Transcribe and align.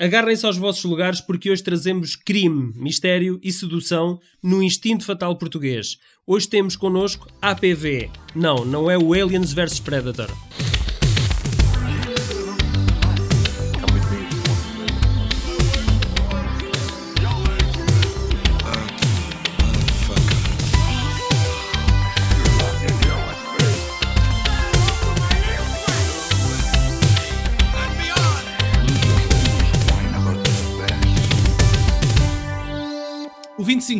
Agarrem-se 0.00 0.46
aos 0.46 0.56
vossos 0.56 0.84
lugares 0.84 1.20
porque 1.20 1.50
hoje 1.50 1.62
trazemos 1.62 2.14
crime, 2.14 2.72
mistério 2.76 3.40
e 3.42 3.50
sedução 3.50 4.20
no 4.40 4.62
instinto 4.62 5.04
fatal 5.04 5.36
português. 5.36 5.98
Hoje 6.24 6.48
temos 6.48 6.76
connosco 6.76 7.26
APV. 7.42 8.08
Não, 8.32 8.64
não 8.64 8.88
é 8.88 8.96
o 8.96 9.12
Aliens 9.12 9.52
vs 9.52 9.80
Predator. 9.80 10.30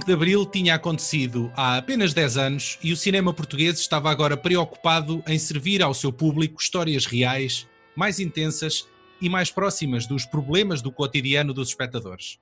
De 0.09 0.15
Abril 0.15 0.47
tinha 0.47 0.75
acontecido 0.75 1.53
há 1.55 1.77
apenas 1.77 2.15
10 2.15 2.39
anos 2.39 2.79
e 2.83 2.95
o 2.95 2.97
cinema 2.97 3.31
português 3.35 3.79
estava 3.79 4.11
agora 4.11 4.39
preocupado 4.39 5.23
em 5.27 5.39
servir 5.39 5.83
ao 5.83 5.93
seu 5.93 6.11
público 6.11 6.59
histórias 6.59 7.05
reais, 7.05 7.69
mais 7.95 8.19
intensas 8.19 8.89
e 9.21 9.29
mais 9.29 9.51
próximas 9.51 10.07
dos 10.07 10.25
problemas 10.25 10.81
do 10.81 10.91
cotidiano 10.91 11.53
dos 11.53 11.69
espectadores. 11.69 12.39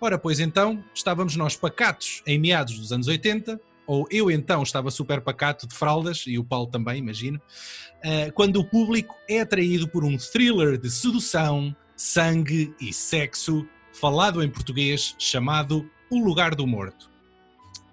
Ora, 0.00 0.16
pois 0.16 0.38
então, 0.38 0.84
estávamos 0.94 1.34
nós 1.34 1.56
pacatos 1.56 2.22
em 2.24 2.38
meados 2.38 2.78
dos 2.78 2.92
anos 2.92 3.08
80, 3.08 3.60
ou 3.84 4.06
eu 4.12 4.30
então 4.30 4.62
estava 4.62 4.88
super 4.88 5.20
pacato 5.20 5.66
de 5.66 5.74
fraldas, 5.74 6.22
e 6.24 6.38
o 6.38 6.44
Paulo 6.44 6.68
também, 6.68 7.00
imagino, 7.00 7.42
eh, 8.00 8.30
quando 8.30 8.60
o 8.60 8.64
público 8.64 9.16
é 9.28 9.40
atraído 9.40 9.88
por 9.88 10.04
um 10.04 10.16
thriller 10.16 10.78
de 10.78 10.88
sedução, 10.88 11.74
sangue 11.96 12.72
e 12.80 12.92
sexo, 12.92 13.66
falado 13.92 14.40
em 14.40 14.48
português, 14.48 15.16
chamado 15.18 15.90
o 16.10 16.18
Lugar 16.18 16.54
do 16.54 16.66
Morto. 16.66 17.10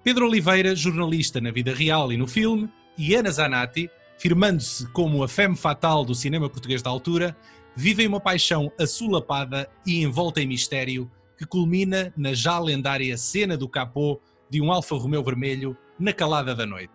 Pedro 0.04 0.28
Oliveira, 0.28 0.76
jornalista 0.76 1.42
na 1.42 1.52
vida 1.52 1.74
real 1.74 2.12
e 2.14 2.18
no 2.18 2.28
filme, 2.28 2.70
e 2.98 3.16
Ana 3.16 3.32
Zanatti, 3.32 3.90
firmando-se 4.18 4.88
como 4.90 5.24
a 5.24 5.28
femme 5.28 5.56
fatal 5.56 6.06
do 6.06 6.16
cinema 6.16 6.50
português 6.50 6.82
da 6.82 6.90
altura, 6.90 7.36
vivem 7.76 8.08
uma 8.08 8.20
paixão 8.20 8.72
assolapada 8.80 9.70
e 9.86 10.02
envolta 10.02 10.42
em 10.42 10.48
mistério 10.48 11.12
que 11.38 11.46
culmina 11.46 12.14
na 12.16 12.34
já 12.34 12.58
lendária 12.58 13.18
cena 13.18 13.58
do 13.58 13.68
capô 13.68 14.22
de 14.50 14.62
um 14.62 14.72
Alfa 14.72 14.96
Romeo 14.96 15.24
vermelho 15.24 15.78
na 16.00 16.14
calada 16.14 16.56
da 16.56 16.66
noite. 16.66 16.94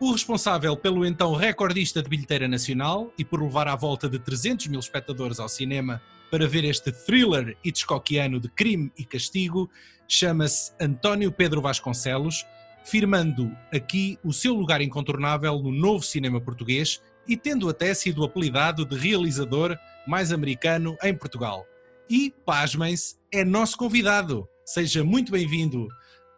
O 0.00 0.10
responsável 0.10 0.76
pelo 0.76 1.06
então 1.06 1.34
recordista 1.34 2.02
de 2.02 2.08
bilheteira 2.08 2.48
nacional 2.48 3.12
e 3.16 3.24
por 3.24 3.40
levar 3.40 3.68
à 3.68 3.76
volta 3.76 4.08
de 4.08 4.18
300 4.18 4.66
mil 4.66 4.80
espectadores 4.80 5.38
ao 5.38 5.48
cinema 5.48 6.02
para 6.30 6.48
ver 6.48 6.64
este 6.64 6.90
thriller 6.90 7.56
hitchcockiano 7.64 8.40
de 8.40 8.48
crime 8.48 8.90
e 8.98 9.04
castigo 9.04 9.70
chama-se 10.08 10.72
António 10.80 11.30
Pedro 11.30 11.62
Vasconcelos, 11.62 12.44
firmando 12.84 13.56
aqui 13.72 14.18
o 14.24 14.32
seu 14.32 14.52
lugar 14.52 14.80
incontornável 14.80 15.60
no 15.60 15.70
novo 15.70 16.04
cinema 16.04 16.40
português 16.40 17.00
e 17.26 17.36
tendo 17.36 17.68
até 17.68 17.94
sido 17.94 18.24
apelidado 18.24 18.84
de 18.84 18.96
realizador 18.96 19.78
mais 20.06 20.32
americano 20.32 20.96
em 21.04 21.14
Portugal. 21.14 21.64
E, 22.10 22.34
pasmem-se, 22.44 23.16
é 23.32 23.44
nosso 23.44 23.78
convidado. 23.78 24.46
Seja 24.66 25.04
muito 25.04 25.30
bem-vindo 25.30 25.86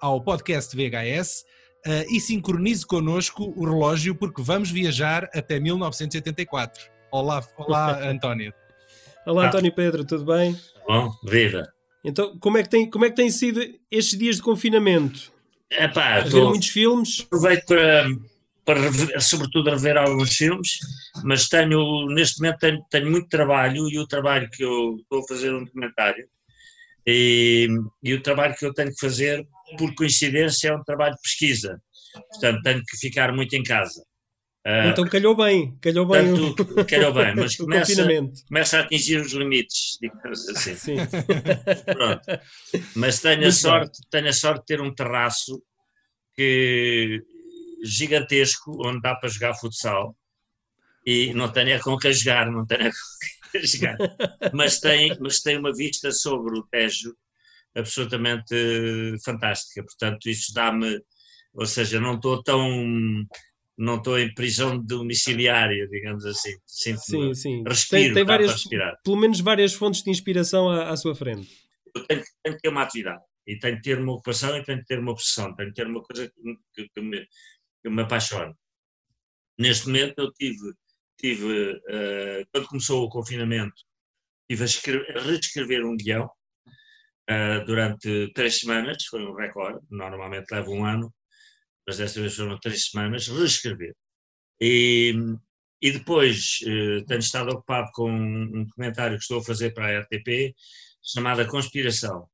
ao 0.01 0.21
podcast 0.21 0.77
VHS 0.77 1.45
uh, 1.87 2.15
e 2.15 2.21
sincronize 2.21 2.85
connosco 2.85 3.53
o 3.57 3.65
relógio 3.65 4.15
porque 4.15 4.43
vamos 4.43 4.71
viajar 4.71 5.31
até 5.33 5.61
1984. 5.61 6.91
Olá, 7.11 7.43
olá 7.57 8.03
António. 8.11 8.53
Olá, 9.25 9.47
António 9.47 9.73
Pedro, 9.73 10.05
tudo 10.05 10.25
bem? 10.25 10.59
Bom, 10.87 11.11
viva. 11.25 11.69
Então, 12.05 12.39
como 12.39 12.59
é 12.59 12.63
que 12.63 12.69
tem, 12.69 12.89
como 12.89 13.05
é 13.05 13.11
que 13.11 13.17
tem 13.17 13.31
sido 13.31 13.61
estes 13.91 14.19
dias 14.19 14.37
de 14.37 14.43
confinamento? 14.43 15.33
É 15.71 15.89
pá, 15.89 16.21
ver 16.21 16.45
muitos 16.45 16.69
filmes? 16.69 17.23
aproveito 17.27 17.67
para, 17.67 18.07
para 18.65 18.81
rever, 18.81 19.21
sobretudo 19.21 19.71
rever 19.71 19.97
alguns 19.97 20.37
filmes, 20.37 20.79
mas 21.25 21.49
tenho, 21.49 22.07
neste 22.15 22.41
momento 22.41 22.59
tenho, 22.59 22.85
tenho 22.89 23.11
muito 23.11 23.29
trabalho 23.29 23.89
e 23.89 23.99
o 23.99 24.07
trabalho 24.07 24.49
que 24.51 24.63
eu 24.63 24.97
estou 25.01 25.21
a 25.21 25.27
fazer 25.27 25.53
um 25.53 25.65
documentário 25.65 26.29
e, 27.07 27.69
e 28.03 28.15
o 28.15 28.23
trabalho 28.23 28.57
que 28.57 28.67
eu 28.67 28.75
tenho 28.75 28.93
que 28.93 28.99
fazer, 28.99 29.47
por 29.79 29.95
coincidência, 29.95 30.69
é 30.69 30.77
um 30.77 30.83
trabalho 30.83 31.15
de 31.15 31.23
pesquisa. 31.23 31.81
Portanto, 32.31 32.63
tenho 32.63 32.83
que 32.85 32.97
ficar 32.99 33.33
muito 33.33 33.55
em 33.55 33.63
casa. 33.63 34.03
Ah, 34.65 34.89
Então 34.89 35.09
calhou 35.09 35.37
bem, 35.37 35.77
calhou 35.81 36.07
bem 36.07 36.33
o, 36.33 36.55
Portanto, 36.55 36.87
calhou 36.87 37.13
bem, 37.13 37.35
mas 37.37 37.55
começa, 37.57 38.07
começa 38.49 38.79
a 38.79 38.81
atingir 38.81 39.21
os 39.21 39.33
limites, 39.33 39.97
digamos 40.01 40.49
assim. 40.49 40.75
Sim. 40.75 40.97
Pronto. 41.87 42.41
Mas 42.97 43.21
tenho 43.21 43.47
a, 43.47 43.53
sorte, 43.53 44.01
tenho 44.11 44.29
a 44.29 44.33
sorte 44.33 44.61
de 44.61 44.67
ter 44.67 44.81
um 44.81 44.93
terraço 44.93 45.63
que, 46.35 47.23
gigantesco 47.85 48.77
onde 48.87 49.01
dá 49.01 49.15
para 49.15 49.29
jogar 49.29 49.55
futsal 49.55 50.17
e 51.05 51.33
não 51.35 51.51
tenho 51.51 51.71
é 51.71 51.79
com 51.79 51.97
que 51.97 52.13
jogar, 52.13 52.51
não 52.51 52.67
tenho 52.67 52.89
é 52.89 52.91
com 52.91 52.97
que 53.53 53.63
jogar. 53.67 53.97
Mas 54.53 54.81
tem, 54.81 55.17
mas 55.21 55.41
tem 55.41 55.57
uma 55.57 55.73
vista 55.73 56.11
sobre 56.11 56.59
o 56.59 56.65
Tejo 56.65 57.15
absolutamente 57.75 58.55
fantástica. 59.25 59.85
Portanto, 59.85 60.29
isso 60.29 60.53
dá-me, 60.53 61.01
ou 61.57 61.67
seja, 61.67 61.99
não 62.01 62.15
estou 62.15 62.43
tão 62.43 62.69
não 63.79 63.97
estou 63.97 64.19
em 64.19 64.33
prisão 64.33 64.79
domiciliária, 64.79 65.87
digamos 65.89 66.25
assim. 66.25 66.53
Sim, 66.67 66.97
Sinto-me- 66.97 67.35
sim. 67.35 67.63
Respiro, 67.67 68.05
tem, 68.05 68.15
tem 68.15 68.25
várias, 68.25 68.53
respirar. 68.53 68.95
pelo 69.05 69.17
menos 69.17 69.41
várias 69.41 69.75
fontes 69.75 70.03
de 70.03 70.11
inspiração 70.11 70.69
à, 70.71 70.91
à 70.91 70.97
sua 70.97 71.15
frente. 71.15 71.47
eu 71.95 72.03
tenho, 72.07 72.21
que- 72.23 72.29
tenho 72.43 72.57
que 72.57 72.63
ter 72.63 72.69
uma 72.71 72.83
atividade 72.83 73.23
e 73.47 73.59
tenho 73.59 73.77
que 73.77 73.83
ter 73.83 73.99
uma 73.99 74.13
ocupação 74.15 74.57
e 74.57 74.65
tenho 74.65 74.79
que 74.81 74.87
ter 74.87 74.99
uma 74.99 75.13
obsessão, 75.13 75.55
tenho 75.55 75.69
que 75.69 75.75
ter 75.75 75.87
uma 75.87 76.03
coisa 76.03 76.31
que, 76.75 76.89
que- 76.89 77.01
me, 77.03 77.27
que 77.83 77.91
me 77.91 78.03
apaixone. 78.03 78.55
Neste 79.59 79.87
momento 79.87 80.15
eu 80.19 80.33
tive, 80.33 80.73
tive 81.19 81.81
eh, 81.89 82.45
quando 82.53 82.67
começou 82.69 83.05
o 83.05 83.09
confinamento, 83.09 83.75
tive 84.49 84.65
a, 84.65 85.19
a 85.19 85.23
reescrever 85.23 85.85
um 85.85 85.97
guião 85.97 86.31
eh, 87.29 87.61
durante 87.65 88.31
três 88.35 88.59
semanas, 88.61 89.05
foi 89.11 89.23
um 89.25 89.35
recorde, 89.35 89.81
normalmente 89.91 90.51
leva 90.51 90.71
um 90.71 90.85
ano, 90.85 91.13
mas 91.87 91.99
desta 91.99 92.21
vez 92.21 92.35
foram 92.35 92.59
três 92.59 92.87
semanas, 92.87 93.29
reescrever. 93.29 93.95
E, 94.61 95.15
e 95.81 95.91
depois 95.93 96.59
eh, 96.67 97.05
tenho 97.07 97.21
estado 97.21 97.51
ocupado 97.51 97.91
com 97.93 98.11
um 98.11 98.65
documentário 98.65 99.17
que 99.17 99.23
estou 99.23 99.39
a 99.39 99.45
fazer 99.45 99.73
para 99.73 99.87
a 99.87 100.01
RTP, 100.01 100.55
chamada 101.03 101.47
Conspiração, 101.47 102.27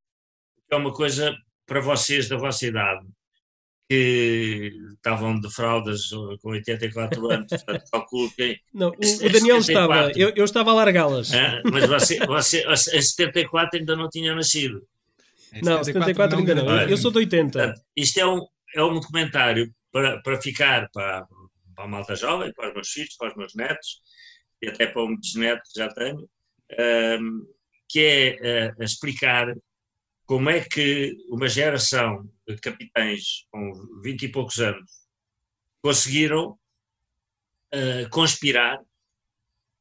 que 0.69 0.75
é 0.75 0.77
uma 0.77 0.93
coisa 0.93 1.37
para 1.67 1.81
vocês 1.81 2.29
da 2.29 2.37
vossa 2.37 2.67
idade, 2.67 3.07
que 3.89 4.73
estavam 4.95 5.39
de 5.39 5.53
fraldas 5.53 6.11
ou 6.13 6.39
com 6.39 6.51
84 6.51 7.31
anos, 7.31 7.49
portanto, 7.51 7.85
calculo 7.91 8.31
que. 8.31 8.59
Não, 8.73 8.89
o, 8.89 8.93
o 8.93 9.31
Daniel 9.31 9.59
este 9.59 9.73
estava, 9.73 9.95
74. 10.07 10.19
eu, 10.19 10.29
eu 10.31 10.45
estava 10.45 10.71
a 10.71 10.75
largá-las. 10.75 11.33
Hã? 11.33 11.61
mas 11.71 11.87
você, 11.87 12.19
você, 12.25 12.65
em 12.97 13.03
74 13.03 13.81
ainda 13.81 13.97
não 13.97 14.09
tinha 14.09 14.35
nascido. 14.35 14.83
Não, 15.63 15.85
74 15.85 16.39
ainda 16.39 16.55
não. 16.55 16.81
Eu, 16.81 16.89
eu 16.91 16.97
sou 16.97 17.11
de 17.11 17.19
80. 17.19 17.59
Portanto, 17.59 17.81
isto 17.95 18.19
é 18.19 18.27
um, 18.27 18.47
é 18.75 18.83
um 18.83 18.95
documentário 18.95 19.73
para, 19.91 20.21
para 20.23 20.41
ficar 20.41 20.89
para, 20.93 21.27
para 21.75 21.85
a 21.85 21.89
malta 21.89 22.17
jovem, 22.17 22.53
para 22.55 22.69
os 22.69 22.75
meus 22.75 22.89
filhos, 22.89 23.17
para 23.17 23.29
os 23.29 23.37
meus 23.37 23.55
netos, 23.55 24.01
e 24.61 24.69
até 24.69 24.87
para 24.87 25.03
um 25.03 25.17
bisneto 25.17 25.63
que 25.73 25.79
já 25.79 25.89
tenho, 25.89 26.29
ahm, 26.79 27.43
que 27.89 28.01
é 28.01 28.73
a 28.79 28.85
explicar 28.85 29.55
como 30.25 30.49
é 30.49 30.61
que 30.61 31.17
uma 31.29 31.49
geração 31.49 32.29
de 32.49 32.57
capitães 32.57 33.47
com 33.51 33.73
20 34.03 34.23
e 34.23 34.29
poucos 34.29 34.59
anos 34.61 34.91
conseguiram 35.83 36.59
eh, 37.73 38.07
conspirar 38.11 38.81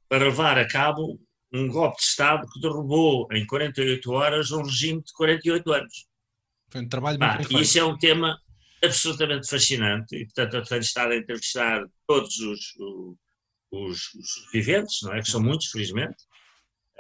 para 0.10 0.26
levar 0.26 0.58
a 0.58 0.68
cabo 0.68 1.20
um 1.54 1.68
golpe 1.68 1.98
de 1.98 2.04
Estado 2.04 2.48
que 2.52 2.60
derrubou 2.60 3.28
em 3.32 3.46
48 3.46 4.12
horas 4.12 4.52
um 4.52 4.64
regime 4.64 5.02
de 5.04 5.14
48 5.14 5.74
anos. 5.74 6.08
Foi 6.70 6.82
um 6.82 6.90
trabalho 6.90 7.20
muito 7.20 7.54
e 7.54 7.62
isso 7.62 7.80
é 7.80 7.84
um 7.84 7.98
tema 7.98 8.38
absolutamente 8.84 9.48
fascinante 9.48 10.16
e, 10.16 10.26
portanto, 10.26 10.56
eu 10.56 10.64
tenho 10.64 10.82
estado 10.82 11.12
a 11.12 11.18
entrevistar 11.18 11.86
todos 12.08 12.40
os, 12.40 12.60
os, 13.72 14.14
os 14.14 14.52
viventes, 14.52 15.00
não 15.04 15.14
é? 15.14 15.22
Que 15.22 15.30
são 15.30 15.42
muitos, 15.42 15.68
felizmente, 15.68 16.24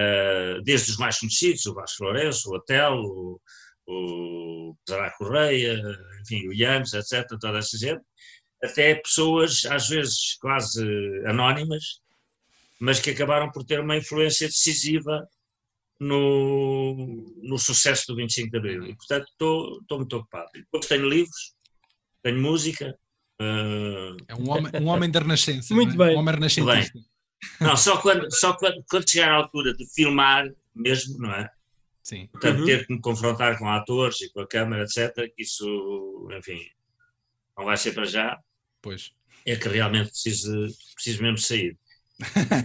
Ah, 0.01 0.59
desde 0.63 0.91
os 0.91 0.97
mais 0.97 1.19
conhecidos, 1.19 1.65
o 1.65 1.73
Vasco 1.73 2.03
Lourenço, 2.03 2.49
o 2.49 2.55
Otelo, 2.55 3.39
o, 3.87 4.71
o 4.71 4.77
Zará 4.89 5.11
Correia, 5.11 5.79
enfim, 6.21 6.47
o 6.47 6.53
Yanes, 6.53 6.93
etc., 6.93 7.27
toda 7.39 7.59
essa 7.59 7.77
gente, 7.77 8.01
até 8.63 8.95
pessoas, 8.95 9.65
às 9.65 9.89
vezes, 9.89 10.37
quase 10.39 10.83
anónimas, 11.27 12.01
mas 12.79 12.99
que 12.99 13.11
acabaram 13.11 13.51
por 13.51 13.63
ter 13.63 13.79
uma 13.79 13.97
influência 13.97 14.47
decisiva 14.47 15.27
no, 15.99 16.95
no 17.43 17.57
sucesso 17.59 18.05
do 18.07 18.15
25 18.15 18.51
de 18.51 18.57
Abril. 18.57 18.85
E, 18.87 18.95
portanto, 18.95 19.27
estou, 19.29 19.79
estou 19.81 19.97
muito 19.99 20.17
ocupado. 20.17 20.49
Depois 20.53 20.87
tenho 20.87 21.07
livros, 21.07 21.53
tenho 22.23 22.41
música. 22.41 22.95
ah, 23.39 24.15
É 24.27 24.35
um 24.35 24.49
homem, 24.49 24.71
um 24.81 24.87
homem 24.87 25.09
da 25.11 25.19
renascença. 25.19 25.73
Muito 25.73 25.95
não 25.95 26.05
é? 26.05 26.07
bem. 26.09 26.15
Um 26.17 26.19
homem 26.19 26.35
renascentista. 26.35 26.99
não, 27.59 27.75
só 27.77 27.97
quando, 27.97 28.31
só 28.33 28.53
quando, 28.53 28.83
quando 28.89 29.09
chegar 29.09 29.31
à 29.31 29.35
altura 29.35 29.73
de 29.73 29.85
filmar 29.93 30.45
mesmo, 30.75 31.17
não 31.19 31.31
é? 31.33 31.49
Sim. 32.03 32.27
Portanto, 32.31 32.59
Uhum. 32.59 32.65
ter 32.65 32.85
que 32.87 32.93
me 32.93 33.01
confrontar 33.01 33.57
com 33.59 33.67
atores 33.69 34.21
e 34.21 34.31
com 34.31 34.41
a 34.41 34.47
câmara, 34.47 34.83
etc., 34.83 35.13
que 35.35 35.43
isso, 35.43 36.27
enfim, 36.37 36.59
não 37.57 37.65
vai 37.65 37.77
ser 37.77 37.93
para 37.93 38.05
já, 38.05 38.39
Pois. 38.81 39.11
é 39.45 39.55
que 39.55 39.67
realmente 39.69 40.09
preciso, 40.09 40.51
preciso 40.95 41.21
mesmo 41.21 41.37
sair. 41.37 41.77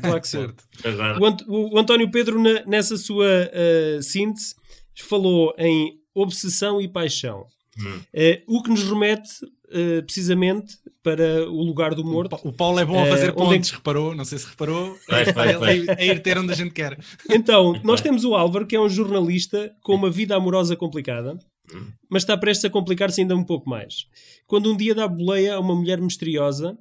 Claro 0.02 0.20
que 0.20 0.28
sim. 0.28 0.38
Certo. 0.40 0.64
Agora, 0.84 1.18
O, 1.20 1.24
Ant- 1.26 1.44
o 1.48 1.78
António 1.78 2.10
Pedro, 2.10 2.38
na- 2.42 2.64
nessa 2.66 2.96
sua 2.98 3.26
ah, 3.52 4.02
síntese, 4.02 4.54
falou 4.98 5.54
em 5.58 5.98
obsessão 6.14 6.80
e 6.80 6.88
paixão. 6.88 7.46
Hum. 7.78 8.00
Eh, 8.12 8.42
o 8.46 8.62
que 8.62 8.70
nos 8.70 8.82
remete 8.84 9.30
eh, 9.70 10.00
precisamente 10.02 10.76
para 11.02 11.48
o 11.48 11.62
lugar 11.62 11.94
do 11.94 12.02
O 12.02 12.06
morto. 12.06 12.30
Pa- 12.30 12.40
O 12.48 12.52
Paulo 12.52 12.78
é 12.80 12.84
bom 12.84 13.02
a 13.02 13.06
fazer 13.06 13.30
onde 13.30 13.30
é 13.30 13.32
que- 13.32 13.54
pontes, 13.56 13.70
reparou? 13.70 14.14
Não 14.14 14.24
sei 14.24 14.38
se 14.38 14.46
reparou. 14.46 14.96
Vai, 15.08 15.24
vai, 15.32 15.48
É- 15.52 15.58
vai. 15.58 15.84
É, 15.98 16.06
ir 16.06 16.22
ter 16.22 16.38
onde 16.38 16.52
a 16.52 16.56
gente 16.56 16.72
quer. 16.72 16.98
Então, 17.30 17.78
nós 17.84 18.00
temos 18.00 18.24
o 18.24 18.34
Álvaro, 18.34 18.66
que 18.66 18.76
é 18.76 18.80
um 18.80 18.88
jornalista 18.88 19.74
com 19.82 19.94
uma 19.94 20.10
vida 20.10 20.34
amorosa 20.36 20.76
complicada, 20.76 21.38
Hum. 21.74 21.86
mas 22.08 22.22
está 22.22 22.36
prestes 22.36 22.64
a 22.64 22.70
complicar-se 22.70 23.20
ainda 23.20 23.34
um 23.36 23.42
pouco 23.44 23.68
mais. 23.68 24.06
Quando 24.46 24.72
um 24.72 24.76
dia 24.76 24.94
dá 24.94 25.08
boleia 25.08 25.54
a 25.56 25.60
uma 25.60 25.74
mulher 25.74 26.00
misteriosa 26.00 26.78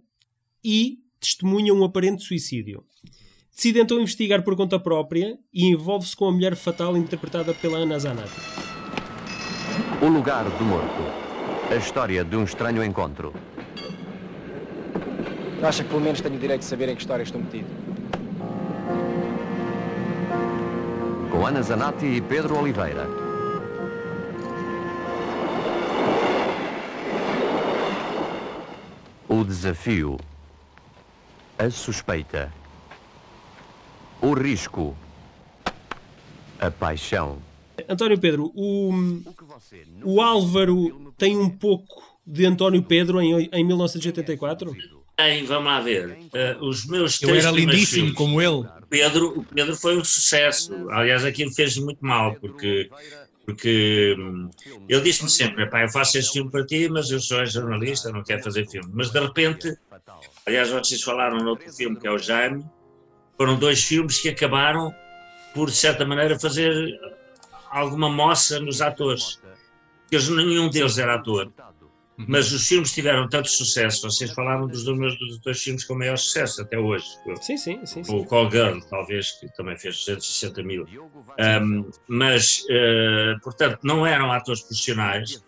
e 0.63 0.99
testemunha 1.19 1.73
um 1.73 1.83
aparente 1.83 2.23
suicídio. 2.23 2.83
Decide 3.55 3.79
então 3.79 3.99
investigar 3.99 4.43
por 4.43 4.55
conta 4.55 4.77
própria 4.79 5.37
e 5.53 5.65
envolve-se 5.65 6.15
com 6.15 6.25
a 6.25 6.31
mulher 6.31 6.55
fatal 6.55 6.95
interpretada 6.97 7.53
pela 7.53 7.77
Ana 7.79 7.97
Zanatti. 7.97 8.74
O 10.01 10.07
lugar 10.07 10.43
do 10.43 10.65
morto. 10.65 11.03
A 11.71 11.75
história 11.75 12.23
de 12.23 12.35
um 12.35 12.43
estranho 12.43 12.83
encontro. 12.83 13.33
Acha 15.63 15.83
que 15.83 15.89
pelo 15.89 16.01
menos 16.01 16.19
tenho 16.19 16.35
o 16.35 16.39
direito 16.39 16.61
de 16.61 16.65
saber 16.65 16.89
em 16.89 16.95
que 16.95 17.01
história 17.01 17.23
estou 17.23 17.39
metido? 17.39 17.67
Com 21.31 21.47
Ana 21.47 21.61
Zanatti 21.61 22.05
e 22.05 22.21
Pedro 22.21 22.59
Oliveira. 22.59 23.07
O 29.29 29.45
desafio. 29.45 30.17
A 31.57 31.69
suspeita. 31.69 32.51
O 34.21 34.33
risco. 34.33 34.93
A 36.59 36.69
paixão. 36.69 37.37
António 37.89 38.17
Pedro, 38.17 38.51
o, 38.55 38.91
o 40.03 40.21
Álvaro 40.21 41.13
tem 41.17 41.37
um 41.37 41.49
pouco 41.49 42.03
de 42.25 42.45
António 42.45 42.81
Pedro 42.83 43.21
em, 43.21 43.49
em 43.51 43.63
1984? 43.63 44.75
tem, 45.15 45.45
vamos 45.45 45.65
lá 45.65 45.79
ver, 45.79 46.17
eh, 46.33 46.57
os 46.59 46.85
meus 46.85 47.21
Eu 47.21 47.29
três 47.29 47.45
era 47.45 47.53
primeiros 47.53 47.75
lindíssimo 47.75 48.07
filmes, 48.07 48.17
como 48.17 48.41
ele. 48.41 48.67
o 48.67 48.87
Pedro, 48.89 49.39
o 49.39 49.43
Pedro 49.43 49.75
foi 49.75 49.97
um 49.97 50.03
sucesso. 50.03 50.89
Aliás, 50.89 51.23
aquilo 51.23 51.53
fez 51.53 51.77
muito 51.77 52.03
mal, 52.03 52.35
porque, 52.35 52.89
porque 53.45 54.15
hum, 54.19 54.49
ele 54.89 55.01
disse-me 55.01 55.29
sempre: 55.29 55.63
"Epá, 55.63 55.83
eu 55.83 55.89
faço 55.89 56.17
este 56.17 56.33
filme 56.33 56.51
para 56.51 56.65
ti, 56.65 56.89
mas 56.89 57.09
eu 57.11 57.21
sou 57.21 57.45
jornalista, 57.45 58.11
não 58.11 58.23
quero 58.23 58.43
fazer 58.43 58.67
filme. 58.67 58.89
Mas 58.93 59.09
de 59.09 59.19
repente, 59.19 59.77
aliás, 60.45 60.69
vocês 60.69 61.01
falaram 61.01 61.37
no 61.37 61.51
outro 61.51 61.71
filme 61.71 61.97
que 61.97 62.07
é 62.07 62.11
o 62.11 62.17
Jaime, 62.17 62.65
foram 63.37 63.57
dois 63.57 63.83
filmes 63.83 64.19
que 64.19 64.29
acabaram 64.29 64.93
por, 65.53 65.69
de 65.69 65.77
certa 65.77 66.05
maneira, 66.05 66.37
fazer 66.37 66.99
alguma 67.75 68.09
moça 68.09 68.59
nos 68.59 68.81
atores. 68.81 69.39
Eles, 70.11 70.29
nenhum 70.29 70.69
deles 70.69 70.97
era 70.97 71.15
ator. 71.15 71.51
Mas 72.17 72.49
os 72.53 72.65
filmes 72.65 72.93
tiveram 72.93 73.27
tanto 73.27 73.49
sucesso. 73.49 74.09
Vocês 74.09 74.31
falaram 74.31 74.67
dos 74.67 74.85
meus 74.85 75.19
dos 75.19 75.37
dois 75.41 75.61
filmes 75.61 75.83
com 75.83 75.95
maior 75.95 76.17
sucesso 76.17 76.61
até 76.61 76.77
hoje. 76.79 77.05
Sim, 77.41 77.57
sim, 77.57 77.85
sim. 77.85 78.03
sim. 78.05 78.15
O 78.15 78.23
Call 78.25 78.49
Girl, 78.49 78.79
talvez, 78.89 79.31
que 79.31 79.53
também 79.57 79.77
fez 79.77 79.97
260 79.97 80.63
mil. 80.63 80.85
Um, 81.37 81.89
mas, 82.07 82.63
eh, 82.69 83.33
portanto, 83.43 83.79
não 83.83 84.07
eram 84.07 84.31
atores 84.31 84.61
profissionais 84.61 85.43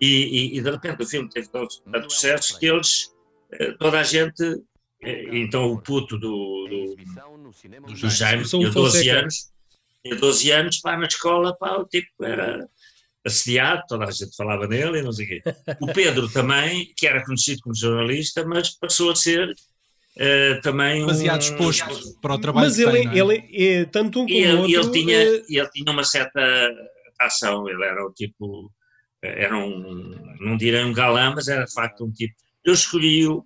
e, 0.00 0.06
e- 0.54 0.56
e, 0.58 0.62
de 0.62 0.70
repente 0.70 1.02
o 1.02 1.06
filme 1.06 1.28
teve 1.28 1.48
tanto, 1.48 1.82
tanto 1.82 2.10
sucesso 2.10 2.58
que 2.58 2.64
eles, 2.64 3.12
eh, 3.52 3.72
toda 3.78 4.00
a 4.00 4.02
gente, 4.02 4.42
eh, 5.02 5.28
então 5.36 5.70
o 5.70 5.78
puto 5.78 6.16
do, 6.16 6.96
do, 6.96 7.92
do 7.92 8.08
Jaime, 8.08 8.46
Sou 8.46 8.60
tinha 8.60 8.70
o 8.70 8.74
12 8.74 8.96
Fonseca. 8.98 9.18
anos, 9.20 9.52
tinha 10.08 10.20
12 10.20 10.50
anos, 10.50 10.80
pá, 10.80 10.96
na 10.96 11.06
escola, 11.06 11.56
pá, 11.56 11.76
o 11.76 11.84
tipo 11.86 12.24
era 12.24 12.66
assediado, 13.24 13.82
toda 13.88 14.04
a 14.04 14.10
gente 14.10 14.36
falava 14.36 14.66
nele 14.68 15.00
e 15.00 15.02
não 15.02 15.12
sei 15.12 15.26
o 15.26 15.28
quê. 15.28 15.42
O 15.80 15.92
Pedro 15.92 16.28
também, 16.30 16.92
que 16.96 17.06
era 17.06 17.24
conhecido 17.24 17.60
como 17.62 17.74
jornalista, 17.74 18.44
mas 18.46 18.70
passou 18.70 19.10
a 19.10 19.16
ser 19.16 19.52
eh, 20.18 20.60
também 20.62 21.02
um... 21.02 21.06
Demasiado 21.06 21.42
exposto 21.42 22.20
para 22.20 22.34
o 22.34 22.38
trabalho 22.38 22.66
Mas 22.66 22.76
que 22.76 22.82
ele, 22.82 22.92
tem, 22.92 23.08
é? 23.08 23.18
ele 23.18 23.64
é 23.80 23.84
tanto 23.84 24.20
um 24.20 24.26
como 24.26 24.34
E 24.34 24.42
ele, 24.42 24.52
outro. 24.52 24.70
e 24.70 24.74
ele 24.74 24.90
tinha, 24.90 25.22
eh, 25.22 25.42
e 25.48 25.58
ele 25.58 25.70
tinha 25.70 25.92
uma 25.92 26.04
certa 26.04 26.40
ação, 27.20 27.68
ele 27.68 27.84
era 27.84 28.02
o 28.06 28.12
tipo, 28.12 28.72
era 29.22 29.56
um, 29.56 30.14
não 30.40 30.56
direi 30.56 30.84
um 30.84 30.92
galã, 30.92 31.32
mas 31.34 31.48
era 31.48 31.64
de 31.64 31.72
facto 31.72 32.04
um 32.04 32.12
tipo. 32.12 32.34
Eu 32.64 32.72
escolhi-o, 32.72 33.44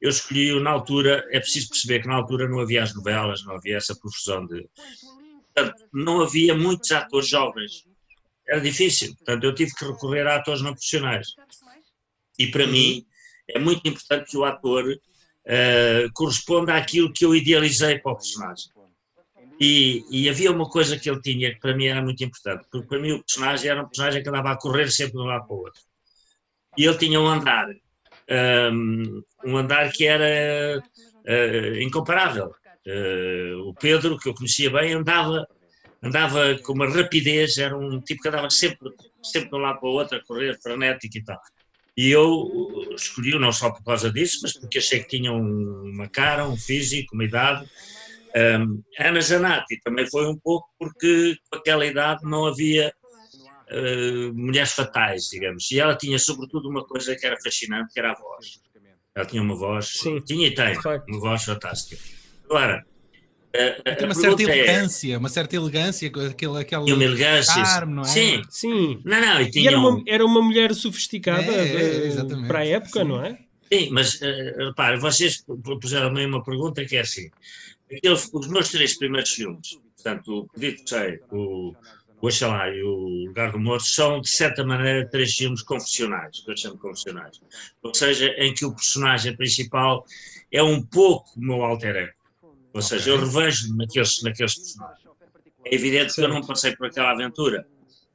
eu 0.00 0.10
escolhi-o 0.10 0.60
na 0.60 0.70
altura, 0.70 1.24
é 1.30 1.38
preciso 1.38 1.68
perceber 1.68 2.00
que 2.00 2.08
na 2.08 2.14
altura 2.14 2.48
não 2.48 2.58
havia 2.60 2.82
as 2.82 2.94
novelas, 2.94 3.44
não 3.44 3.54
havia 3.54 3.76
essa 3.76 3.94
profusão 3.94 4.46
de. 4.46 4.66
Não 5.92 6.20
havia 6.22 6.54
muitos 6.54 6.90
atores 6.92 7.28
jovens, 7.28 7.84
era 8.46 8.60
difícil, 8.60 9.14
portanto 9.16 9.44
eu 9.44 9.54
tive 9.54 9.72
que 9.74 9.84
recorrer 9.84 10.26
a 10.26 10.36
atores 10.36 10.60
não 10.60 10.72
profissionais. 10.72 11.28
E 12.38 12.48
para 12.48 12.66
mim 12.66 13.04
é 13.48 13.58
muito 13.58 13.86
importante 13.88 14.30
que 14.30 14.36
o 14.36 14.44
ator 14.44 14.84
eh, 15.46 16.06
corresponda 16.14 16.74
àquilo 16.74 17.12
que 17.12 17.24
eu 17.24 17.34
idealizei 17.34 17.98
para 17.98 18.12
o 18.12 18.16
personagem. 18.16 18.70
E, 19.60 20.04
e 20.10 20.28
havia 20.28 20.50
uma 20.50 20.68
coisa 20.68 20.98
que 20.98 21.08
ele 21.08 21.20
tinha 21.20 21.52
que 21.52 21.60
para 21.60 21.74
mim 21.74 21.86
era 21.86 22.00
muito 22.00 22.22
importante, 22.24 22.66
porque 22.70 22.86
para 22.88 22.98
mim 22.98 23.12
o 23.12 23.22
personagem 23.22 23.70
era 23.70 23.82
um 23.82 23.86
personagem 23.86 24.22
que 24.22 24.28
andava 24.28 24.52
a 24.52 24.58
correr 24.58 24.90
sempre 24.90 25.12
de 25.12 25.18
um 25.18 25.26
lado 25.26 25.46
para 25.46 25.54
o 25.54 25.58
outro. 25.58 25.82
E 26.78 26.84
ele 26.84 26.96
tinha 26.98 27.20
um 27.20 27.26
andar, 27.26 27.68
um, 28.72 29.22
um 29.44 29.56
andar 29.56 29.92
que 29.92 30.06
era 30.06 30.80
uh, 30.80 31.80
incomparável. 31.82 32.54
Uh, 32.90 33.68
o 33.68 33.74
Pedro, 33.74 34.18
que 34.18 34.28
eu 34.28 34.34
conhecia 34.34 34.70
bem, 34.70 34.94
andava, 34.94 35.46
andava 36.02 36.58
com 36.64 36.72
uma 36.72 36.88
rapidez, 36.88 37.56
era 37.58 37.76
um 37.76 38.00
tipo 38.00 38.22
que 38.22 38.28
andava 38.28 38.50
sempre, 38.50 38.90
sempre 39.22 39.50
de 39.50 39.56
um 39.56 39.60
lado 39.60 39.78
para 39.78 39.88
o 39.88 39.92
outro, 39.92 40.16
a 40.18 40.24
correr, 40.24 40.58
frenético 40.60 41.18
e 41.18 41.24
tal. 41.24 41.38
E 41.96 42.10
eu 42.10 42.88
escolhi-o 42.94 43.38
não 43.38 43.52
só 43.52 43.70
por 43.70 43.84
causa 43.84 44.10
disso, 44.10 44.38
mas 44.42 44.54
porque 44.58 44.78
achei 44.78 45.00
que 45.00 45.08
tinha 45.18 45.32
um- 45.32 45.90
uma 45.92 46.08
cara, 46.08 46.48
um 46.48 46.56
físico, 46.56 47.14
uma 47.14 47.24
idade. 47.24 47.68
Um, 48.34 48.82
Ana 48.98 49.20
Zanatti 49.20 49.78
também 49.84 50.08
foi 50.08 50.26
um 50.26 50.38
pouco 50.38 50.68
porque 50.78 51.36
com 51.50 51.58
aquela 51.58 51.84
idade 51.84 52.22
não 52.24 52.46
havia 52.46 52.92
uh, 53.70 54.32
mulheres 54.34 54.72
fatais, 54.72 55.24
digamos. 55.24 55.70
E 55.70 55.80
ela 55.80 55.96
tinha 55.96 56.18
sobretudo 56.18 56.68
uma 56.68 56.84
coisa 56.84 57.14
que 57.16 57.26
era 57.26 57.36
fascinante, 57.42 57.92
que 57.92 58.00
era 58.00 58.12
a 58.12 58.14
voz. 58.14 58.60
Ela 59.14 59.26
tinha 59.26 59.42
uma 59.42 59.56
voz, 59.56 59.88
Sim, 59.88 60.20
tinha 60.20 60.46
e 60.46 60.54
tem, 60.54 60.78
uma 61.08 61.20
voz 61.20 61.44
fantástica. 61.44 62.19
Agora, 62.50 62.84
a, 63.54 63.90
a, 63.90 63.96
Tem 63.96 64.06
uma 64.06 64.14
certa 64.14 64.42
é, 64.42 64.44
elegância, 64.44 65.18
uma 65.18 65.28
certa 65.28 65.56
elegância, 65.56 66.08
aquele, 66.08 66.58
aquele 66.58 66.92
uma 66.92 67.04
elegância. 67.04 67.64
charme, 67.64 67.94
não 67.94 68.02
é? 68.02 68.06
Sim, 68.06 68.42
Sim. 68.50 69.02
não, 69.04 69.20
não, 69.20 69.40
e 69.40 69.46
E 69.46 69.50
tinha 69.50 69.68
era 69.68 69.78
um- 69.78 69.88
uma, 69.88 70.04
era 70.06 70.24
uma 70.26 70.42
mulher 70.42 70.74
sofisticada 70.74 71.52
É, 71.52 71.76
é, 71.76 72.08
eh, 72.08 72.46
para 72.46 72.58
a 72.60 72.66
época, 72.66 73.00
Sim. 73.00 73.08
não 73.08 73.24
é? 73.24 73.38
Sim, 73.72 73.90
mas 73.92 74.20
eh, 74.22 74.54
repare, 74.58 74.98
vocês 74.98 75.44
puseram-me 75.80 76.26
uma 76.26 76.42
pergunta 76.42 76.84
que 76.84 76.96
é 76.96 77.00
assim: 77.00 77.30
aquele- 77.92 78.14
os 78.32 78.48
meus 78.48 78.70
três 78.70 78.96
primeiros 78.98 79.30
filmes, 79.30 79.68
portanto, 79.96 80.28
o 80.40 80.48
Pedido 80.48 80.82
de 80.84 80.90
Sei, 80.90 81.20
o, 81.30 81.70
o 82.20 82.26
Oxalá 82.26 82.68
e 82.70 82.82
o 82.82 83.26
Lugar 83.28 83.52
do 83.52 83.58
Morto, 83.60 83.84
são 83.86 84.20
de 84.20 84.28
certa 84.30 84.64
maneira 84.64 85.08
três 85.08 85.34
filmes 85.34 85.62
confessionais, 85.62 86.40
que 86.44 86.50
eu 86.50 86.56
chamo 86.56 86.74
de 86.76 86.80
confessionais. 86.80 87.38
Ou 87.82 87.94
seja, 87.94 88.26
em 88.38 88.54
que 88.54 88.64
o 88.64 88.74
personagem 88.74 89.36
principal 89.36 90.04
é 90.52 90.62
um 90.62 90.82
pouco 90.84 91.30
o 91.38 91.40
meu 91.42 91.62
alter 91.64 91.96
ego. 91.96 92.12
Ou 92.72 92.82
seja, 92.82 93.10
eu 93.10 93.18
revejo 93.18 93.74
naqueles, 93.76 94.22
naqueles 94.22 94.54
personagens. 94.54 95.10
É 95.64 95.74
evidente 95.74 96.14
que 96.14 96.20
eu 96.20 96.28
não 96.28 96.42
passei 96.42 96.74
por 96.74 96.86
aquela 96.86 97.10
aventura, 97.10 97.66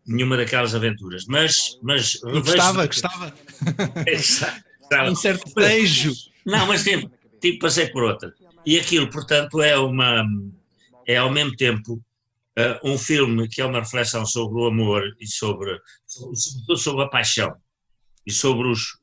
nenhuma 0.05 0.37
daquelas 0.37 0.73
aventuras, 0.73 1.25
mas, 1.27 1.77
mas 1.81 2.19
revejo. 2.23 2.43
gostava, 2.43 2.85
gostava. 2.87 3.33
Gostava. 4.05 4.63
Um 5.09 5.15
certo 5.15 5.53
desejo. 5.53 6.13
Não, 6.45 6.67
mas 6.67 6.83
tipo, 6.83 7.11
tipo, 7.41 7.59
passei 7.59 7.87
por 7.87 8.03
outra. 8.03 8.33
E 8.65 8.79
aquilo, 8.79 9.09
portanto, 9.09 9.61
é 9.61 9.77
uma 9.77 10.25
é 11.07 11.17
ao 11.17 11.31
mesmo 11.31 11.55
tempo 11.55 12.01
eh, 12.57 12.79
um 12.83 12.97
filme 12.97 13.47
que 13.47 13.61
é 13.61 13.65
uma 13.65 13.79
reflexão 13.79 14.25
sobre 14.25 14.59
o 14.59 14.65
amor 14.65 15.03
e 15.19 15.27
sobre, 15.27 15.79
sobretudo 16.05 16.77
sobre 16.77 17.03
a 17.03 17.09
paixão 17.09 17.55
e 18.25 18.31
sobre 18.31 18.67
os 18.67 18.97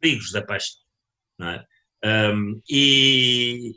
perigos 0.00 0.32
da 0.32 0.42
paixão. 0.42 0.76
Não 1.38 1.48
é? 1.48 1.64
Ahm, 2.04 2.60
e, 2.68 3.72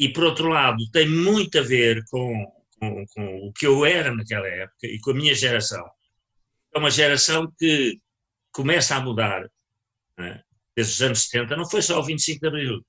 e, 0.00 0.08
por 0.08 0.24
outro 0.24 0.48
lado, 0.48 0.90
tem 0.90 1.06
muito 1.06 1.58
a 1.58 1.62
ver 1.62 2.02
com, 2.10 2.46
com, 2.78 3.04
com 3.14 3.48
o 3.48 3.52
que 3.52 3.66
eu 3.66 3.84
era 3.84 4.14
naquela 4.14 4.48
época 4.48 4.86
e 4.86 4.98
com 4.98 5.10
a 5.10 5.14
minha 5.14 5.34
geração. 5.34 5.86
É 6.74 6.78
uma 6.78 6.90
geração 6.90 7.52
que 7.58 8.00
começa 8.50 8.96
a 8.96 9.00
mudar 9.00 9.46
não 10.16 10.24
é? 10.24 10.42
desde 10.74 10.94
os 10.94 11.02
anos 11.02 11.22
70, 11.24 11.54
não 11.54 11.68
foi 11.68 11.82
só 11.82 12.00
o 12.00 12.02
25 12.02 12.40
de 12.40 12.48
Abril, 12.48 12.86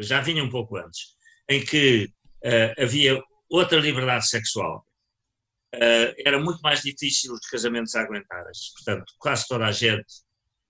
já 0.00 0.22
vinha 0.22 0.42
um 0.42 0.48
pouco 0.48 0.78
antes, 0.78 1.16
em 1.50 1.62
que 1.62 2.08
eh, 2.42 2.74
havia 2.78 3.22
outra 3.50 3.78
liberdade 3.78 4.26
sexual. 4.26 4.86
uh, 5.74 6.14
era 6.24 6.38
muito 6.40 6.60
mais 6.62 6.80
difícil 6.80 7.34
os 7.34 7.46
casamentos 7.48 7.94
a 7.94 8.02
aguentarem-se. 8.02 8.72
Portanto, 8.74 9.12
quase 9.18 9.46
toda 9.48 9.66
a 9.66 9.72
gente 9.72 10.06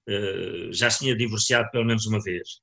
uh, 0.09 0.73
já 0.73 0.91
se 0.91 1.01
tinha 1.01 1.17
divorciado 1.17 1.71
pelo 1.71 1.85
menos 1.85 2.07
uma 2.07 2.21
vez. 2.21 2.61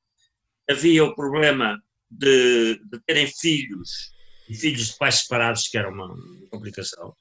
Havia 0.69 1.05
o 1.05 1.15
problema 1.15 1.81
de, 2.11 2.79
de 2.91 2.99
terem 3.05 3.27
filhos, 3.27 4.11
e 4.49 4.55
filhos 4.55 4.87
de 4.87 4.97
pais 4.97 5.19
separados, 5.19 5.67
que 5.67 5.77
era 5.77 5.89
uma 5.89 6.13
complicação, 6.49 7.15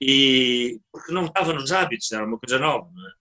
e 0.00 0.80
porque 0.90 1.12
não 1.12 1.26
estava 1.26 1.52
nos 1.52 1.72
hábitos, 1.72 2.10
era 2.12 2.24
uma 2.24 2.38
coisa 2.38 2.58
nova. 2.58 2.88
Não 2.92 3.08
é? 3.08 3.12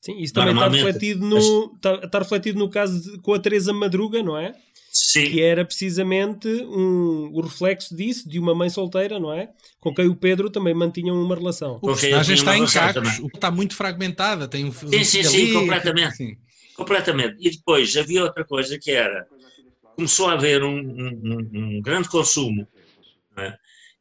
Sim, 0.00 0.18
isso 0.18 0.34
também 0.34 0.54
está 0.54 0.68
refletido, 0.68 1.26
no, 1.26 1.74
está, 1.74 1.94
está 1.94 2.18
refletido 2.20 2.58
no 2.58 2.70
caso 2.70 3.02
de, 3.02 3.18
com 3.18 3.34
a 3.34 3.38
Teresa 3.40 3.72
Madruga, 3.72 4.22
não 4.22 4.38
é? 4.38 4.54
Sim. 4.92 5.30
Que 5.30 5.42
era 5.42 5.64
precisamente 5.64 6.48
um, 6.48 7.30
o 7.32 7.40
reflexo 7.40 7.94
disso, 7.94 8.28
de 8.28 8.38
uma 8.38 8.54
mãe 8.54 8.70
solteira, 8.70 9.18
não 9.18 9.32
é? 9.32 9.50
Com 9.80 9.92
quem 9.92 10.06
o 10.06 10.14
Pedro 10.14 10.48
também 10.48 10.72
mantinha 10.74 11.12
uma 11.12 11.34
relação. 11.34 11.78
O 11.82 11.88
personagem 11.88 12.36
está 12.36 12.56
em 12.56 12.66
cacos, 12.66 13.18
está 13.34 13.50
muito 13.50 13.74
fragmentada, 13.74 14.46
tem 14.46 14.64
um 14.64 14.72
Sim, 14.72 15.04
sim, 15.04 15.22
sim, 15.24 15.42
ali, 15.42 15.52
completamente. 15.52 16.16
Sim. 16.16 16.36
Completamente. 16.76 17.36
E 17.40 17.50
depois 17.50 17.96
havia 17.96 18.22
outra 18.22 18.44
coisa 18.44 18.78
que 18.78 18.90
era, 18.90 19.26
começou 19.96 20.28
a 20.28 20.34
haver 20.34 20.62
um, 20.62 20.78
um, 20.78 21.50
um 21.54 21.82
grande 21.82 22.08
consumo, 22.08 22.68
é? 23.36 23.56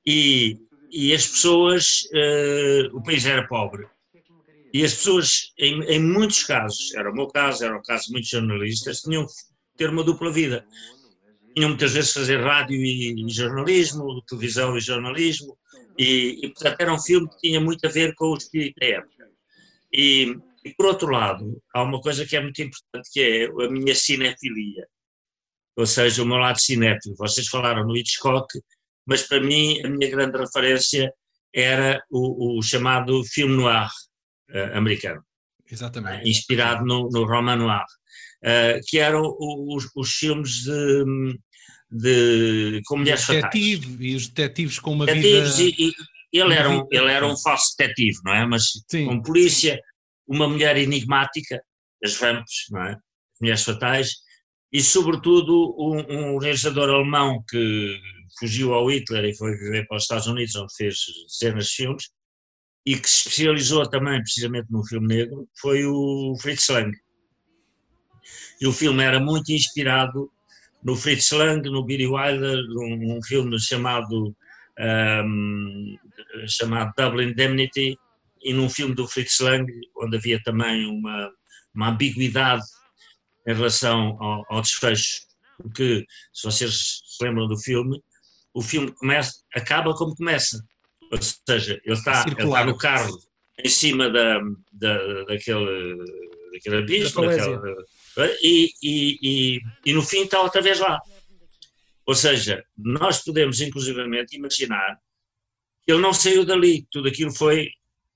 e, 0.06 0.60
e 0.92 1.14
as 1.14 1.26
pessoas, 1.26 2.02
uh, 2.14 2.96
o 2.96 3.02
país 3.02 3.26
era 3.26 3.48
pobre, 3.48 3.88
e 4.74 4.84
as 4.84 4.94
pessoas, 4.94 5.54
em, 5.58 5.82
em, 5.84 6.02
muitos 6.02 6.44
casos, 6.44 6.94
era 6.96 7.10
o 7.10 7.16
meu 7.16 7.28
caso, 7.28 7.64
era 7.64 7.78
o 7.78 7.82
caso 7.82 8.08
de 8.08 8.12
muitos 8.12 8.30
jornalistas, 8.30 9.00
tinham 9.00 9.26
que 9.26 9.34
ter 9.78 9.90
uma 9.90 10.04
dupla 10.04 10.30
vida. 10.30 10.66
Tinham 11.56 11.70
muitas 11.70 11.94
vezes 11.94 12.12
fazer 12.12 12.42
rádio 12.42 12.76
e, 12.76 13.26
e 13.26 13.30
jornalismo, 13.30 14.22
televisão 14.28 14.78
e 14.78 14.82
jornalismo, 14.82 15.58
e, 15.98 16.40
e, 16.44 16.50
portanto 16.50 16.82
era 16.82 16.94
um 16.94 17.00
filme 17.00 17.30
que 17.30 17.38
tinha 17.38 17.62
muito 17.62 17.88
a 17.88 17.90
ver 17.90 18.14
com 18.16 18.26
o 18.26 18.38
espírito 18.38 18.78
da 18.82 18.88
época. 18.88 19.30
E, 19.94 20.36
e, 20.66 20.74
por 20.76 20.88
outro 20.88 21.10
lado, 21.10 21.58
há 21.74 21.82
uma 21.82 22.02
coisa 22.02 22.26
que 22.26 22.36
é 22.36 22.42
muito 22.42 22.62
importante, 22.62 23.10
que 23.14 23.22
é 23.22 23.46
a 23.46 23.70
minha 23.70 23.96
cinefilia, 23.96 24.86
ou 25.76 25.86
seja, 25.86 26.24
o 26.24 26.26
meu 26.26 26.38
lado 26.38 26.60
cinéfilo. 26.60 27.16
Vocês 27.18 27.48
falaram 27.48 27.86
no 27.86 27.96
Hitchcock, 27.96 28.48
mas 29.06 29.24
para 29.24 29.42
mim 29.42 29.82
a 29.84 29.90
minha 29.90 30.10
grande 30.10 30.38
referência 30.38 31.12
era 31.54 32.02
o, 32.10 32.58
o 32.58 32.62
chamado 32.62 33.24
filme 33.24 33.56
noir, 33.56 33.90
uh, 34.52 34.78
americano. 34.78 35.22
Exatamente. 35.70 36.30
Inspirado 36.30 36.86
no, 36.86 37.10
no 37.10 37.26
roman 37.26 37.56
noir, 37.56 37.84
uh, 38.44 38.80
que 38.88 39.00
eram 39.00 39.36
os, 39.40 39.90
os 39.96 40.12
filmes 40.12 40.64
de, 40.64 41.40
de 41.92 42.82
com 42.86 42.98
mulheres 42.98 43.26
detetive, 43.26 43.86
fatais. 43.86 44.02
E 44.02 44.16
os 44.16 44.28
detetives 44.28 44.80
com 44.80 44.94
uma 44.94 45.06
detetives 45.06 45.58
vida... 45.58 45.76
E, 45.80 45.92
e 46.34 46.40
ele, 46.40 46.54
era 46.54 46.70
um, 46.70 46.86
ele 46.92 47.12
era 47.12 47.26
um 47.26 47.38
falso 47.38 47.74
detetive, 47.78 48.20
não 48.26 48.34
é? 48.34 48.46
Mas 48.46 48.66
Sim. 48.92 49.06
com 49.06 49.22
polícia, 49.22 49.80
uma 50.28 50.50
mulher 50.50 50.76
enigmática, 50.76 51.62
as 52.04 52.16
vamps, 52.18 52.66
não 52.70 52.84
é? 52.84 52.98
Mulheres 53.40 53.64
fatais, 53.64 54.12
e 54.76 54.84
sobretudo 54.84 55.74
um, 55.80 56.34
um 56.34 56.38
realizador 56.38 56.90
alemão 56.90 57.42
que 57.50 57.98
fugiu 58.38 58.74
ao 58.74 58.92
Hitler 58.92 59.24
e 59.24 59.38
foi 59.38 59.56
viver 59.56 59.88
para 59.88 59.96
os 59.96 60.04
Estados 60.04 60.28
Unidos, 60.28 60.54
onde 60.58 60.76
fez 60.76 60.98
dezenas 61.30 61.68
de 61.68 61.76
filmes, 61.76 62.10
e 62.86 62.98
que 62.98 63.10
se 63.10 63.20
especializou 63.20 63.90
também 63.90 64.22
precisamente 64.22 64.70
no 64.70 64.86
filme 64.86 65.08
negro, 65.08 65.48
foi 65.62 65.86
o 65.86 66.36
Fritz 66.42 66.68
Lang. 66.68 66.92
E 68.60 68.68
o 68.68 68.74
filme 68.74 69.02
era 69.02 69.18
muito 69.18 69.50
inspirado 69.54 70.30
no 70.84 70.98
Fritz 70.98 71.32
Lang, 71.32 71.70
no 71.70 71.86
Billy 71.86 72.08
Wilder, 72.08 72.60
um, 72.78 73.18
um 73.18 73.24
filme 73.24 73.58
chamado, 73.58 74.36
um, 75.26 75.98
chamado 76.50 76.92
Double 76.98 77.24
Indemnity, 77.24 77.98
e 78.44 78.54
num 78.54 78.70
filme 78.70 78.94
do 78.94 79.08
Fritz 79.08 79.40
Lang, 79.40 79.72
onde 79.96 80.18
havia 80.18 80.44
também 80.44 80.86
uma, 80.86 81.32
uma 81.74 81.92
ambiguidade 81.92 82.66
em 83.48 83.54
relação 83.54 84.18
ao, 84.22 84.46
ao 84.50 84.62
desfecho, 84.62 85.22
porque, 85.58 86.06
se 86.34 86.44
vocês 86.44 87.02
se 87.06 87.24
lembram 87.24 87.48
do 87.48 87.58
filme, 87.58 88.02
o 88.54 88.62
filme 88.62 88.92
começa, 88.94 89.34
acaba 89.54 89.94
como 89.94 90.16
começa. 90.16 90.64
Ou 91.12 91.20
seja, 91.22 91.80
ele 91.84 91.96
está, 91.96 92.24
ele 92.28 92.44
está 92.44 92.66
no 92.66 92.78
carro 92.78 93.18
em 93.64 93.70
cima 93.70 94.10
da, 94.10 94.40
da, 94.72 95.24
daquele, 95.26 95.96
daquele 96.52 96.78
abismo, 96.78 97.22
daquele, 97.22 97.86
e, 98.42 98.72
e, 98.82 99.18
e, 99.22 99.62
e 99.86 99.94
no 99.94 100.02
fim 100.02 100.24
está 100.24 100.42
outra 100.42 100.62
vez 100.62 100.80
lá. 100.80 101.00
Ou 102.06 102.16
seja, 102.16 102.64
nós 102.78 103.24
podemos 103.24 103.62
inclusivamente 103.62 104.36
imaginar 104.36 104.98
que 105.84 105.92
ele 105.92 106.02
não 106.02 106.14
saiu 106.14 106.46
dali, 106.46 106.86
tudo 106.92 107.08
aquilo 107.08 107.34
foi 107.34 107.70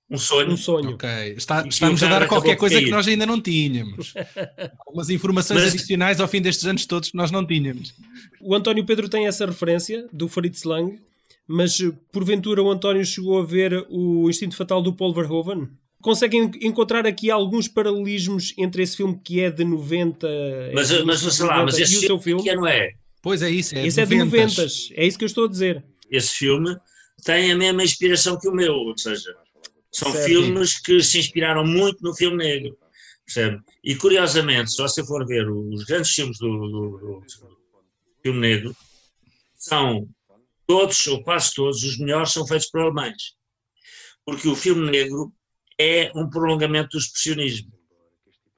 um 0.09 0.17
sonho. 0.17 0.51
Um 0.51 0.57
sonho. 0.57 0.89
Ok, 0.91 1.09
Está, 1.37 1.65
estamos 1.67 2.01
a 2.03 2.07
dar 2.07 2.27
qualquer 2.27 2.55
coisa 2.55 2.79
que 2.79 2.89
nós 2.89 3.07
ainda 3.07 3.25
não 3.25 3.39
tínhamos. 3.39 4.13
Algumas 4.85 5.09
informações 5.09 5.63
Mas... 5.63 5.73
adicionais 5.73 6.19
ao 6.19 6.27
fim 6.27 6.41
destes 6.41 6.65
anos 6.65 6.85
todos 6.85 7.11
que 7.11 7.17
nós 7.17 7.31
não 7.31 7.45
tínhamos. 7.45 7.93
O 8.41 8.55
António 8.55 8.85
Pedro 8.85 9.07
tem 9.07 9.27
essa 9.27 9.45
referência 9.45 10.07
do 10.11 10.27
Fritz 10.27 10.63
Lang 10.63 10.97
mas 11.51 11.79
eh, 11.79 11.91
porventura 12.11 12.61
o 12.61 12.69
António 12.69 13.03
chegou 13.03 13.39
a 13.39 13.43
ver 13.43 13.87
o 13.89 14.29
Instinto 14.29 14.55
Fatal 14.55 14.83
do 14.83 14.93
Paul 14.93 15.11
Verhoeven? 15.11 15.67
Conseguem 15.99 16.51
encontrar 16.61 17.07
aqui 17.07 17.31
alguns 17.31 17.67
paralelismos 17.67 18.53
entre 18.55 18.83
esse 18.83 18.95
filme 18.95 19.19
que 19.21 19.41
é 19.41 19.49
de 19.49 19.65
90, 19.65 20.27
mas, 20.73 20.91
é 20.91 21.03
mas, 21.03 21.19
sei 21.19 21.45
lá, 21.45 21.63
mas 21.63 21.77
esse 21.77 21.95
e 21.95 21.97
o 21.97 22.01
seu 22.01 22.19
filme? 22.19 22.43
Que 22.43 22.55
não 22.55 22.67
é? 22.67 22.91
Pois 23.21 23.41
é 23.41 23.49
isso, 23.49 23.75
é 23.75 23.85
Esse 23.85 23.99
é 23.99 24.05
de 24.05 24.15
90. 24.15 24.61
É 24.93 25.05
isso 25.05 25.17
que 25.17 25.25
eu 25.25 25.27
estou 25.27 25.45
a 25.45 25.49
dizer. 25.49 25.83
Esse 26.09 26.35
filme 26.35 26.77
tem 27.25 27.51
a 27.51 27.57
mesma 27.57 27.83
inspiração 27.83 28.39
que 28.39 28.47
o 28.47 28.53
meu, 28.53 28.73
ou 28.73 28.97
seja, 28.97 29.35
são 29.91 30.11
certo. 30.11 30.25
filmes 30.25 30.79
que 30.79 31.01
se 31.01 31.19
inspiraram 31.19 31.65
muito 31.65 32.01
no 32.03 32.15
filme 32.15 32.37
negro. 32.37 32.77
Percebe? 33.25 33.61
E 33.83 33.95
curiosamente, 33.95 34.71
se 34.71 34.77
você 34.81 35.05
for 35.05 35.25
ver 35.25 35.49
os 35.49 35.83
grandes 35.83 36.11
filmes 36.11 36.37
do, 36.39 36.47
do, 36.47 36.97
do 36.97 37.25
filme 38.23 38.39
negro, 38.39 38.75
são 39.55 40.07
todos, 40.65 41.05
ou 41.07 41.23
quase 41.23 41.53
todos, 41.53 41.83
os 41.83 41.97
melhores 41.97 42.31
são 42.31 42.47
feitos 42.47 42.69
por 42.69 42.81
alemães. 42.81 43.35
Porque 44.25 44.47
o 44.47 44.55
filme 44.55 44.89
negro 44.89 45.33
é 45.79 46.11
um 46.15 46.29
prolongamento 46.29 46.89
do 46.89 46.97
expressionismo. 46.97 47.71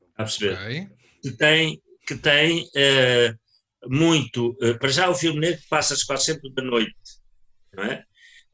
Está 0.09 0.23
a 0.23 0.25
perceber? 0.25 0.53
Okay. 0.53 0.89
Que 1.21 1.31
tem, 1.31 1.81
que 2.07 2.15
tem 2.15 2.63
uh, 2.63 3.89
muito. 3.89 4.51
Uh, 4.61 4.77
para 4.79 4.89
já, 4.89 5.09
o 5.09 5.15
filme 5.15 5.39
negro 5.39 5.61
passa-se 5.69 6.05
quase 6.05 6.25
sempre 6.25 6.51
da 6.53 6.63
noite. 6.63 6.95
Não 7.73 7.83
é? 7.83 8.03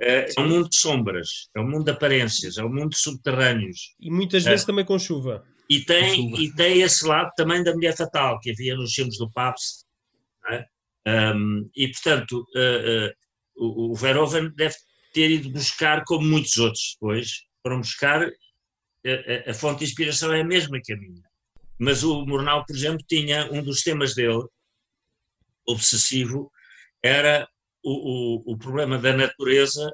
Uh, 0.01 0.29
é 0.37 0.39
um 0.39 0.47
mundo 0.47 0.69
de 0.69 0.77
sombras, 0.77 1.49
é 1.55 1.59
um 1.59 1.67
mundo 1.67 1.85
de 1.85 1.91
aparências, 1.91 2.57
é 2.57 2.63
um 2.63 2.73
mundo 2.73 2.89
de 2.89 2.99
subterrâneos. 2.99 3.95
E 3.99 4.11
muitas 4.11 4.43
vezes 4.43 4.65
também 4.65 4.85
com 4.85 4.99
chuva. 4.99 5.43
E 5.69 5.81
tem, 5.81 6.15
chuva. 6.15 6.41
e 6.41 6.53
tem 6.53 6.81
esse 6.81 7.05
lado 7.05 7.31
também 7.35 7.63
da 7.63 7.73
mulher 7.73 7.95
fatal, 7.95 8.39
que 8.39 8.51
havia 8.51 8.75
nos 8.75 8.93
filmes 8.93 9.17
do 9.17 9.31
Pabst. 9.31 9.85
É? 10.49 10.65
Um, 11.07 11.69
e, 11.75 11.87
portanto, 11.89 12.45
uh, 12.55 13.07
uh, 13.07 13.13
o, 13.57 13.91
o 13.91 13.95
Verhoeven 13.95 14.51
deve 14.55 14.75
ter 15.13 15.31
ido 15.31 15.49
buscar, 15.49 16.03
como 16.05 16.27
muitos 16.27 16.57
outros 16.57 16.95
depois, 16.99 17.31
foram 17.63 17.79
buscar, 17.79 18.23
a, 18.23 19.49
a, 19.49 19.51
a, 19.51 19.53
fonte 19.53 19.79
de 19.79 19.85
inspiração 19.85 20.33
é 20.33 20.41
a 20.41 20.45
mesma 20.45 20.79
que 20.83 20.93
a 20.93 20.97
minha. 20.97 21.23
Mas 21.79 22.03
o 22.03 22.25
Murnau, 22.25 22.65
por 22.65 22.75
exemplo, 22.75 23.03
tinha 23.07 23.49
um 23.51 23.63
dos 23.63 23.81
temas 23.83 24.13
dele, 24.13 24.43
obsessivo, 25.65 26.51
era 27.03 27.47
o, 27.87 28.43
o, 28.49 28.53
o 28.53 28.57
problema 28.57 28.97
da 28.97 29.13
natureza 29.15 29.89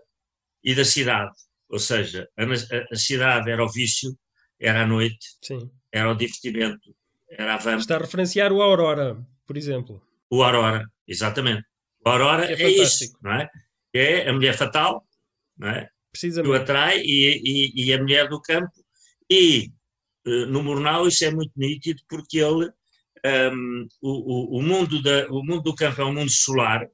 e 0.64 0.74
da 0.74 0.84
cidade. 0.84 1.32
Ou 1.70 1.80
seja, 1.80 2.28
a, 2.38 2.44
a, 2.92 2.96
cidade 2.96 3.52
era 3.52 3.64
o 3.64 3.70
vício, 3.70 4.18
era 4.60 4.84
a 4.84 4.88
noite, 4.88 5.28
Sim. 5.42 5.70
era 5.92 6.12
o 6.12 6.16
divertimento, 6.16 6.96
era 7.30 7.56
a 7.56 7.58
vampa. 7.58 7.80
Está 7.80 7.96
a 7.96 8.00
referenciar 8.00 8.52
o 8.52 8.62
Aurora, 8.62 9.24
por 9.46 9.58
exemplo. 9.58 10.02
O 10.30 10.44
Aurora, 10.44 10.86
exatamente. 11.08 11.64
A 12.06 12.12
Aurora 12.12 12.52
é, 12.52 12.62
é 12.62 12.70
isso, 12.70 13.16
não 13.22 13.34
é? 13.34 13.50
É 13.94 14.30
a 14.30 14.34
mulher 14.34 14.58
fatal, 14.58 15.06
não 15.58 15.70
é? 15.70 15.88
Precisamente. 16.12 16.52
Que 16.52 16.58
o 16.58 16.62
atrai 16.62 17.00
e, 17.00 17.42
e, 17.44 17.86
e, 17.86 17.94
a 17.94 17.98
mulher 18.00 18.28
do 18.28 18.42
campo. 18.42 18.72
E 19.30 19.72
uh, 20.26 20.46
no 20.48 20.64
Murnau 20.64 21.08
isso 21.08 21.26
é 21.26 21.32
muito 21.32 21.52
nítido 21.56 22.02
porque 22.10 22.40
ele, 22.40 22.72
um, 23.52 23.88
o, 24.02 24.10
o, 24.10 24.58
o, 24.60 24.62
mundo 24.62 25.02
da, 25.02 25.28
o 25.28 25.44
mundo 25.44 25.62
do 25.62 25.76
campo 25.76 26.02
é 26.02 26.06
um 26.06 26.14
mundo 26.14 26.32
solar 26.32 26.88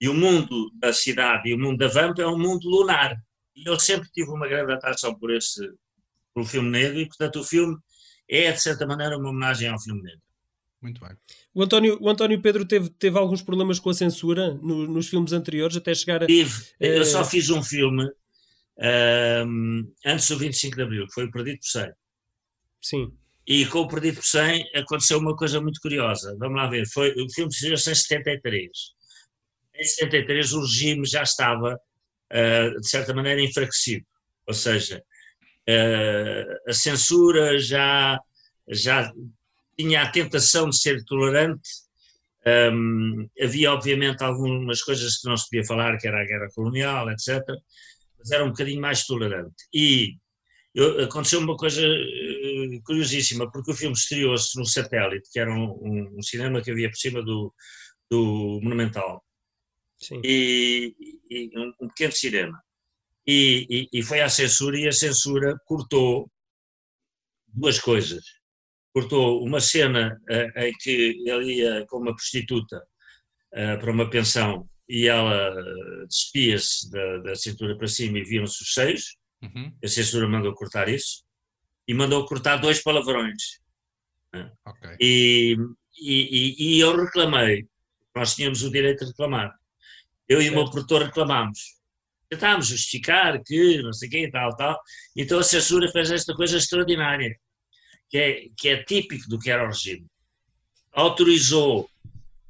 e 0.00 0.08
o 0.08 0.14
mundo 0.14 0.70
da 0.74 0.92
cidade 0.92 1.48
e 1.48 1.54
o 1.54 1.58
mundo 1.58 1.78
da 1.78 1.88
vampa 1.88 2.22
é 2.22 2.26
um 2.26 2.38
mundo 2.38 2.68
lunar. 2.68 3.16
E 3.56 3.68
eu 3.68 3.78
sempre 3.78 4.10
tive 4.12 4.30
uma 4.30 4.48
grande 4.48 4.72
atração 4.72 5.14
por 5.14 5.30
esse, 5.30 5.60
pelo 6.34 6.46
filme 6.46 6.70
negro 6.70 7.00
e, 7.00 7.06
portanto, 7.06 7.40
o 7.40 7.44
filme 7.44 7.76
é, 8.28 8.52
de 8.52 8.60
certa 8.60 8.86
maneira, 8.86 9.16
uma 9.16 9.30
homenagem 9.30 9.68
ao 9.68 9.80
filme 9.80 10.02
negro. 10.02 10.22
Muito 10.84 11.00
bem. 11.00 11.16
O 11.54 11.62
António, 11.62 11.98
o 11.98 12.10
António 12.10 12.42
Pedro 12.42 12.66
teve, 12.66 12.90
teve 12.90 13.18
alguns 13.18 13.40
problemas 13.40 13.78
com 13.78 13.88
a 13.88 13.94
censura 13.94 14.52
no, 14.54 14.86
nos 14.86 15.08
filmes 15.08 15.32
anteriores, 15.32 15.76
até 15.76 15.94
chegar 15.94 16.22
a. 16.22 16.26
Tive. 16.26 16.52
Eu 16.78 17.00
uh... 17.00 17.06
só 17.06 17.24
fiz 17.24 17.48
um 17.48 17.62
filme 17.62 18.04
uh, 18.04 19.92
antes 20.04 20.28
do 20.28 20.38
25 20.38 20.76
de 20.76 20.82
Abril, 20.82 21.06
que 21.06 21.14
foi 21.14 21.24
o 21.24 21.30
Perdido 21.30 21.58
por 21.58 21.66
100. 21.66 21.92
Sim. 22.82 23.12
E 23.46 23.64
com 23.66 23.80
o 23.80 23.88
Perdido 23.88 24.16
por 24.16 24.24
100 24.24 24.64
aconteceu 24.74 25.18
uma 25.18 25.34
coisa 25.34 25.58
muito 25.58 25.80
curiosa. 25.80 26.36
Vamos 26.38 26.56
lá 26.56 26.68
ver. 26.68 26.86
Foi, 26.86 27.10
o 27.12 27.32
filme 27.32 27.52
se 27.52 27.72
em 27.72 27.76
73. 27.76 28.70
Em 29.76 29.84
73 29.84 30.52
o 30.52 30.60
regime 30.60 31.06
já 31.06 31.22
estava 31.22 31.74
uh, 31.74 32.80
de 32.80 32.88
certa 32.88 33.12
maneira, 33.12 33.42
enfraquecido. 33.42 34.06
Ou 34.46 34.54
seja, 34.54 35.02
uh, 35.68 36.70
a 36.70 36.72
censura 36.72 37.58
já, 37.58 38.18
já 38.68 39.12
tinha 39.76 40.02
a 40.02 40.10
tentação 40.10 40.68
de 40.68 40.78
ser 40.78 41.04
tolerante. 41.04 41.68
Um, 42.46 43.26
havia, 43.40 43.72
obviamente, 43.72 44.22
algumas 44.22 44.82
coisas 44.82 45.16
que 45.16 45.28
não 45.28 45.36
se 45.36 45.48
podia 45.48 45.64
falar, 45.64 45.96
que 45.98 46.06
era 46.06 46.20
a 46.20 46.26
guerra 46.26 46.48
colonial, 46.54 47.10
etc. 47.10 47.42
Mas 48.18 48.30
era 48.30 48.44
um 48.44 48.50
bocadinho 48.50 48.80
mais 48.80 49.06
tolerante. 49.06 49.54
E 49.72 50.16
eu, 50.74 51.04
aconteceu 51.04 51.40
uma 51.40 51.56
coisa 51.56 51.80
uh, 51.86 52.82
curiosíssima, 52.84 53.50
porque 53.50 53.70
o 53.70 53.74
filme 53.74 53.94
estreou-se 53.96 54.58
no 54.58 54.66
Satélite, 54.66 55.28
que 55.32 55.38
era 55.38 55.50
um, 55.52 56.16
um, 56.18 56.22
cinema 56.22 56.60
que 56.60 56.70
havia 56.70 56.90
por 56.90 56.96
cima 56.96 57.22
do, 57.22 57.52
do 58.10 58.60
Monumental. 58.62 59.24
E, 60.24 60.94
e 61.30 61.50
um, 61.58 61.72
um, 61.82 61.88
pequeno 61.88 62.12
cinema. 62.12 62.62
E, 63.26 63.66
e, 63.92 63.98
e 63.98 64.02
foi 64.02 64.20
à 64.20 64.28
censura, 64.28 64.78
e 64.78 64.86
a 64.86 64.92
censura 64.92 65.56
cortou 65.64 66.30
duas 67.48 67.78
coisas. 67.78 68.24
Cortou 68.92 69.42
uma 69.44 69.60
cena 69.60 70.20
uh, 70.30 70.60
em 70.60 70.72
que 70.80 71.22
ele 71.26 71.54
ia 71.54 71.86
com 71.86 71.98
uma 71.98 72.14
prostituta 72.14 72.78
uh, 73.52 73.78
para 73.80 73.90
uma 73.90 74.08
pensão 74.08 74.68
e 74.88 75.08
ela 75.08 75.54
despia-se 76.06 76.90
da, 76.90 77.18
da 77.18 77.34
cintura 77.34 77.76
para 77.76 77.88
cima 77.88 78.18
e 78.18 78.24
viram-se 78.24 78.62
os 78.62 78.74
seios 78.74 79.16
Uhum. 79.44 79.76
A 79.82 79.88
censura 79.88 80.26
mandou 80.28 80.54
cortar 80.54 80.88
isso 80.88 81.22
e 81.86 81.92
mandou 81.92 82.24
cortar 82.26 82.56
dois 82.56 82.82
palavrões. 82.82 83.60
Né? 84.32 84.50
Okay. 84.66 84.96
E, 85.00 85.56
e, 86.00 86.76
e, 86.76 86.80
eu 86.80 86.96
reclamei, 86.96 87.68
nós 88.14 88.34
tínhamos 88.34 88.62
o 88.62 88.70
direito 88.70 89.00
de 89.00 89.10
reclamar. 89.10 89.54
Eu 90.28 90.40
e 90.40 90.48
o 90.48 90.52
meu 90.52 90.70
produtor 90.70 91.02
reclamámos. 91.02 91.74
Tentámos 92.28 92.66
justificar 92.66 93.42
que 93.44 93.82
não 93.82 93.92
sei 93.92 94.08
quem, 94.08 94.30
tal, 94.30 94.56
tal. 94.56 94.80
Então 95.16 95.38
a 95.38 95.44
censura 95.44 95.90
fez 95.90 96.10
esta 96.10 96.34
coisa 96.34 96.56
extraordinária, 96.56 97.36
que 98.08 98.18
é, 98.18 98.48
que 98.56 98.68
é 98.68 98.82
típico 98.82 99.28
do 99.28 99.38
que 99.38 99.50
era 99.50 99.64
o 99.64 99.68
regime. 99.68 100.06
Autorizou 100.92 101.88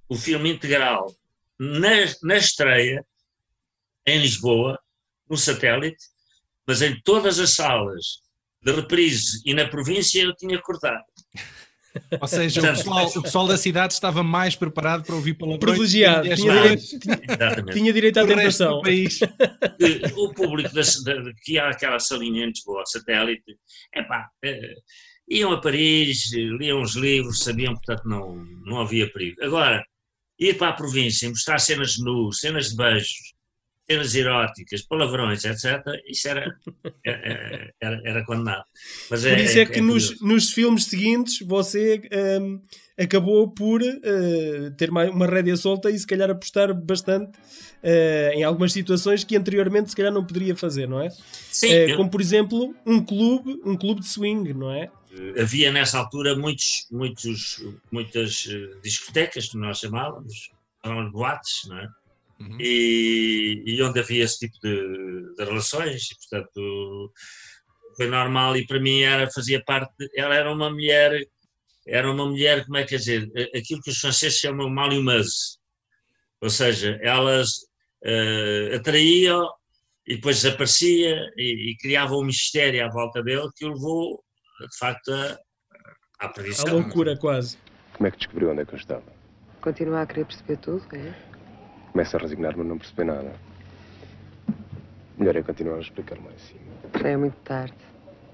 o 0.08 0.16
filme 0.16 0.50
integral 0.50 1.14
na, 1.58 1.90
na 2.22 2.36
estreia, 2.36 3.04
em 4.06 4.20
Lisboa, 4.20 4.78
no 5.28 5.36
satélite, 5.36 6.04
mas 6.66 6.82
em 6.82 7.00
todas 7.02 7.38
as 7.38 7.54
salas 7.54 8.22
de 8.62 8.72
reprise 8.72 9.42
e 9.44 9.54
na 9.54 9.68
província 9.68 10.22
eu 10.22 10.34
tinha 10.34 10.60
cortado. 10.60 11.04
Ou 12.20 12.28
seja, 12.28 12.60
o, 12.60 12.64
pessoal, 12.64 13.06
o, 13.06 13.22
pessoal, 13.22 13.46
da 13.46 13.56
cidade 13.56 13.92
estava 13.92 14.22
mais 14.22 14.56
preparado 14.56 15.04
para 15.04 15.14
ouvir 15.14 15.34
palavrões. 15.34 15.60
Privilegiado, 15.60 16.34
tinha 16.34 16.52
direito, 16.52 17.72
tinha 17.72 17.92
direito 17.92 18.18
à 18.18 18.26
tentação. 18.26 18.80
O, 20.16 20.24
o 20.24 20.34
público 20.34 20.74
da, 20.74 20.82
da, 20.82 21.32
que 21.42 21.58
há 21.58 21.70
aquela 21.70 21.98
salinha 21.98 22.44
em 22.44 22.48
Lisboa, 22.48 22.82
satélite, 22.86 23.56
epá, 23.94 24.28
é, 24.44 24.74
iam 25.28 25.52
a 25.52 25.60
Paris, 25.60 26.32
liam 26.32 26.82
os 26.82 26.94
livros, 26.96 27.40
sabiam, 27.40 27.74
portanto 27.74 28.02
não, 28.06 28.34
não 28.64 28.80
havia 28.80 29.10
perigo. 29.12 29.42
Agora, 29.42 29.84
ir 30.38 30.56
para 30.56 30.70
a 30.70 30.74
província, 30.74 31.28
mostrar 31.28 31.58
cenas 31.58 31.98
nus, 31.98 32.40
cenas 32.40 32.70
de 32.70 32.76
beijos, 32.76 33.33
cenas 33.86 34.14
eróticas, 34.14 34.82
palavrões, 34.82 35.44
etc., 35.44 35.82
isso 36.08 36.28
era, 36.28 36.56
era, 37.04 37.74
era, 37.80 38.00
era 38.04 38.24
condenado. 38.24 38.64
Mas 39.10 39.22
por 39.22 39.30
é, 39.30 39.42
isso 39.42 39.58
é, 39.58 39.62
é 39.62 39.66
que 39.66 39.78
é 39.78 39.82
nos, 39.82 40.20
nos 40.20 40.52
filmes 40.52 40.86
seguintes 40.86 41.40
você 41.46 42.00
um, 42.40 42.60
acabou 42.98 43.48
por 43.48 43.82
uh, 43.82 44.70
ter 44.76 44.90
uma 44.90 45.26
rédea 45.26 45.56
solta 45.56 45.90
e 45.90 45.98
se 45.98 46.06
calhar 46.06 46.30
apostar 46.30 46.72
bastante 46.74 47.36
uh, 47.38 48.32
em 48.32 48.42
algumas 48.42 48.72
situações 48.72 49.24
que 49.24 49.36
anteriormente 49.36 49.90
se 49.90 49.96
calhar 49.96 50.12
não 50.12 50.24
poderia 50.24 50.56
fazer, 50.56 50.88
não 50.88 51.00
é? 51.00 51.10
Sim. 51.10 51.92
Uh. 51.92 51.96
Como 51.96 52.10
por 52.10 52.20
exemplo 52.20 52.74
um 52.86 53.04
clube, 53.04 53.60
um 53.64 53.76
clube 53.76 54.00
de 54.00 54.08
swing, 54.08 54.54
não 54.54 54.70
é? 54.70 54.90
Havia 55.40 55.70
nessa 55.70 55.98
altura 55.98 56.34
muitos, 56.36 56.88
muitos, 56.90 57.64
muitas 57.92 58.48
discotecas, 58.82 59.48
que 59.48 59.56
nós 59.56 59.78
chamávamos, 59.78 60.50
eram 60.84 61.08
boates, 61.08 61.68
não 61.68 61.78
é? 61.78 61.88
Uhum. 62.40 62.56
e, 62.60 63.62
e, 63.66 63.82
onde 63.82 64.00
havia 64.00 64.24
esse 64.24 64.38
tipo 64.38 64.58
de, 64.62 65.34
de, 65.36 65.44
relações, 65.44 66.08
e 66.10 66.16
portanto 66.16 67.12
foi 67.96 68.08
normal 68.08 68.56
e 68.56 68.66
para 68.66 68.80
mim 68.80 69.02
era, 69.02 69.30
fazia 69.30 69.62
parte, 69.64 69.92
ela 70.16 70.34
era 70.34 70.52
uma 70.52 70.70
mulher, 70.70 71.26
era 71.86 72.10
uma 72.10 72.26
mulher, 72.26 72.64
como 72.64 72.76
é 72.76 72.84
que 72.84 72.94
é 72.94 72.98
dizer, 72.98 73.30
aquilo 73.56 73.80
que 73.82 73.90
os 73.90 73.98
franceses 73.98 74.38
chamam 74.38 74.68
mal 74.68 74.88
humeuse, 74.88 75.58
ou 76.40 76.50
seja, 76.50 76.98
elas 77.02 77.50
uh, 78.04 78.76
atraíam 78.76 79.48
e 80.06 80.16
depois 80.16 80.42
desaparecia 80.42 81.16
e, 81.36 81.70
e 81.70 81.76
criava 81.76 82.14
um 82.14 82.24
mistério 82.24 82.84
à 82.84 82.88
volta 82.88 83.22
dele 83.22 83.48
que 83.56 83.64
o 83.64 83.72
levou, 83.72 84.22
de 84.60 84.78
facto, 84.78 85.10
à 86.18 86.28
perdição. 86.28 86.68
A 86.68 86.72
loucura 86.72 87.16
quase. 87.16 87.56
Como 87.94 88.06
é 88.06 88.10
que 88.10 88.18
descobriu 88.18 88.50
onde 88.50 88.62
é 88.62 88.66
que 88.66 88.74
eu 88.74 88.78
estava? 88.78 89.04
Continua 89.60 90.02
a 90.02 90.06
querer 90.06 90.26
perceber 90.26 90.58
tudo, 90.58 90.84
é? 90.92 91.33
Começo 91.94 92.16
a 92.16 92.18
resignar-me 92.18 92.62
a 92.62 92.64
não 92.64 92.76
perceber 92.76 93.04
nada. 93.04 93.32
Melhor 95.16 95.36
é 95.36 95.42
continuar 95.44 95.76
a 95.76 95.80
explicar 95.80 96.18
mais 96.20 96.40
sim. 96.40 96.56
Já 97.00 97.08
é 97.08 97.16
muito 97.16 97.36
tarde. 97.44 97.76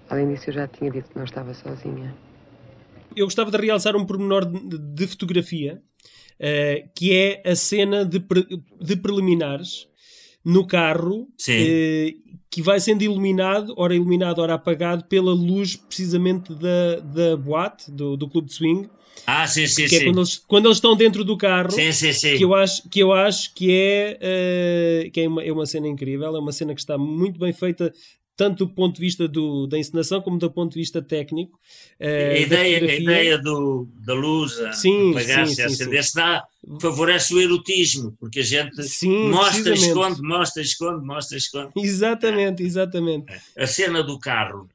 Além 0.08 0.32
disso, 0.32 0.48
eu 0.48 0.54
já 0.54 0.66
tinha 0.66 0.90
dito 0.90 1.10
que 1.10 1.18
não 1.18 1.26
estava 1.26 1.52
sozinha. 1.52 2.16
Eu 3.14 3.26
gostava 3.26 3.50
de 3.50 3.58
realçar 3.58 3.94
um 3.94 4.06
pormenor 4.06 4.46
de, 4.46 4.78
de 4.78 5.06
fotografia, 5.06 5.82
uh, 6.36 6.90
que 6.94 7.14
é 7.14 7.50
a 7.50 7.54
cena 7.54 8.02
de, 8.02 8.18
pre, 8.18 8.46
de 8.80 8.96
preliminares 8.96 9.86
no 10.44 10.66
carro, 10.66 11.22
uh, 11.22 12.40
que 12.50 12.62
vai 12.62 12.80
sendo 12.80 13.02
iluminado, 13.02 13.74
ora 13.76 13.94
iluminado, 13.94 14.40
ora 14.40 14.54
apagado, 14.54 15.04
pela 15.04 15.32
luz 15.32 15.76
precisamente 15.76 16.54
da, 16.54 17.00
da 17.00 17.36
boate, 17.36 17.90
do, 17.90 18.16
do 18.16 18.28
clube 18.28 18.48
de 18.48 18.54
swing, 18.54 18.88
ah, 19.26 19.46
sim, 19.46 19.66
sim, 19.66 19.86
que 19.86 19.96
é 19.96 19.98
sim. 19.98 20.04
Quando 20.06 20.18
eles, 20.18 20.38
quando 20.38 20.66
eles 20.66 20.76
estão 20.78 20.96
dentro 20.96 21.24
do 21.24 21.36
carro, 21.36 21.70
sim, 21.70 21.92
sim, 21.92 22.12
sim. 22.12 22.36
que 22.36 22.44
eu 22.44 22.54
acho 22.54 22.88
que, 22.88 23.00
eu 23.00 23.12
acho 23.12 23.54
que 23.54 23.70
é, 23.70 24.18
uh, 25.06 25.10
que 25.10 25.20
é, 25.20 25.28
uma, 25.28 25.42
é 25.42 25.52
uma 25.52 25.66
cena 25.66 25.88
incrível, 25.88 26.34
é 26.34 26.38
uma 26.38 26.52
cena 26.52 26.74
que 26.74 26.80
está 26.80 26.96
muito 26.96 27.38
bem 27.38 27.52
feita 27.52 27.92
tanto 28.40 28.64
do 28.64 28.72
ponto 28.72 28.94
de 28.94 29.02
vista 29.02 29.28
do, 29.28 29.66
da 29.66 29.76
encenação 29.76 30.22
como 30.22 30.38
do 30.38 30.50
ponto 30.50 30.72
de 30.72 30.78
vista 30.78 31.02
técnico. 31.02 31.60
Uh, 32.00 32.32
a, 32.32 32.38
ideia, 32.38 32.78
a 32.78 32.94
ideia 32.94 33.36
do, 33.36 33.86
da 33.96 34.14
luz, 34.14 34.54
sim, 34.72 35.10
apagar-se, 35.10 35.60
acender-se, 35.60 36.14
dá, 36.14 36.42
favorece 36.80 37.34
o 37.34 37.38
erotismo, 37.38 38.16
porque 38.18 38.40
a 38.40 38.42
gente 38.42 38.82
sim, 38.82 39.28
mostra, 39.28 39.74
esconde, 39.74 40.22
mostra, 40.22 40.62
esconde, 40.62 41.06
mostra, 41.06 41.36
esconde. 41.36 41.70
Exatamente, 41.76 42.62
exatamente. 42.62 43.30
A 43.58 43.66
cena 43.66 44.02
do 44.02 44.18
carro, 44.18 44.70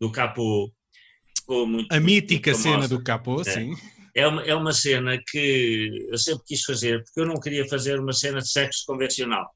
do 0.00 0.10
capô, 0.10 0.68
ficou 1.38 1.68
muito. 1.68 1.92
A 1.92 2.00
mítica 2.00 2.50
muito 2.50 2.62
cena 2.64 2.88
do 2.88 3.00
capô, 3.00 3.42
é. 3.42 3.44
sim. 3.44 3.76
É 4.12 4.26
uma, 4.26 4.42
é 4.42 4.54
uma 4.56 4.72
cena 4.72 5.16
que 5.24 6.08
eu 6.10 6.18
sempre 6.18 6.42
quis 6.48 6.64
fazer, 6.64 7.04
porque 7.04 7.20
eu 7.20 7.26
não 7.26 7.38
queria 7.38 7.64
fazer 7.68 8.00
uma 8.00 8.12
cena 8.12 8.40
de 8.40 8.50
sexo 8.50 8.82
convencional. 8.84 9.48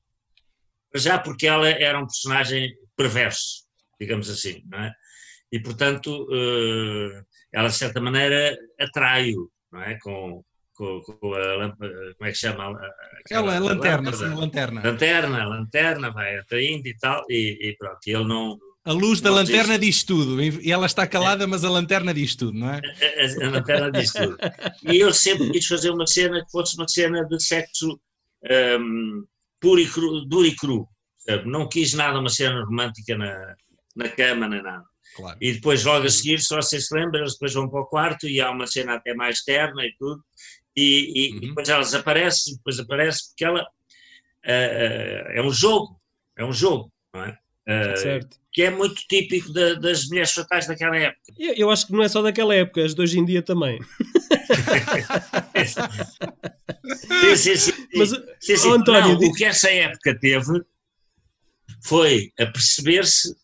Já 0.95 1.19
porque 1.19 1.49
ela 1.49 1.69
era 1.69 1.99
um 1.99 2.07
personagem 2.07 2.73
perverso, 2.99 3.63
digamos 3.99 4.29
assim, 4.29 4.63
não 4.67 4.81
é? 4.81 4.93
E, 5.51 5.61
portanto, 5.61 6.25
uh, 6.25 7.25
ela, 7.53 7.69
de 7.69 7.75
certa 7.75 8.01
maneira, 8.01 8.59
atrai-o, 8.79 9.49
não 9.73 9.83
é? 9.83 9.97
Com, 10.03 10.45
com, 10.75 11.01
com 11.01 11.35
a 11.35 11.77
como 11.77 12.29
é 12.29 12.33
que 12.33 12.35
chama? 12.35 12.79
Aquela 13.25 13.55
é 13.55 13.61
lanterna, 13.61 14.13
sim, 14.13 14.35
lanterna. 14.35 14.83
Lanterna, 14.85 15.47
lanterna, 15.47 16.11
vai 16.11 16.37
atraindo 16.37 16.87
e 16.89 16.97
tal, 16.99 17.25
e, 17.31 17.71
e 17.71 17.77
pronto, 17.79 18.01
ele 18.07 18.25
não, 18.25 18.59
a 18.85 18.93
luz 18.93 19.21
da 19.21 19.31
lanterna 19.31 19.79
diz 19.79 20.03
tudo. 20.03 20.43
E 20.43 20.73
ela 20.73 20.87
está 20.87 21.07
calada, 21.07 21.47
mas 21.47 21.63
a 21.63 21.69
lanterna 21.69 22.15
diz 22.15 22.35
tudo, 22.35 22.59
não 22.59 22.71
é? 22.71 22.81
A, 22.81 23.45
a, 23.45 23.49
a 23.49 23.51
lanterna 23.51 23.93
diz 23.93 24.11
tudo. 24.13 24.39
E 24.91 24.97
eu 24.97 25.13
sempre 25.13 25.51
quis 25.51 25.67
fazer 25.67 25.91
uma 25.91 26.07
cena 26.07 26.43
que 26.43 26.51
fosse 26.51 26.75
uma 26.75 26.89
cena 26.89 27.23
de 27.25 27.43
sexo 27.43 28.01
um, 28.81 29.27
puro 29.61 29.79
e 29.79 29.87
cru, 29.87 30.25
duro 30.25 30.47
e 30.47 30.57
cru. 30.57 30.89
Não 31.45 31.69
quis 31.69 31.95
nada, 31.95 32.19
uma 32.19 32.29
cena 32.29 32.65
romântica 32.65 33.17
na, 33.17 33.55
na 33.97 34.09
cama, 34.09 34.49
nem 34.49 34.63
nada. 34.63 34.85
Claro. 35.17 35.39
E 35.41 35.53
depois, 35.53 35.85
logo 35.85 36.07
a 36.07 36.11
seguir, 36.11 36.41
só 36.41 36.61
se 36.61 36.81
se 36.81 36.95
lembra, 36.95 37.21
eles 37.21 37.33
depois 37.33 37.53
vão 37.55 37.69
para 37.69 37.81
o 37.81 37.87
quarto 37.87 38.29
e 38.29 38.41
há 38.41 38.51
uma 38.51 38.67
cena 38.67 38.95
até 38.95 39.15
mais 39.15 39.43
terna 39.43 39.85
e 39.85 39.93
tudo. 39.99 40.23
E, 40.77 41.13
e, 41.15 41.31
uhum. 41.33 41.37
e 41.39 41.49
depois 41.49 41.69
elas 41.69 41.95
aparecem, 41.95 42.55
depois 42.57 42.79
aparece 42.79 43.29
porque 43.29 43.45
ela 43.45 43.63
uh, 43.63 43.65
uh, 43.65 45.31
é 45.33 45.43
um 45.43 45.51
jogo, 45.51 45.99
é 46.37 46.45
um 46.45 46.53
jogo, 46.53 46.93
não 47.13 47.25
é? 47.25 47.39
Uh, 47.67 47.97
certo 47.97 48.39
que 48.59 48.63
é 48.65 48.71
muito 48.71 48.97
típico 49.09 49.53
de, 49.53 49.79
das 49.79 50.09
mulheres 50.09 50.33
fatais 50.33 50.67
daquela 50.67 50.97
época. 50.97 51.33
Eu, 51.39 51.55
eu, 51.55 51.71
acho 51.71 51.87
que 51.87 51.93
não 51.93 52.03
é 52.03 52.09
só 52.09 52.21
daquela 52.21 52.53
época, 52.53 52.85
as 52.85 52.93
de 52.93 53.01
hoje 53.01 53.17
em 53.21 53.25
dia 53.25 53.41
também. 53.41 53.79
sim, 57.21 57.37
sim, 57.37 57.57
sim. 57.57 57.73
Mas, 57.95 58.11
sim, 58.41 58.57
sim. 58.57 58.73
António, 58.73 59.21
não, 59.21 59.29
o 59.29 59.33
que 59.33 59.45
essa 59.45 59.71
época 59.71 60.19
teve 60.19 60.61
foi 61.85 62.31
a 62.39 62.47
perceber-se 62.47 63.35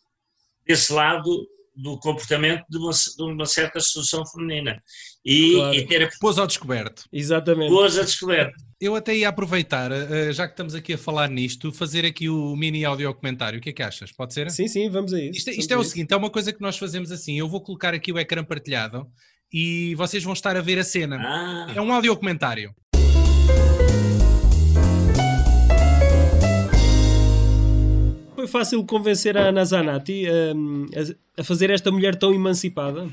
desse 0.66 0.92
lado 0.92 1.46
do 1.76 1.98
comportamento 1.98 2.62
de 2.70 2.78
uma, 2.78 2.92
de 2.92 3.22
uma 3.22 3.46
certa 3.46 3.80
sedução 3.80 4.24
feminina 4.26 4.80
e, 5.24 5.54
Claro. 5.54 5.74
e 5.74 5.86
ter 5.86 6.04
a 6.04 6.08
Pôs 6.20 6.38
ao 6.38 6.46
descoberto. 6.46 7.02
Exatamente. 7.12 7.68
pôs 7.70 7.98
a 7.98 8.02
descoberta. 8.02 8.54
Eu 8.80 8.94
até 8.94 9.16
ia 9.16 9.28
aproveitar, 9.28 9.90
eh, 9.90 10.32
já 10.32 10.46
que 10.46 10.52
estamos 10.52 10.74
aqui 10.74 10.92
a 10.92 10.98
falar 10.98 11.28
nisto, 11.28 11.72
fazer 11.72 12.04
aqui 12.04 12.28
o 12.28 12.54
mini 12.54 12.84
audio 12.84 13.12
comentário. 13.14 13.58
O 13.58 13.62
que 13.62 13.70
é 13.70 13.72
que 13.72 13.82
achas? 13.82 14.12
Pode 14.12 14.34
ser? 14.34 14.48
Sim, 14.52 14.68
sim, 14.68 14.88
vamos 14.88 15.12
a 15.12 15.20
isso. 15.20 15.38
Isto, 15.38 15.50
isto 15.50 15.72
é 15.72 15.76
o 15.76 15.80
isso. 15.80 15.90
seguinte: 15.90 16.12
é 16.12 16.16
uma 16.16 16.30
coisa 16.30 16.52
que 16.52 16.60
nós 16.60 16.78
fazemos 16.78 17.10
assim. 17.10 17.36
Eu 17.38 17.48
vou 17.48 17.60
colocar 17.60 17.92
aqui 17.92 18.12
o 18.12 18.18
ecrã 18.20 18.44
partilhado 18.44 19.06
e 19.52 19.94
vocês 19.96 20.22
vão 20.22 20.32
estar 20.32 20.56
a 20.56 20.60
ver 20.60 20.78
a 20.78 20.84
cena. 20.84 21.16
Ah, 21.20 21.72
É 21.74 21.80
um 21.80 21.92
audio 21.92 22.16
comentário. 22.16 22.72
Foi 28.44 28.46
fácil 28.46 28.84
convencer 28.84 29.38
a 29.38 29.48
Ana 29.48 29.64
Zanatti 29.64 30.26
a, 30.28 31.40
a 31.40 31.44
fazer 31.44 31.70
esta 31.70 31.90
mulher 31.90 32.14
tão 32.14 32.34
emancipada? 32.34 33.08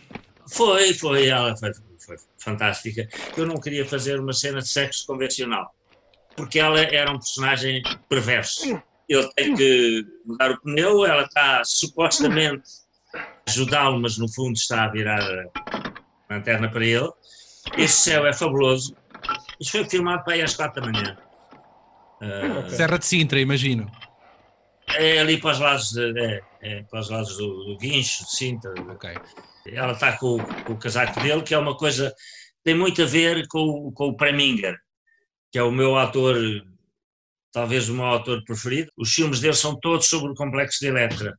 foi, 0.49 0.93
foi, 0.93 1.27
ela 1.27 1.55
foi, 1.55 1.71
foi 1.97 2.17
fantástica. 2.37 3.07
Eu 3.37 3.45
não 3.45 3.55
queria 3.55 3.85
fazer 3.85 4.19
uma 4.19 4.33
cena 4.33 4.59
de 4.59 4.67
sexo 4.67 5.07
convencional, 5.07 5.73
porque 6.35 6.59
ela 6.59 6.81
era 6.81 7.09
um 7.09 7.17
personagem 7.17 7.81
perverso. 8.09 8.81
Ele 9.07 9.29
tem 9.37 9.55
que 9.55 10.05
mudar 10.25 10.51
o 10.51 10.59
pneu, 10.59 11.05
ela 11.05 11.23
está 11.23 11.61
supostamente 11.63 12.63
a 13.15 13.25
ajudá-lo, 13.47 14.01
mas 14.01 14.17
no 14.17 14.27
fundo 14.33 14.57
está 14.57 14.83
a 14.83 14.89
virar 14.89 15.21
a 15.21 15.93
lanterna 16.29 16.69
para 16.69 16.85
ele. 16.85 17.09
Esse 17.77 18.09
céu 18.09 18.27
é 18.27 18.33
fabuloso. 18.33 18.93
Isto 19.61 19.71
foi 19.71 19.89
filmado 19.89 20.25
para 20.25 20.33
aí 20.33 20.41
às 20.41 20.53
quatro 20.55 20.81
da 20.81 20.91
manhã. 20.91 21.17
Ah, 22.19 22.69
Serra 22.69 22.97
de 22.97 23.05
Sintra, 23.05 23.39
imagino. 23.39 23.89
É 24.97 25.19
ali 25.19 25.39
para 25.39 25.51
os 25.51 25.59
lados, 25.59 25.89
de, 25.91 26.19
é, 26.19 26.41
é 26.61 26.83
para 26.83 26.99
os 26.99 27.09
lados 27.09 27.37
do, 27.37 27.63
do 27.65 27.77
Guincho, 27.77 28.23
de 28.23 28.31
Sintra, 28.31 28.71
Ok. 28.89 29.19
ela 29.67 29.93
está 29.93 30.17
com, 30.17 30.27
o- 30.27 30.45
com 30.63 30.73
o 30.73 30.77
casaco 30.79 31.19
dele, 31.19 31.43
que 31.43 31.53
é 31.53 31.57
uma 31.57 31.75
coisa 31.77 32.13
tem 32.63 32.75
muito 32.75 33.01
a 33.01 33.05
ver 33.05 33.47
com, 33.47 33.59
o- 33.59 33.91
com 33.91 34.07
o 34.09 34.15
Preminger, 34.15 34.75
que 35.51 35.57
é 35.57 35.63
o 35.63 35.71
meu 35.71 35.95
autor, 35.97 36.35
talvez 37.51 37.89
o 37.89 37.93
meu 37.93 38.05
autor 38.05 38.43
preferido. 38.43 38.91
Os 38.97 39.11
filmes 39.13 39.39
dele 39.39 39.53
são 39.55 39.79
todos 39.79 40.07
sobre 40.07 40.31
o 40.31 40.35
complexo 40.35 40.79
de 40.81 40.87
Electra. 40.87 41.35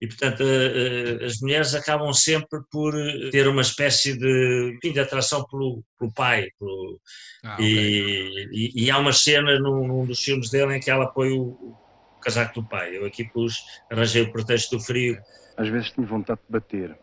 E, 0.00 0.06
portanto, 0.08 0.42
eh, 0.42 1.22
eh, 1.22 1.24
as 1.24 1.38
mulheres 1.40 1.74
acabam 1.74 2.12
sempre 2.12 2.60
por 2.72 2.92
eh, 2.98 3.30
ter 3.30 3.46
uma 3.46 3.62
espécie 3.62 4.18
de, 4.18 4.76
de 4.82 4.98
atração 5.00 5.44
pelo, 5.46 5.82
pelo 5.98 6.12
pai. 6.12 6.48
pelo- 6.58 7.00
Ah, 7.44 7.54
ok. 7.54 7.64
e, 7.64 8.48
e- 8.52 8.84
e 8.84 8.90
há 8.90 8.98
umas 8.98 9.18
cenas 9.22 9.60
num, 9.60 9.86
num 9.86 10.04
dos 10.06 10.20
filmes 10.20 10.50
dele 10.50 10.76
em 10.76 10.80
que 10.80 10.90
ela 10.90 11.06
põe 11.12 11.30
o 11.32 11.76
casaco 12.22 12.60
do 12.60 12.66
pai. 12.68 12.96
Eu 12.96 13.04
aqui 13.04 13.24
pus, 13.24 13.64
arranjei 13.90 14.22
o 14.22 14.32
pretexto 14.32 14.76
do 14.76 14.82
frio. 14.82 15.20
Às 15.56 15.68
vezes 15.68 15.90
tenho 15.90 16.06
vontade 16.08 16.40
de 16.46 16.52
bater. 16.52 16.96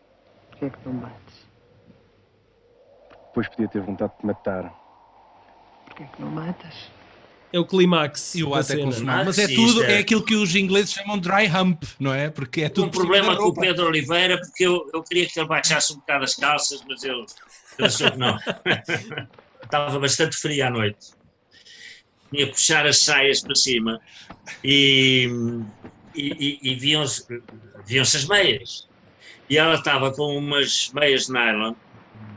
Porquê 0.50 0.64
é 0.66 0.70
que 0.70 0.78
não 0.84 0.94
bates? 0.94 1.46
Depois 3.28 3.48
podia 3.48 3.68
ter 3.68 3.80
vontade 3.80 4.12
de 4.20 4.26
matar. 4.26 4.74
Porquê 5.86 6.02
é 6.02 6.06
que 6.06 6.20
não 6.20 6.30
matas? 6.30 6.90
É 7.52 7.58
o 7.58 7.64
clímax 7.66 8.34
E 8.36 8.44
o 8.44 8.50
da 8.50 8.56
até 8.60 8.62
cena. 8.74 8.82
com 8.84 8.88
o 8.90 8.92
final. 8.92 9.24
Mas 9.24 9.38
é 9.38 9.48
tudo, 9.48 9.82
é- 9.82 9.98
aquilo 9.98 10.24
que 10.24 10.34
os 10.36 10.54
ingleses 10.54 10.92
chamam 10.92 11.18
dry 11.18 11.48
hump, 11.48 11.82
não 11.98 12.12
é? 12.14 12.30
Porque 12.30 12.62
é 12.62 12.68
tudo 12.68 12.86
um 12.86 12.90
problema 12.90 13.36
com 13.36 13.44
o. 13.44 13.54
Pedro 13.54 13.86
Oliveira, 13.86 14.38
porque 14.40 14.64
eu, 14.64 14.88
eu 14.94 15.02
queria 15.02 15.26
que 15.26 15.38
ele 15.38 15.48
baixasse 15.48 15.92
um 15.92 15.96
bocado 15.96 16.24
as 16.24 16.34
calças, 16.36 16.84
mas 16.88 17.02
ele 17.02 17.24
ele 17.78 17.88
achou 17.88 18.10
que 18.10 18.18
não. 18.18 18.36
Estava 19.64 19.98
bastante 19.98 20.36
frio 20.36 20.66
à 20.66 20.70
noite. 20.70 21.10
Tinha 22.30 22.46
que 22.46 22.52
puxar 22.52 22.86
as 22.86 22.98
saias 22.98 23.40
para 23.40 23.54
cima 23.54 24.00
e, 24.62 25.28
e, 26.14 26.58
e, 26.62 26.72
e 26.72 26.74
viam-se 26.76 27.26
viam-se 27.86 28.16
as 28.16 28.24
meias. 28.26 28.88
E 29.48 29.58
ela 29.58 29.74
estava 29.74 30.12
com 30.12 30.36
umas 30.36 30.90
meias 30.94 31.26
de 31.26 31.32
nylon. 31.32 31.74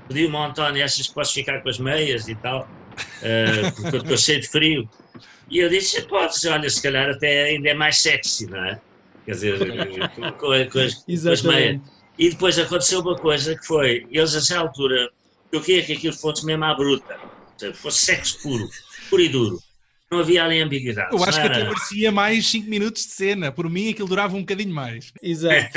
Pediu-me 0.08 0.36
ao 0.36 0.46
António, 0.46 0.84
achas 0.84 1.08
que 1.08 1.14
posso 1.14 1.34
ficar 1.34 1.62
com 1.62 1.70
as 1.70 1.78
meias 1.78 2.28
e 2.28 2.36
tal? 2.36 2.68
Eh, 3.22 3.72
porque 3.72 3.96
eu 3.96 4.02
estou 4.02 4.18
cheio 4.18 4.42
de 4.42 4.48
frio. 4.48 4.90
E 5.50 5.60
eu 5.60 5.70
disse, 5.70 6.02
podes, 6.04 6.44
olha, 6.46 6.70
se 6.70 6.82
calhar 6.82 7.10
até 7.10 7.46
ainda 7.46 7.70
é 7.70 7.74
mais 7.74 7.98
sexy, 8.02 8.48
não 8.48 8.64
é? 8.66 8.82
Quer 9.26 9.32
dizer, 9.32 9.60
com, 10.16 10.32
com, 10.32 10.70
com 10.70 10.80
as, 10.80 10.96
com 10.96 11.30
as 11.30 11.42
meias. 11.42 11.80
E 12.18 12.30
depois 12.30 12.58
aconteceu 12.60 13.02
uma 13.02 13.16
coisa 13.16 13.56
que 13.56 13.66
foi, 13.66 14.06
eles 14.12 14.36
a 14.36 14.40
essa 14.40 14.60
altura, 14.60 15.10
eu 15.52 15.62
queria 15.62 15.84
que 15.84 15.94
aquilo 15.94 16.14
fosse 16.14 16.46
mesmo 16.46 16.64
à 16.64 16.74
bruta, 16.74 17.20
fosse 17.76 18.06
sexo 18.06 18.42
puro, 18.42 18.68
puro 19.10 19.22
e 19.22 19.30
duro. 19.30 19.60
Não 20.13 20.19
havia 20.19 20.45
ali 20.45 20.62
ambiguidade. 20.62 21.10
Eu 21.12 21.23
acho 21.23 21.41
que 21.41 21.47
até 21.47 21.65
parecia 21.65 22.12
mais 22.12 22.45
5 22.45 22.69
minutos 22.69 23.04
de 23.04 23.13
cena. 23.13 23.52
Por 23.52 23.67
mim, 23.67 23.89
aquilo 23.89 24.08
durava 24.08 24.36
um 24.36 24.41
bocadinho 24.41 24.71
mais. 24.71 25.12
Exato. 25.23 25.76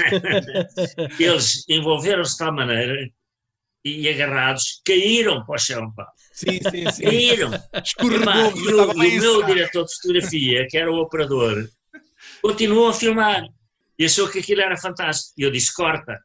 Eles 1.18 1.64
envolveram-se 1.66 2.32
de 2.32 2.38
tal 2.38 2.52
maneira 2.52 3.10
e 3.82 4.06
agarrados, 4.10 4.82
caíram 4.84 5.42
para 5.46 5.54
o 5.54 5.58
chão, 5.58 5.90
pá. 5.94 6.06
Sim, 6.34 6.58
sim, 6.70 6.90
sim. 6.90 7.04
Caíram. 7.04 7.50
Escorregou. 7.82 8.52
E 8.58 8.74
o, 8.74 9.04
e 9.04 9.18
o 9.18 9.20
meu 9.20 9.42
diretor 9.44 9.86
de 9.86 9.94
fotografia, 9.94 10.66
que 10.68 10.76
era 10.76 10.92
o 10.92 10.96
operador, 10.96 11.66
continuou 12.42 12.88
a 12.88 12.92
filmar 12.92 13.42
e 13.98 14.04
achou 14.04 14.28
que 14.28 14.40
aquilo 14.40 14.60
era 14.60 14.76
fantástico. 14.76 15.32
E 15.38 15.44
eu 15.44 15.50
disse: 15.50 15.72
corta. 15.72 16.20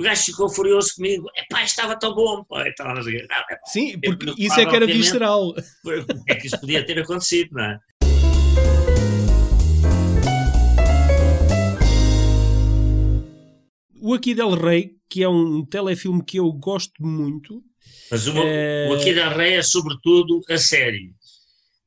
O 0.00 0.02
gajo 0.02 0.22
ficou 0.24 0.48
furioso 0.48 0.94
comigo. 0.96 1.26
Epá, 1.36 1.62
estava 1.62 1.94
tão 1.94 2.14
bom. 2.14 2.42
Pá. 2.44 2.66
E 2.66 2.74
tal, 2.74 2.94
não 2.94 3.02
sei. 3.02 3.18
Não, 3.18 3.36
epá, 3.36 3.58
Sim, 3.66 4.00
porque 4.00 4.30
Eu- 4.30 4.34
isso 4.38 4.58
é 4.58 4.64
que 4.64 4.74
era 4.74 4.86
visceral. 4.86 5.54
é 6.26 6.34
que 6.36 6.46
isso 6.46 6.58
podia 6.58 6.82
ter 6.86 6.98
acontecido, 7.00 7.50
não 7.52 7.64
é? 7.64 7.78
O 14.00 14.14
Aqui 14.14 14.34
Del 14.34 14.54
Rey, 14.54 14.96
que 15.08 15.22
é 15.22 15.28
um 15.28 15.64
telefilme 15.64 16.24
que 16.24 16.38
eu 16.38 16.50
gosto 16.52 16.94
muito. 17.02 17.62
Mas 18.10 18.26
o, 18.26 18.32
meu- 18.34 18.42
É. 18.46 18.88
o 18.90 18.94
Aqui 18.94 19.12
da 19.14 19.28
Rei 19.28 19.54
é 19.54 19.62
sobretudo 19.62 20.40
a 20.48 20.56
série. 20.56 21.12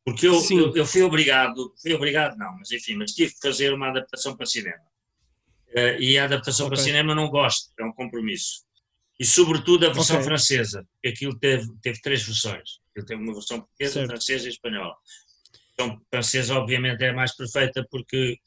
Porque 0.06 0.28
eu, 0.28 0.34
eu, 0.52 0.76
eu 0.76 0.86
fui 0.86 1.02
obrigado, 1.02 1.74
fui 1.82 1.94
obrigado 1.94 2.38
não, 2.38 2.58
mas 2.60 2.70
enfim, 2.72 2.96
mas 2.96 3.12
tive 3.12 3.32
que 3.34 3.40
fazer 3.42 3.74
uma 3.74 3.88
adaptação 3.90 4.36
para 4.36 4.46
cinema. 4.46 4.78
Eh, 5.76 5.98
e 6.00 6.18
a 6.18 6.26
adaptação 6.26 6.68
para 6.68 6.76
Ok. 6.76 6.86
cinema 6.86 7.16
não 7.16 7.30
gosto, 7.30 7.72
é 7.80 7.84
um 7.84 7.92
compromisso. 7.94 8.64
E 9.20 9.26
sobretudo 9.26 9.86
a 9.86 9.90
versão 9.94 10.18
Ok. 10.18 10.26
francesa, 10.28 10.86
que 11.02 11.10
aquilo 11.10 11.38
teve, 11.40 11.68
teve 11.82 12.02
três 12.02 12.24
versões. 12.24 12.80
Ele 12.96 13.06
teve 13.06 13.22
uma 13.22 13.34
versão 13.34 13.60
portuguesa, 13.60 13.94
Certo. 13.94 14.08
francesa 14.08 14.46
e 14.48 14.50
espanhola. 14.50 14.96
Versão 15.78 16.00
francesa 16.12 16.56
obviamente 16.56 17.02
é 17.04 17.10
a 17.10 17.14
mais 17.14 17.36
perfeita 17.36 17.86
porque 17.90 18.38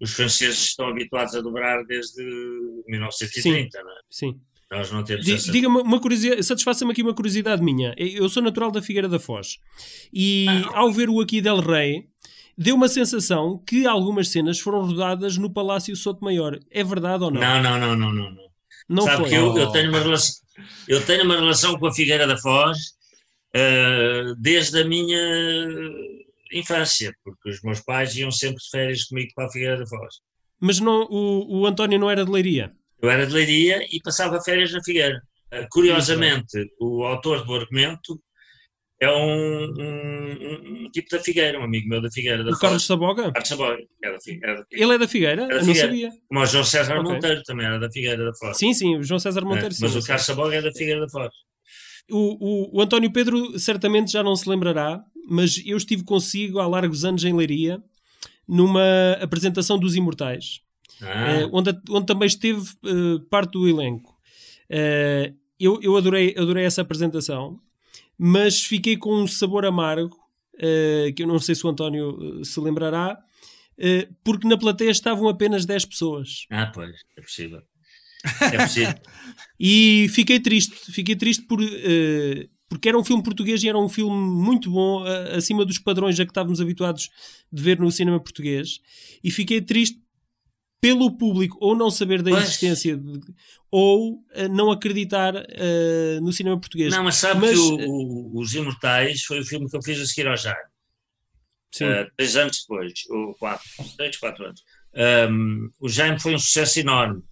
os 0.00 0.12
franceses 0.12 0.58
estão 0.64 0.88
habituados 0.88 1.34
a 1.34 1.40
dobrar 1.40 1.82
desde 1.84 2.22
1930, 2.86 3.82
não 3.82 3.90
é? 3.90 4.00
Sim. 4.10 4.40
Nós 4.70 4.90
não 4.90 5.04
temos 5.04 5.28
essa... 5.28 5.52
Diga-me 5.52 5.76
uma 5.80 6.00
curiosidade, 6.00 6.42
satisfaça-me 6.42 6.90
aqui 6.90 7.00
uma 7.00 7.14
curiosidade 7.14 7.62
minha. 7.62 7.94
Eu 7.96 8.28
sou 8.28 8.42
natural 8.42 8.70
da 8.72 8.82
Figueira 8.82 9.08
da 9.08 9.18
Foz 9.18 9.58
e 10.12 10.46
ao 10.74 10.92
ver 10.92 11.08
o 11.08 11.20
Aqui 11.20 11.40
Del 11.40 11.60
Rey 11.60 12.08
deu 12.56 12.74
uma 12.74 12.88
sensação 12.88 13.62
que 13.66 13.86
algumas 13.86 14.28
cenas 14.28 14.58
foram 14.58 14.84
rodadas 14.86 15.36
no 15.36 15.52
Palácio 15.52 15.94
Soto 15.96 16.24
Maior. 16.24 16.58
É 16.70 16.82
verdade 16.84 17.24
ou 17.24 17.30
não? 17.30 17.40
Não, 17.40 17.62
não, 17.62 17.78
não, 17.78 17.96
não, 17.96 18.12
não. 18.12 18.30
não. 18.30 18.46
Não 18.88 19.02
Sabe 19.02 19.16
foi. 19.22 19.28
que 19.30 19.34
eu, 19.34 19.52
Oh. 19.52 19.58
eu 19.58 19.72
tenho 19.72 19.88
uma 19.90 19.98
relação, 19.98 20.44
eu 20.86 21.04
tenho 21.04 21.24
uma 21.24 21.34
relação 21.34 21.76
com 21.78 21.86
a 21.88 21.92
Figueira 21.94 22.24
da 22.26 22.36
Foz 22.38 22.78
eh, 23.52 24.24
desde 24.38 24.80
a 24.80 24.84
minha 24.84 25.18
infância, 26.52 27.12
porque 27.24 27.50
os 27.50 27.60
meus 27.62 27.80
pais 27.80 28.14
iam 28.16 28.30
sempre 28.30 28.62
de 28.62 28.70
férias 28.70 29.04
comigo 29.04 29.30
para 29.34 29.46
a 29.46 29.50
Figueira 29.50 29.78
da 29.78 29.86
Foz. 29.86 30.16
Mas 30.60 30.78
não, 30.80 31.02
o, 31.10 31.60
o 31.62 31.66
António 31.66 31.98
não 31.98 32.10
era 32.10 32.24
de 32.24 32.30
Leiria. 32.30 32.72
Eu 33.02 33.10
era 33.10 33.26
de 33.26 33.32
Leiria 33.32 33.84
e 33.90 34.00
passava 34.02 34.40
férias 34.40 34.72
na 34.72 34.82
Figueira. 34.82 35.20
Eh, 35.50 35.66
curiosamente, 35.70 36.56
o 36.80 37.04
autor 37.04 37.44
do 37.44 37.54
argumento 37.54 38.20
é 39.00 39.10
um, 39.10 39.72
um- 39.78 40.84
um 40.86 40.90
tipo 40.90 41.08
da 41.10 41.18
Figueira, 41.22 41.58
um 41.60 41.64
amigo 41.64 41.88
meu 41.88 42.00
da 42.00 42.10
Figueira 42.10 42.42
da 42.44 42.50
O. 42.52 42.58
Carlos 42.58 42.86
Saboga? 42.86 43.30
Carlos 43.32 43.48
Saboia, 43.48 43.76
que 43.76 44.06
era 44.06 44.14
da 44.14 44.20
Figueira. 44.20 44.46
Era 44.50 44.58
da 44.60 44.64
Figueira. 44.66 44.82
Ele 44.84 44.94
é 44.94 44.98
da 44.98 45.08
Figueira? 45.08 45.46
Não 45.66 45.74
sabia. 45.74 46.10
Como 46.28 46.40
o 46.40 46.46
João 46.46 46.64
César 46.64 46.98
Ok. 46.98 47.12
Monteiro 47.12 47.42
também 47.42 47.66
era 47.66 47.78
da 47.78 47.90
Figueira 47.90 48.24
da 48.24 48.34
Foz. 48.34 48.56
Sim, 48.56 48.72
sim, 48.72 48.96
o 48.96 49.02
João 49.02 49.18
César 49.18 49.40
Eh, 49.42 49.44
Monteiro. 49.44 49.74
sim, 49.74 49.82
mas 49.82 49.96
o. 49.96 50.06
Carlos 50.06 50.26
Saboia 50.26 50.56
é 50.58 50.62
da 50.62 50.72
Figueira 50.72 51.00
da 51.00 51.08
Foz. 51.08 51.30
O, 52.10 52.72
o, 52.74 52.78
o 52.78 52.80
António 52.82 53.10
Pedro 53.12 53.58
certamente 53.58 54.12
já 54.12 54.22
não 54.22 54.36
se 54.36 54.48
lembrará, 54.48 55.02
mas 55.28 55.60
eu 55.66 55.76
estive 55.76 56.04
consigo 56.04 56.58
há 56.60 56.66
largos 56.66 57.04
anos 57.04 57.24
em 57.24 57.34
Leiria 57.34 57.82
numa 58.48 59.12
apresentação 59.20 59.78
dos 59.78 59.96
Imortais, 59.96 60.60
Ah. 61.02 61.32
eh, 61.32 61.48
onde, 61.52 61.70
onde 61.90 62.06
também 62.06 62.26
esteve 62.28 62.62
eh, 62.84 63.20
parte 63.28 63.52
do 63.52 63.68
elenco. 63.68 64.14
Eh, 64.70 65.32
eu 65.58 65.80
eu 65.82 65.96
adorei, 65.96 66.34
adorei 66.38 66.64
essa 66.64 66.80
apresentação, 66.82 67.58
mas 68.18 68.62
fiquei 68.62 68.96
com 68.96 69.14
um 69.14 69.26
sabor 69.26 69.64
amargo, 69.64 70.16
eh, 70.58 71.12
que 71.14 71.22
eu 71.22 71.26
não 71.26 71.38
sei 71.38 71.54
se 71.54 71.66
o 71.66 71.70
António 71.70 72.40
eh, 72.40 72.44
se 72.44 72.58
lembrará, 72.60 73.18
eh, 73.78 74.08
porque 74.24 74.48
na 74.48 74.56
plateia 74.56 74.90
estavam 74.90 75.28
apenas 75.28 75.66
10 75.66 75.84
pessoas. 75.84 76.46
Ah, 76.50 76.70
pois, 76.74 76.96
é 77.16 77.20
possível. 77.20 77.62
É 78.52 78.58
possível. 78.58 78.94
E 79.58 80.08
fiquei 80.10 80.38
triste, 80.38 80.74
fiquei 80.92 81.16
triste 81.16 81.46
por, 81.46 81.58
eh, 81.62 82.46
porque 82.68 82.90
era 82.90 82.98
um 82.98 83.04
filme 83.04 83.22
português 83.22 83.62
e 83.62 83.68
era 83.70 83.78
um 83.78 83.88
filme 83.88 84.14
muito 84.14 84.70
bom, 84.70 85.02
acima 85.34 85.64
dos 85.64 85.78
padrões 85.78 86.20
a 86.20 86.26
que 86.26 86.30
estávamos 86.30 86.60
habituados 86.60 87.08
de 87.50 87.62
ver 87.62 87.78
no 87.78 87.90
cinema 87.90 88.20
português. 88.20 88.80
E 89.24 89.30
fiquei 89.30 89.62
triste 89.62 89.98
pelo 90.86 91.16
público 91.16 91.56
ou 91.60 91.74
não 91.76 91.90
saber 91.90 92.22
da 92.22 92.30
Pois. 92.30 92.44
existência 92.44 92.96
de- 92.96 93.20
ou 93.70 94.22
eh, 94.32 94.46
não 94.48 94.70
acreditar 94.70 95.34
eh, 95.48 96.18
no 96.20 96.32
cinema 96.32 96.58
português. 96.60 96.92
Não, 96.94 97.02
mas 97.04 97.16
sabe 97.16 97.40
Mas, 97.40 97.50
que 97.50 97.56
o- 97.58 97.80
eh, 97.80 97.86
o- 97.88 98.30
Os 98.40 98.54
Imortais 98.54 99.22
foi 99.24 99.40
o 99.40 99.44
filme 99.44 99.68
que 99.68 99.76
eu 99.76 99.82
fiz 99.82 100.00
a 100.00 100.06
seguir 100.06 100.28
ao 100.28 100.36
Jaime. 100.36 100.60
Sim. 101.74 101.84
Uh, 101.84 102.06
três 102.16 102.36
anos 102.36 102.60
depois, 102.60 102.92
ou 103.10 103.34
quatro, 103.34 103.68
três, 103.96 104.16
quatro 104.16 104.44
anos. 104.46 104.62
Um, 105.30 105.68
o 105.80 105.88
Jaime 105.88 106.18
foi 106.20 106.34
um 106.34 106.38
sucesso 106.38 106.78
enorme. 106.80 107.22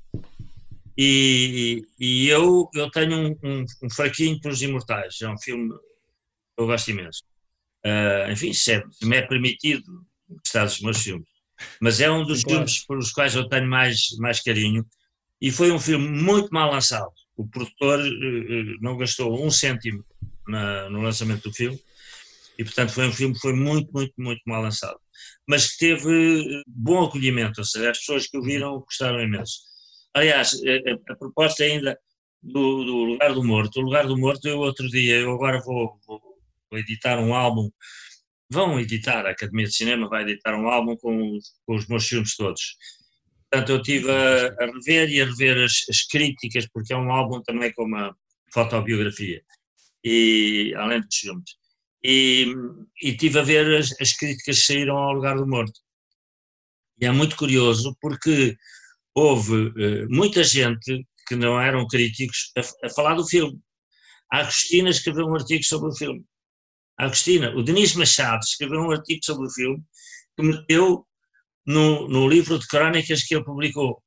E, 0.97 1.83
e 1.99 2.29
eu, 2.29 2.69
eu 2.75 2.90
tenho 2.90 3.17
um, 3.17 3.37
um, 3.43 3.64
um 3.85 3.90
fraquinho 3.90 4.38
pelos 4.40 4.62
Imortais. 4.62 5.21
É 5.23 5.29
um 5.29 5.38
filme 5.38 5.71
que 5.71 6.62
eu 6.62 6.67
gosto 6.67 6.90
imenso. 6.90 7.23
Uh, 7.87 8.31
enfim, 8.31 8.53
se, 8.53 8.73
é, 8.73 8.83
se 8.90 9.07
me 9.07 9.17
é 9.17 9.23
permitido 9.23 9.85
gostar 10.29 10.64
dos 10.64 10.81
meus 10.81 10.99
filmes. 11.03 11.29
Mas 11.81 12.01
é 12.01 12.11
um 12.11 12.25
dos 12.25 12.43
Claro. 12.43 12.59
filmes 12.59 12.87
pelos 12.87 13.11
quais 13.12 13.35
eu 13.35 13.49
tenho 13.49 13.69
mais, 13.69 14.09
mais 14.19 14.40
carinho. 14.40 14.85
E 15.40 15.51
foi 15.51 15.71
um 15.73 15.79
filme 15.79 16.07
muito 16.09 16.49
mal 16.51 16.71
lançado. 16.71 17.11
O 17.37 17.47
produtor 17.49 18.01
uh, 18.01 18.77
não 18.81 18.97
gastou 18.97 19.45
um 19.45 19.51
cêntimo 19.51 20.05
na- 20.47 20.88
no 20.90 21.01
lançamento 21.03 21.43
do 21.49 21.55
filme 21.55 21.79
e 22.59 22.62
portanto 22.64 22.93
foi 22.93 23.09
um 23.09 23.12
filme 23.12 23.35
que 23.35 23.40
foi 23.40 23.53
muito, 23.53 23.90
muito, 23.93 24.12
muito 24.17 24.40
mal 24.47 24.62
lançado, 24.62 24.97
mas 25.49 25.73
que 25.73 25.79
teve 25.79 26.40
eh, 26.40 26.62
bom 26.69 27.05
acolhimento, 27.05 27.61
ou 27.61 27.64
seja, 27.64 27.90
as 27.90 27.99
pessoas 27.99 28.27
que 28.29 28.38
o 28.38 28.43
viram 28.43 28.79
gostaram 28.81 29.21
imenso. 29.21 29.59
Aliás, 30.14 30.55
a, 30.64 30.90
a- 30.93 31.12
a 31.12 31.17
proposta 31.17 31.64
ainda 31.64 31.99
do, 32.40 32.85
do 32.85 32.97
Lugar 33.05 33.33
do 33.35 33.43
Morto, 33.43 33.81
o 33.81 33.83
Lugar 33.83 34.07
do 34.07 34.17
Morto, 34.17 34.47
eu 34.47 34.59
outro 34.61 34.87
dia, 34.88 35.17
eu 35.17 35.33
agora 35.33 35.61
vou, 35.62 35.99
vou- 36.07 36.23
vou 36.71 36.79
editar 36.79 37.19
um 37.19 37.35
álbum, 37.35 37.69
vão 38.50 38.78
editar, 38.80 39.26
a 39.26 39.30
Academia 39.30 39.66
de 39.66 39.74
Cinema 39.74 40.09
vai 40.09 40.22
editar 40.22 40.54
um 40.57 40.68
álbum 40.68 40.96
com, 40.96 41.37
os- 41.37 41.52
com 41.66 41.76
os 41.76 41.87
meus 41.87 42.07
filmes 42.07 42.37
todos. 42.37 42.76
Portanto, 43.50 43.70
eu 43.70 43.76
estive 43.78 44.11
a, 44.11 44.46
a 44.61 44.66
rever 44.66 45.11
e 45.11 45.20
a 45.20 45.26
rever 45.26 45.64
as, 45.64 45.85
as 45.90 46.02
críticas, 46.07 46.66
porque 46.72 46.92
é 46.92 46.96
um 46.96 47.11
álbum 47.12 47.42
também 47.42 47.72
com 47.72 47.85
uma 47.85 48.16
fotobiografia, 48.52 49.42
e 50.04 50.72
além 50.76 51.00
dos 51.00 51.16
filmes 51.16 51.50
e, 52.04 52.46
e 53.02 53.16
tive 53.16 53.38
a 53.38 53.42
ver 53.42 53.78
as, 53.78 53.90
as 54.00 54.12
críticas 54.12 54.57
que 54.59 54.62
saíram 54.66 54.96
ao 54.98 55.14
lugar 55.14 55.37
do 55.37 55.46
morto. 55.46 55.80
E 57.00 57.07
é 57.07 57.11
muito 57.11 57.35
curioso 57.37 57.96
porque 58.00 58.57
houve 59.14 59.72
eh, 59.78 60.07
muita 60.09 60.44
gente 60.44 61.07
que 61.26 61.35
não 61.35 61.59
eram 61.61 61.87
críticos 61.87 62.52
a, 62.57 62.87
a 62.87 62.90
falar 62.90 63.14
do 63.14 63.26
filme. 63.26 63.59
A 64.30 64.40
Agostina 64.40 64.90
escreveu 64.90 65.26
um 65.26 65.35
artigo 65.35 65.64
sobre 65.64 65.88
o 65.88 65.94
filme. 65.96 66.22
Agostina, 66.98 67.54
o 67.54 67.62
Denis 67.62 67.94
Machado 67.94 68.42
escreveu 68.42 68.80
um 68.80 68.90
artigo 68.90 69.20
sobre 69.24 69.46
o 69.46 69.50
filme 69.50 69.83
que 70.37 70.42
meteu 70.42 71.07
no, 71.66 72.09
no 72.09 72.28
livro 72.28 72.59
de 72.59 72.66
crónicas 72.66 73.22
que 73.22 73.35
ele 73.35 73.44
publicou. 73.44 74.02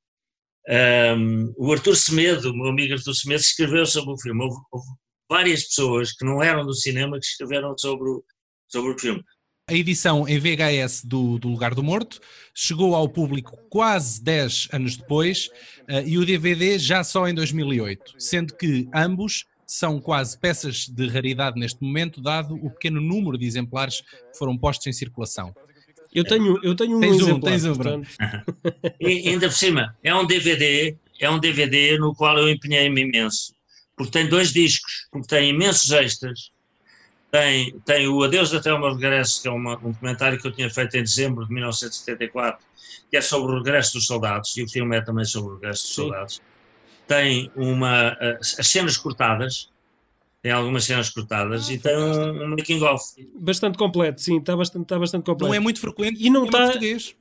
Um, 0.70 1.54
o 1.58 1.72
Artur 1.72 1.96
Semedo, 1.96 2.54
meu 2.54 2.68
amigo 2.68 2.94
Artur 2.94 3.16
Semedo, 3.16 3.42
escreveu 3.42 3.86
sobre 3.86 4.14
o 4.14 4.20
filme. 4.20 4.44
Houve, 4.44 4.58
houve 4.72 4.88
várias 5.30 5.64
pessoas 5.64 6.14
que 6.14 6.26
não 6.26 6.42
eram 6.42 6.66
do 6.66 6.74
cinema 6.74 7.20
que 7.20 7.26
escreveram 7.26 7.78
sobre 7.78 8.10
o, 8.10 8.24
sobre 8.68 8.92
o 8.92 9.00
filme. 9.00 9.24
A 9.70 9.74
edição 9.74 10.26
em 10.26 10.40
VHS 10.40 11.04
do, 11.04 11.38
do 11.38 11.50
Lugar 11.50 11.76
do 11.76 11.84
Morto 11.84 12.22
chegou 12.56 12.96
ao 12.96 13.10
público 13.10 13.58
quase 13.70 14.24
10 14.24 14.70
anos 14.72 14.96
depois 14.96 15.50
eh, 15.90 16.04
e 16.08 16.18
o 16.18 16.26
DVD 16.26 16.80
já 16.80 17.04
só 17.04 17.28
em 17.28 17.34
2008, 17.34 18.14
sendo 18.18 18.56
que 18.56 18.88
ambos 18.96 19.46
são 19.68 20.00
quase 20.00 20.40
peças 20.40 20.88
de 20.88 21.08
raridade 21.10 21.60
neste 21.60 21.84
momento, 21.84 22.22
dado 22.22 22.56
o 22.56 22.72
pequeno 22.72 23.02
número 23.02 23.38
de 23.38 23.46
exemplares 23.46 24.00
que 24.00 24.38
foram 24.38 24.58
postos 24.58 24.88
em 24.88 24.94
circulação. 24.94 25.54
Eu 26.14 26.24
tenho, 26.24 26.58
eu 26.64 26.74
tenho 26.74 26.98
um 26.98 27.02
Tens 27.02 27.18
um, 27.18 27.20
exemplar, 27.20 27.52
tens 27.52 27.66
um, 27.66 27.76
portanto, 27.76 28.08
E 29.00 29.30
ainda 29.30 29.50
por 29.50 29.56
cima, 29.56 29.96
é 30.02 30.16
um 30.16 30.26
DVD, 30.26 30.96
é 31.20 31.30
um 31.30 31.38
DVD 31.38 31.98
no 32.00 32.16
qual 32.16 32.38
eu 32.38 32.50
empenhei-me 32.50 33.02
imenso, 33.02 33.54
porque 33.96 34.14
tem 34.14 34.30
dois 34.30 34.54
discos, 34.54 35.08
porque 35.12 35.28
tem 35.28 35.50
imensos 35.50 35.92
extras, 35.92 36.50
tem, 37.30 37.78
tem 37.82 38.08
o 38.08 38.24
Adeus 38.24 38.54
até 38.54 38.74
o 38.74 38.80
meu 38.80 38.94
regresso, 38.94 39.42
que 39.42 39.50
é 39.50 39.52
uma, 39.52 39.76
um 39.86 39.94
comentário 39.94 40.40
que 40.40 40.48
eu 40.48 40.52
tinha 40.52 40.70
feito 40.70 40.96
em 40.96 41.04
dezembro 41.04 41.46
de 41.46 41.54
1974, 41.54 42.66
que 43.12 43.18
é 43.18 43.22
sobre 43.22 43.52
o 43.52 43.58
regresso 43.58 43.94
dos 43.94 44.08
soldados, 44.08 44.56
e 44.56 44.64
o 44.64 44.70
filme 44.70 44.96
é 44.96 45.02
também 45.02 45.26
sobre 45.26 45.52
o 45.52 45.56
regresso 45.56 45.84
dos 45.84 45.96
Sim. 45.96 46.02
soldados. 46.04 46.42
Tem 47.08 47.50
uma, 47.56 48.10
as 48.40 48.60
as 48.60 48.68
cenas 48.68 48.98
cortadas, 48.98 49.70
tem 50.42 50.52
algumas 50.52 50.84
cenas 50.84 51.10
cortadas, 51.10 51.70
e 51.70 51.78
tem 51.78 51.98
um, 51.98 52.44
um 52.44 52.48
making 52.50 52.82
of. 52.84 53.04
bastante 53.40 53.78
completo, 53.78 54.22
sim, 54.22 54.38
está 54.40 54.56
bastante, 54.56 54.84
está 54.84 55.00
bastante 55.00 55.24
completo. 55.26 55.48
Não 55.50 55.54
é 55.56 55.60
muito 55.60 55.80
frequente 55.80 56.22
E 56.24 56.30
não 56.30 56.46
em 56.46 56.50
tá- 56.50 56.64
português. 56.66 57.16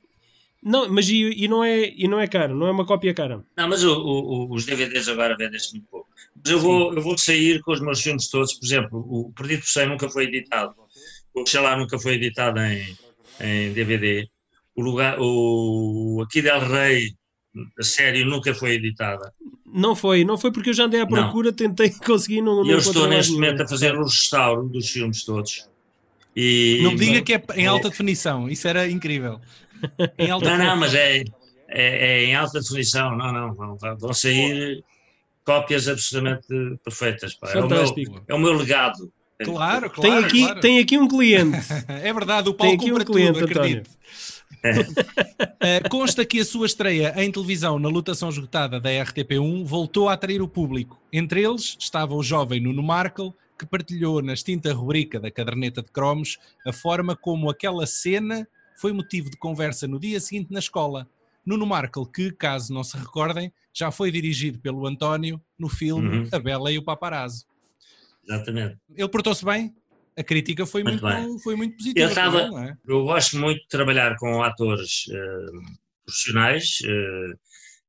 Não, 0.61 0.89
mas 0.91 1.07
e, 1.07 1.21
e 1.21 1.47
não 1.47 1.63
é, 1.63 1.93
e 1.95 2.07
não 2.07 2.19
é 2.19 2.27
caro, 2.27 2.55
não 2.55 2.67
é 2.67 2.71
uma 2.71 2.85
cópia 2.85 3.13
cara. 3.13 3.43
Não, 3.55 3.69
mas 3.69 3.83
o- 3.83 3.93
o- 3.95 4.53
os 4.53 4.65
DVDs 4.65 5.07
agora 5.07 5.35
vendem-se 5.37 5.71
muito 5.73 5.87
pouco. 5.87 6.07
Mas 6.35 6.51
eu 6.51 6.59
vou, 6.59 6.93
eu 6.93 7.01
vou 7.01 7.17
sair 7.17 7.61
com 7.61 7.71
os 7.71 7.79
meus 7.79 8.01
filmes 8.01 8.27
todos, 8.27 8.53
por 8.55 8.65
exemplo, 8.65 8.99
o 9.07 9.31
Perdido 9.33 9.61
por 9.61 9.67
100 9.69 9.87
nunca 9.87 10.09
foi 10.09 10.25
editado, 10.25 10.73
o 11.33 11.41
Oxalá 11.41 11.77
nunca 11.77 11.97
foi 11.99 12.15
editado 12.15 12.59
em, 12.59 12.97
em 13.39 13.71
DVD, 13.71 14.27
o, 14.75 14.81
lugar, 14.81 15.17
o 15.19 16.21
Aqui 16.25 16.41
del 16.41 16.59
Rei, 16.59 17.13
a 17.79 17.83
série, 17.83 18.25
nunca 18.25 18.53
foi 18.53 18.71
editada. 18.73 19.31
Não 19.77 19.95
foi, 19.95 20.23
não 20.25 20.37
foi 20.37 20.51
porque 20.51 20.71
eu 20.71 20.73
já 20.73 20.85
andei 20.85 20.99
à 20.99 21.05
Não. 21.05 21.09
procura, 21.11 21.53
tentei 21.53 21.89
conseguir, 22.05 22.41
não, 22.41 22.63
não 22.63 22.69
eu 22.69 22.79
estou 22.79 23.07
neste 23.07 23.31
nenhum. 23.31 23.43
momento 23.43 23.61
a 23.63 23.67
fazer 23.67 23.95
o 23.95 24.03
restauro 24.03 24.67
dos 24.67 24.89
filmes 24.89 25.23
todos. 25.23 25.69
E, 26.35 26.79
Não 26.83 26.91
me 26.91 26.97
diga 26.97 27.21
que 27.21 27.33
é 27.33 27.43
em 27.55 27.65
alta 27.67 27.89
definição, 27.89 28.49
isso 28.49 28.67
era 28.67 28.89
incrível. 28.89 29.39
Em 30.17 30.29
alta 30.31 30.57
Não, 30.57 30.65
não, 30.65 30.75
mas 30.77 30.93
é, 30.95 31.19
é, 31.19 31.23
é 31.69 32.23
em 32.25 32.35
alta 32.35 32.59
definição, 32.59 33.15
não, 33.15 33.31
não, 33.31 33.53
vão, 33.53 33.77
vão 33.99 34.13
sair 34.13 34.83
cópias 35.45 35.87
absolutamente 35.87 36.47
perfeitas. 36.83 37.35
pá. 37.35 37.51
É, 37.51 37.59
o 37.59 37.67
meu, 37.67 37.85
é 38.27 38.33
o 38.33 38.39
meu 38.39 38.53
legado. 38.53 39.11
Claro, 39.43 39.89
Tem, 39.91 40.09
claro. 40.11 40.25
aqui, 40.25 40.41
claro. 40.41 40.59
tem 40.59 40.79
aqui 40.79 40.97
um 40.97 41.07
cliente. 41.07 41.57
É 41.87 42.11
verdade, 42.11 42.49
o 42.49 42.53
Tem 42.53 42.75
Paulo 42.75 42.81
aqui 42.81 42.91
um 42.91 43.05
cliente, 43.05 43.39
tudo, 43.39 43.51
António. 43.51 43.59
acredito. 43.61 43.89
Uh, 44.63 45.89
consta 45.89 46.25
que 46.25 46.39
a 46.39 46.45
sua 46.45 46.65
estreia 46.65 47.13
em 47.17 47.31
televisão 47.31 47.79
na 47.79 47.89
lutação 47.89 48.29
esgotada 48.29 48.79
da 48.79 48.89
RTP1 48.89 49.65
voltou 49.65 50.09
a 50.09 50.13
atrair 50.13 50.41
o 50.41 50.47
público. 50.47 50.99
Entre 51.11 51.43
eles 51.43 51.77
estava 51.79 52.15
o 52.15 52.23
jovem 52.23 52.59
Nuno 52.59 52.83
Markle, 52.83 53.33
que 53.57 53.65
partilhou 53.65 54.21
na 54.21 54.33
extinta 54.33 54.73
rubrica 54.73 55.19
da 55.19 55.31
caderneta 55.31 55.81
de 55.81 55.91
cromos 55.91 56.37
a 56.65 56.71
forma 56.71 57.15
como 57.15 57.49
aquela 57.49 57.85
cena 57.85 58.47
foi 58.79 58.93
motivo 58.93 59.29
de 59.29 59.37
conversa 59.37 59.87
no 59.87 59.99
dia 59.99 60.19
seguinte 60.19 60.51
na 60.51 60.59
escola. 60.59 61.09
Nuno 61.45 61.65
Markle, 61.65 62.05
que, 62.13 62.31
caso 62.31 62.73
não 62.73 62.83
se 62.83 62.97
recordem, 62.97 63.51
já 63.73 63.89
foi 63.89 64.11
dirigido 64.11 64.59
pelo 64.59 64.85
António 64.85 65.41
no 65.57 65.69
filme 65.69 66.19
Uhum. 66.19 66.29
A 66.31 66.39
Bela 66.39 66.71
e 66.71 66.77
o 66.77 66.83
Paparazzo. 66.83 67.45
Exatamente. 68.27 68.77
Ele 68.95 69.07
portou-se 69.07 69.43
bem? 69.45 69.73
A 70.17 70.23
crítica 70.23 70.65
foi 70.65 70.83
muito, 70.83 71.03
Muito 71.05 71.39
foi 71.43 71.55
muito 71.55 71.77
positiva. 71.77 72.05
Eu 72.05 72.09
estava- 72.09 72.47
não 72.47 72.59
é? 72.63 72.75
Eu 72.87 73.03
gosto 73.03 73.37
muito 73.37 73.61
de 73.61 73.67
trabalhar 73.67 74.15
com 74.17 74.41
atores 74.43 75.03
eh, 75.11 75.45
profissionais. 76.05 76.77
eh, 76.85 77.33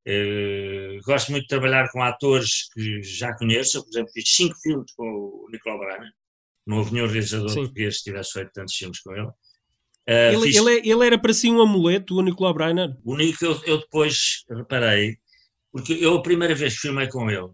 eh, 0.06 0.98
gosto 1.04 1.30
muito 1.30 1.42
de 1.44 1.48
trabalhar 1.48 1.90
com 1.90 2.02
atores 2.02 2.68
que 2.72 3.02
já 3.02 3.34
conheço. 3.36 3.78
Eu, 3.78 3.82
por 3.82 3.90
exemplo, 3.90 4.12
fiz 4.12 4.24
cinco 4.34 4.54
filmes 4.60 4.92
com 4.92 5.04
o 5.04 5.48
Nicolau 5.50 5.78
Braga. 5.78 6.10
Não 6.66 6.78
houve 6.78 6.92
nenhum 6.92 7.06
realizador 7.06 7.48
Sim. 7.48 7.60
português 7.60 7.98
que 7.98 8.04
tivesse 8.04 8.32
feito 8.32 8.50
tantos 8.52 8.74
filmes 8.74 9.00
com 9.00 9.12
ele. 9.14 9.28
Ele, 10.06 10.42
fiz- 10.46 10.56
ele, 10.56 10.70
é- 10.78 10.88
ele 10.88 11.06
era 11.06 11.18
para 11.18 11.32
si 11.34 11.50
um 11.50 11.60
amuleto, 11.60 12.16
o 12.16 12.22
Nicolau 12.22 12.54
Breiner. 12.54 12.96
O 13.04 13.16
Nico, 13.16 13.44
eu, 13.44 13.60
eu 13.66 13.78
depois 13.78 14.44
reparei, 14.50 15.16
porque 15.72 15.92
eu 15.94 16.14
a 16.16 16.22
primeira 16.22 16.54
vez 16.54 16.74
que 16.74 16.80
filmei 16.80 17.08
com 17.08 17.30
ele, 17.30 17.48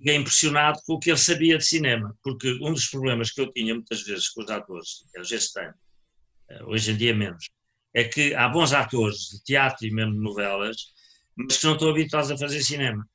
fiquei 0.00 0.16
impressionado 0.16 0.80
com 0.86 0.94
o 0.94 0.98
que 0.98 1.10
ele 1.10 1.18
sabia 1.18 1.58
de 1.58 1.64
cinema, 1.64 2.16
porque 2.22 2.52
um 2.62 2.72
dos 2.72 2.86
problemas 2.86 3.30
que 3.30 3.40
eu 3.40 3.52
tinha 3.52 3.74
muitas 3.74 4.02
vezes 4.02 4.30
com 4.30 4.42
os 4.42 4.50
atores, 4.50 5.04
que 5.12 5.20
às 5.20 5.28
vezes 5.28 5.52
tenho, 5.52 5.74
hoje 6.66 6.92
em 6.92 6.96
dia 6.96 7.14
menos, 7.14 7.48
é 7.94 8.04
que 8.04 8.34
há 8.34 8.48
bons 8.48 8.72
atores 8.72 9.28
de 9.30 9.42
teatro 9.44 9.86
e 9.86 9.92
mesmo 9.92 10.14
de 10.14 10.20
novelas, 10.20 10.76
mas 11.36 11.58
que 11.58 11.66
não 11.66 11.74
estão 11.74 11.90
habituados 11.90 12.30
a 12.30 12.38
fazer 12.38 12.62
cinema. 12.62 13.06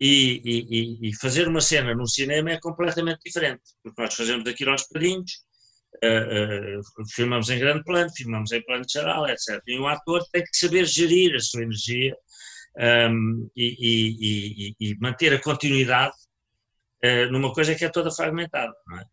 E, 0.00 0.40
e- 0.44 1.08
e- 1.08 1.16
fazer 1.16 1.48
uma 1.48 1.60
cena 1.60 1.92
no 1.94 2.06
cinema 2.08 2.52
é 2.52 2.60
completamente 2.60 3.18
diferente, 3.24 3.62
porque 3.82 4.00
nós 4.00 4.14
fazemos 4.14 4.46
aquilo 4.48 4.70
aos 4.70 4.82
bocadinhos, 4.82 5.32
eh, 6.02 6.78
eh, 6.78 6.80
filmamos 7.14 7.50
em 7.50 7.58
grande 7.58 7.82
plano, 7.84 8.08
filmamos 8.16 8.52
em 8.52 8.62
plano 8.64 8.84
geral, 8.88 9.28
etc. 9.28 9.60
E 9.66 9.78
um 9.78 9.88
ator 9.88 10.24
tem 10.32 10.42
que 10.44 10.56
saber 10.56 10.86
gerir 10.86 11.34
a 11.34 11.40
sua 11.40 11.62
energia 11.62 12.16
um, 12.76 13.48
e, 13.56 14.70
e- 14.70 14.74
e- 14.80 14.96
manter 15.00 15.32
a 15.34 15.40
continuidade 15.40 16.14
eh, 17.02 17.26
numa 17.30 17.52
coisa 17.52 17.74
que 17.74 17.84
é 17.84 17.88
toda 17.90 18.10
fragmentada, 18.10 18.72
é? 18.98 19.04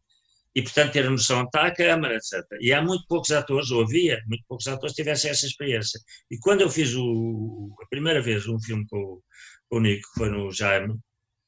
E, 0.55 0.61
portanto, 0.63 0.93
ter 0.93 1.05
a 1.05 1.09
noção 1.09 1.41
de 1.41 1.47
estar 1.47 1.65
a 1.65 1.73
câmara, 1.75 2.15
etc. 2.15 2.45
E 2.61 2.73
há 2.73 2.81
muito 2.81 3.05
poucos 3.07 3.31
atores, 3.31 3.71
ou 3.71 3.83
havia 3.83 4.21
muito 4.27 4.43
poucos 4.47 4.67
atores 4.67 4.95
que 4.95 5.03
tivessem 5.03 5.29
essa 5.29 5.45
experiência. 5.45 5.99
E 6.31 6.37
quando 6.39 6.61
eu 6.61 6.69
fiz 6.69 6.95
o, 6.95 7.75
a 7.83 7.87
primeira 7.89 8.21
vez 8.21 8.47
um 8.47 8.59
filme 8.61 8.85
com, 8.89 8.97
o- 8.97 9.23
com 9.69 9.77
o 9.77 9.81
Nico, 9.81 10.01
que 10.13 10.19
foi 10.19 10.29
no 10.29 10.51
Jaime, 10.51 10.93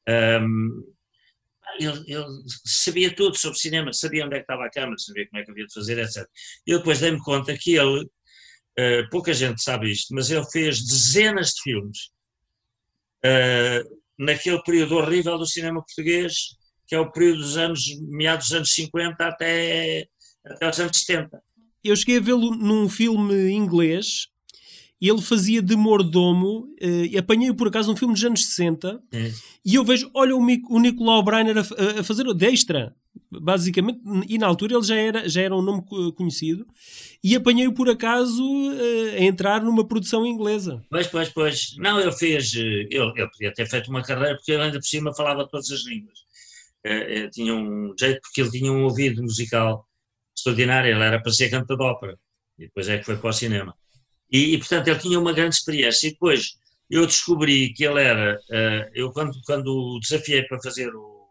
um, 0.09 0.83
ele, 1.79 2.03
ele 2.07 2.25
sabia 2.65 3.13
tudo 3.15 3.37
sobre 3.37 3.57
cinema, 3.59 3.93
sabia 3.93 4.25
onde 4.25 4.35
é 4.35 4.39
que 4.39 4.43
estava 4.43 4.65
a 4.65 4.69
câmara, 4.71 4.97
sabia 4.97 5.27
como 5.29 5.41
é 5.41 5.45
que 5.45 5.51
havia 5.51 5.65
de 5.65 5.73
fazer, 5.73 5.99
etc. 5.99 6.25
Eu 6.65 6.79
depois 6.79 6.99
dei-me 6.99 7.19
conta 7.19 7.55
que 7.57 7.75
ele 7.75 8.05
eh, 8.77 9.03
pouca 9.09 9.33
gente 9.33 9.61
sabe 9.61 9.91
isto, 9.91 10.13
mas 10.13 10.29
ele 10.29 10.45
fez 10.51 10.85
dezenas 10.85 11.53
de 11.53 11.61
filmes 11.63 11.97
eh, 13.23 13.83
naquele 14.17 14.61
período 14.63 14.97
horrível 14.97 15.37
do 15.37 15.45
cinema 15.45 15.81
português, 15.81 16.33
que 16.87 16.95
é 16.95 16.99
o 16.99 17.11
período 17.11 17.39
dos 17.39 17.57
anos, 17.57 17.81
meados 18.07 18.47
dos 18.47 18.57
anos 18.57 18.73
50 18.73 19.25
até, 19.25 20.07
até 20.45 20.69
os 20.69 20.79
anos 20.79 20.97
70. 20.99 21.41
Eu 21.83 21.95
cheguei 21.95 22.17
a 22.17 22.21
vê-lo 22.21 22.55
num 22.55 22.87
filme 22.87 23.49
inglês 23.49 24.27
e 24.99 25.09
ele 25.09 25.21
fazia 25.21 25.61
de 25.61 25.75
mordomo. 25.75 26.67
eh, 26.81 27.17
Apanhei-o 27.17 27.55
por 27.55 27.67
acaso 27.67 27.89
num 27.89 27.95
filme 27.97 28.13
dos 28.13 28.23
anos 28.23 28.45
60 28.45 28.99
É. 29.11 29.31
e 29.65 29.75
eu 29.75 29.83
vejo, 29.83 30.09
olha 30.13 30.35
o, 30.35 30.41
Mic- 30.41 30.65
o 30.69 30.79
Nicolau 30.79 31.23
Breiner 31.23 31.57
a, 31.57 31.61
a- 31.99 32.03
fazer 32.03 32.27
o 32.27 32.33
de 32.33 32.45
extra, 32.47 32.95
basicamente, 33.31 33.99
e 34.27 34.37
na 34.37 34.47
altura 34.47 34.75
ele 34.75 34.83
já 34.83 34.95
era, 34.95 35.27
já 35.29 35.41
era 35.41 35.55
um 35.55 35.61
nome 35.61 35.83
co- 35.85 36.11
conhecido, 36.13 36.65
e 37.23 37.35
apanhei-o 37.35 37.73
por 37.73 37.89
acaso 37.89 38.43
eh, 38.73 39.17
a 39.17 39.23
entrar 39.23 39.61
numa 39.63 39.87
produção 39.87 40.25
inglesa. 40.25 40.83
Pois, 40.89 41.07
pois, 41.07 41.29
pois. 41.29 41.75
Não, 41.77 41.99
ele 41.99 42.11
fez. 42.11 42.53
eh, 42.55 42.59
Ele, 42.89 43.11
ele 43.15 43.29
podia 43.29 43.53
ter 43.53 43.67
feito 43.67 43.89
uma 43.89 44.01
carreira 44.03 44.35
porque 44.35 44.51
ele 44.51 44.63
ainda 44.63 44.79
por 44.79 44.85
cima 44.85 45.13
falava 45.15 45.47
todas 45.47 45.69
as 45.71 45.83
línguas. 45.85 46.19
Eh, 46.83 47.27
tinha 47.31 47.53
um 47.53 47.93
jeito 47.99 48.21
porque 48.21 48.41
ele 48.41 48.51
tinha 48.51 48.71
um 48.71 48.83
ouvido 48.83 49.21
musical 49.21 49.85
extraordinário. 50.37 50.91
Ele 50.91 51.03
era 51.03 51.21
para 51.21 51.31
ser 51.31 51.49
cantor 51.49 51.77
de 51.77 51.83
ópera. 51.83 52.17
E 52.57 52.65
depois 52.65 52.87
é 52.87 52.97
que 52.97 53.03
foi 53.05 53.17
para 53.17 53.29
o 53.29 53.33
cinema. 53.33 53.75
E, 54.31 54.53
e, 54.53 54.57
portanto, 54.57 54.87
ele 54.87 54.99
tinha 54.99 55.19
uma 55.19 55.33
grande 55.33 55.55
experiência. 55.55 56.07
E 56.07 56.11
depois 56.11 56.57
eu 56.89 57.05
descobri 57.05 57.73
que 57.73 57.83
ele 57.85 58.01
era. 58.01 58.39
eh, 58.51 58.89
eu, 58.93 59.11
quando, 59.11 59.31
quando 59.45 59.67
o 59.75 59.99
desafiei 59.99 60.43
para 60.43 60.61
fazer 60.61 60.93
o, 60.95 61.27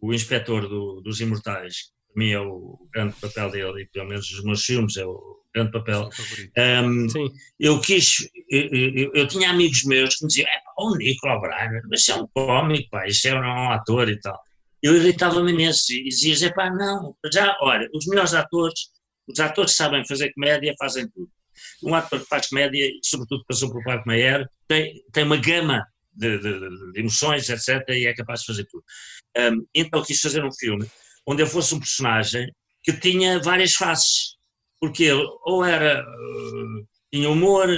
o 0.00 0.12
inspetor 0.14 0.68
do- 0.68 1.00
dos 1.02 1.20
Imortais, 1.20 1.92
para 2.12 2.18
mim 2.24 2.30
é 2.30 2.40
o 2.40 2.78
grande 2.92 3.14
papel 3.20 3.50
dele, 3.50 3.82
e 3.82 3.86
pelo 3.86 4.08
menos 4.08 4.30
nos 4.32 4.44
meus 4.44 4.64
filmes 4.64 4.96
é 4.96 5.04
o 5.06 5.36
grande 5.54 5.72
papel. 5.72 6.08
ehm, 6.56 7.08
Sim. 7.08 7.30
eu 7.58 7.80
quis, 7.80 8.28
eu, 8.50 8.68
eu- 8.72 9.12
eu 9.14 9.26
tinha 9.28 9.50
amigos 9.50 9.84
meus 9.84 10.14
que 10.16 10.24
me 10.24 10.28
diziam, 10.28 10.48
é 10.48 10.58
pá, 10.64 10.72
o 10.78 10.94
Nicolau 10.96 11.40
Braga, 11.40 11.80
mas 11.90 12.00
isso 12.02 12.12
é 12.12 12.16
um 12.16 12.26
cómico, 12.28 12.88
pá, 12.90 13.06
isso 13.06 13.26
é 13.28 13.34
um 13.34 13.70
ator 13.70 14.08
e 14.10 14.18
tal. 14.20 14.38
Eu 14.82 14.94
irritava-me 14.96 15.50
imenso 15.52 15.92
e 15.92 16.04
dizia, 16.04 16.48
é 16.48 16.52
pá, 16.52 16.70
não, 16.70 17.16
já, 17.32 17.56
olha, 17.62 17.88
os 17.94 18.06
melhores 18.06 18.34
atores, 18.34 18.80
os 19.26 19.40
atores 19.40 19.72
que 19.72 19.76
sabem 19.78 20.06
fazer 20.06 20.32
comédia 20.34 20.74
fazem 20.78 21.08
tudo. 21.08 21.30
Um 21.86 21.94
ator 21.94 22.20
que 22.20 22.26
faz 22.26 22.48
comédia, 22.48 22.84
e 22.86 22.98
sobretudo 23.02 23.44
passou 23.46 23.70
por 23.70 23.82
Parque 23.84 24.06
Mayer, 24.06 24.46
tem, 24.68 25.00
tem 25.12 25.24
uma 25.24 25.36
gama 25.36 25.86
de, 26.12 26.38
de- 26.38 26.58
de- 26.92 27.00
emoções, 27.00 27.48
etc., 27.48 27.88
e 27.90 28.06
é 28.06 28.14
capaz 28.14 28.40
de 28.40 28.46
fazer 28.46 28.66
tudo. 28.66 28.84
Ahm, 29.36 29.60
então 29.74 30.02
quis 30.02 30.20
fazer 30.20 30.44
um 30.44 30.52
filme 30.52 30.86
onde 31.26 31.42
eu 31.42 31.46
fosse 31.46 31.74
um 31.74 31.78
personagem 31.78 32.46
que 32.82 32.92
tinha 32.92 33.40
várias 33.40 33.74
faces, 33.74 34.36
porque 34.80 35.04
ele 35.04 35.24
ou 35.44 35.64
era 35.64 36.00
eh, 36.00 36.84
tinha 37.12 37.28
humor, 37.30 37.68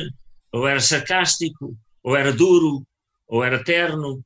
ou 0.52 0.66
era 0.68 0.80
sarcástico, 0.80 1.76
ou 2.02 2.16
era 2.16 2.32
duro, 2.32 2.86
ou 3.26 3.42
era 3.44 3.62
terno, 3.62 4.22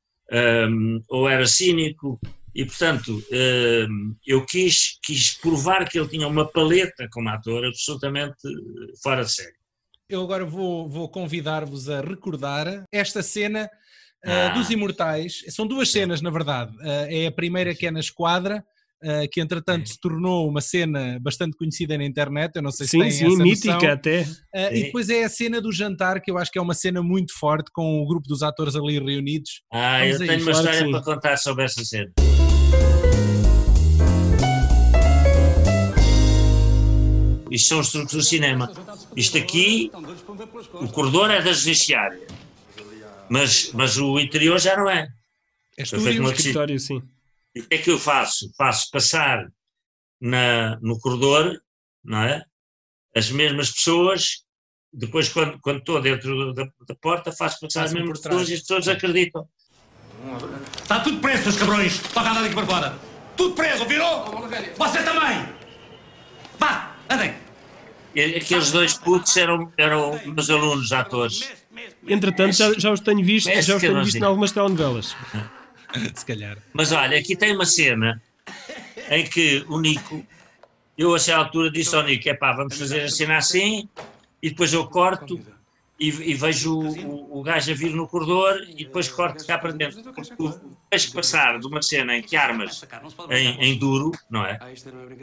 hum, 0.69 1.01
ou 1.09 1.29
era 1.29 1.47
cínico, 1.47 2.21
e 2.55 2.65
portanto 2.67 3.25
hum, 3.89 4.15
eu 4.27 4.45
quis, 4.45 4.99
quis 5.03 5.39
provar 5.39 5.89
que 5.89 5.99
ele 5.99 6.09
tinha 6.09 6.27
uma 6.29 6.47
paleta 6.51 7.09
como 7.11 7.29
ator 7.31 7.65
absolutamente 7.65 8.37
eh, 8.47 8.93
fora 9.03 9.25
de 9.25 9.33
série. 9.33 9.62
Eu 10.13 10.23
agora 10.23 10.45
vou, 10.45 10.87
vou 10.91 11.09
convidar-vos 11.09 11.89
a 11.89 12.03
recordar 12.03 12.85
esta 12.93 13.23
cena 13.23 13.67
ah, 14.23 14.49
Ah. 14.49 14.49
dos 14.51 14.69
Imortais. 14.69 15.43
São 15.49 15.67
duas 15.67 15.91
cenas, 15.91 16.21
na 16.21 16.29
verdade. 16.29 16.71
Ah, 16.83 17.07
é 17.09 17.27
a 17.29 17.33
primeira 17.33 17.75
que 17.75 17.87
é 17.87 17.91
na 17.91 17.99
esquadra, 18.01 18.63
ah, 19.03 19.23
que 19.33 19.41
entretanto 19.41 19.89
se 19.89 19.99
tornou 19.99 20.47
uma 20.47 20.61
cena 20.61 21.19
bastante 21.23 21.57
conhecida 21.57 21.97
na 21.97 22.05
internet. 22.05 22.55
Eu 22.57 22.63
não 22.63 22.71
sei 22.71 22.85
se 22.85 22.91
Sim, 22.91 22.99
têm 23.01 23.11
sim, 23.11 23.27
essa 23.27 23.43
mítica 23.43 23.73
noção. 23.73 23.91
até. 23.91 24.27
Ah, 24.55 24.71
e 24.71 24.77
Sim. 24.77 24.83
depois 24.83 25.09
é 25.09 25.25
a 25.25 25.31
cena 25.31 25.63
do 25.63 25.73
jantar, 25.73 26.21
que 26.21 26.31
eu 26.31 26.37
acho 26.37 26.51
que 26.53 26.59
é 26.59 26.63
uma 26.63 26.75
cena 26.75 27.03
muito 27.03 27.33
forte, 27.39 27.71
com 27.73 28.03
o 28.03 28.07
grupo 28.07 28.29
dos 28.29 28.43
atores 28.43 28.77
ali 28.77 28.99
reunidos. 28.99 29.63
Ah, 29.73 30.01
Vamos 30.01 30.21
eu 30.21 30.27
tenho 30.27 30.39
isso, 30.41 30.47
uma 30.51 30.53
história 30.53 30.91
para 30.91 31.03
contar 31.03 31.37
sobre 31.39 31.65
essa 31.65 31.83
cena. 31.83 32.13
Isto 37.53 37.69
são 37.69 37.81
os 37.81 37.91
truques 37.93 38.15
do 38.15 38.23
cinema. 38.23 38.73
Isto 39.15 39.37
aqui, 39.37 39.91
o 40.73 40.89
corredor 40.89 41.31
é 41.31 41.43
da 41.43 41.53
judiciária, 41.53 42.27
mas, 43.29 43.71
mas 43.75 43.99
o 43.99 44.19
interior 44.19 44.59
já 44.59 44.75
não 44.77 44.89
é. 44.89 45.09
É 45.77 45.83
estúdio. 45.83 46.21
uma- 46.23 46.33
Escritório, 46.33 46.81
sim. 46.81 47.03
E 47.55 47.61
o 47.61 47.69
que 47.69 47.75
é 47.75 47.79
que 47.79 47.91
eu 47.91 47.99
faço? 47.99 48.51
Faço 48.57 48.91
passar 48.91 49.47
na, 50.19 50.79
no 50.81 50.99
corredor, 50.99 51.61
não 52.03 52.23
é? 52.23 52.43
As 53.15 53.31
mesmas 53.31 53.71
pessoas, 53.71 54.45
depois 54.91 55.29
quando, 55.29 55.59
quando 55.61 55.81
estou 55.81 56.01
dentro 56.01 56.55
da, 56.55 56.65
da 56.65 56.95
porta, 56.95 57.31
faço 57.33 57.61
passar 57.61 57.85
as 57.85 57.93
mesmas 57.93 58.19
pessoas 58.21 58.49
e 58.49 58.55
as 58.55 58.61
pessoas 58.61 58.89
acreditam. 58.89 59.47
Está 60.81 61.01
tudo 61.01 61.21
preso, 61.21 61.43
seus 61.43 61.57
cabrões! 61.57 61.99
Toca 61.99 62.29
a 62.29 62.31
andar 62.31 62.43
daqui 62.43 62.55
para 62.55 62.67
fora! 62.67 62.99
Tudo 63.37 63.55
preso, 63.55 63.85
virou? 63.85 64.25
Você 64.79 65.03
também! 65.03 65.49
Vá, 66.59 66.92
andem! 67.11 67.35
E 68.15 68.21
aqueles 68.37 68.71
dois 68.71 68.95
putos 68.95 69.37
eram, 69.37 69.73
eram 69.79 70.21
meus 70.27 70.51
alunos 70.51 70.93
atores. 70.93 71.51
Entretanto, 72.07 72.55
já, 72.55 72.73
já 72.75 72.93
os 72.93 73.01
tenho 73.01 73.25
visto, 73.25 73.47
Mestre 73.47 73.65
já 73.65 73.77
os 73.77 73.81
tenho 73.81 74.05
visto 74.05 74.19
em 74.19 74.25
algumas 74.25 74.53
telenovelas. 74.53 75.17
Se 76.15 76.25
calhar. 76.25 76.59
Mas 76.73 76.93
olha, 76.93 77.19
aqui 77.19 77.37
tem 77.37 77.55
uma 77.55 77.65
cena 77.65 78.21
em 79.11 79.25
que 79.25 79.65
o 79.69 79.81
Nico, 79.81 80.25
eu 80.97 81.15
a 81.15 81.19
certa 81.19 81.41
altura 81.41 81.71
disse 81.71 81.95
ao 81.95 82.03
Nico, 82.03 82.29
é 82.29 82.35
pá, 82.35 82.53
vamos 82.53 82.79
fazer 82.79 83.03
a 83.03 83.09
cena 83.09 83.39
assim, 83.39 83.89
e 84.43 84.51
depois 84.51 84.73
eu 84.73 84.87
corto 84.87 85.41
e, 86.03 86.33
e 86.33 86.35
vejo 86.35 86.81
o, 86.81 87.39
o, 87.39 87.43
gajo 87.45 87.71
a 87.71 87.75
vir 87.75 87.95
no 87.95 88.09
corredor 88.09 88.61
e 88.69 88.85
depois 88.85 89.09
corto 89.09 89.47
cá 89.47 89.57
para 89.57 89.71
dentro. 89.71 90.03
Porque 90.13 90.35
tu 90.35 90.61
tens 90.91 91.07
que 91.07 91.15
passar 91.15 91.61
de 91.61 91.67
uma 91.69 91.81
cena 91.81 92.17
em 92.17 92.23
que 92.23 92.35
armas 92.35 92.85
em, 93.31 93.63
em 93.63 93.79
duro, 93.79 94.11
não 94.29 94.45
é? 94.45 94.59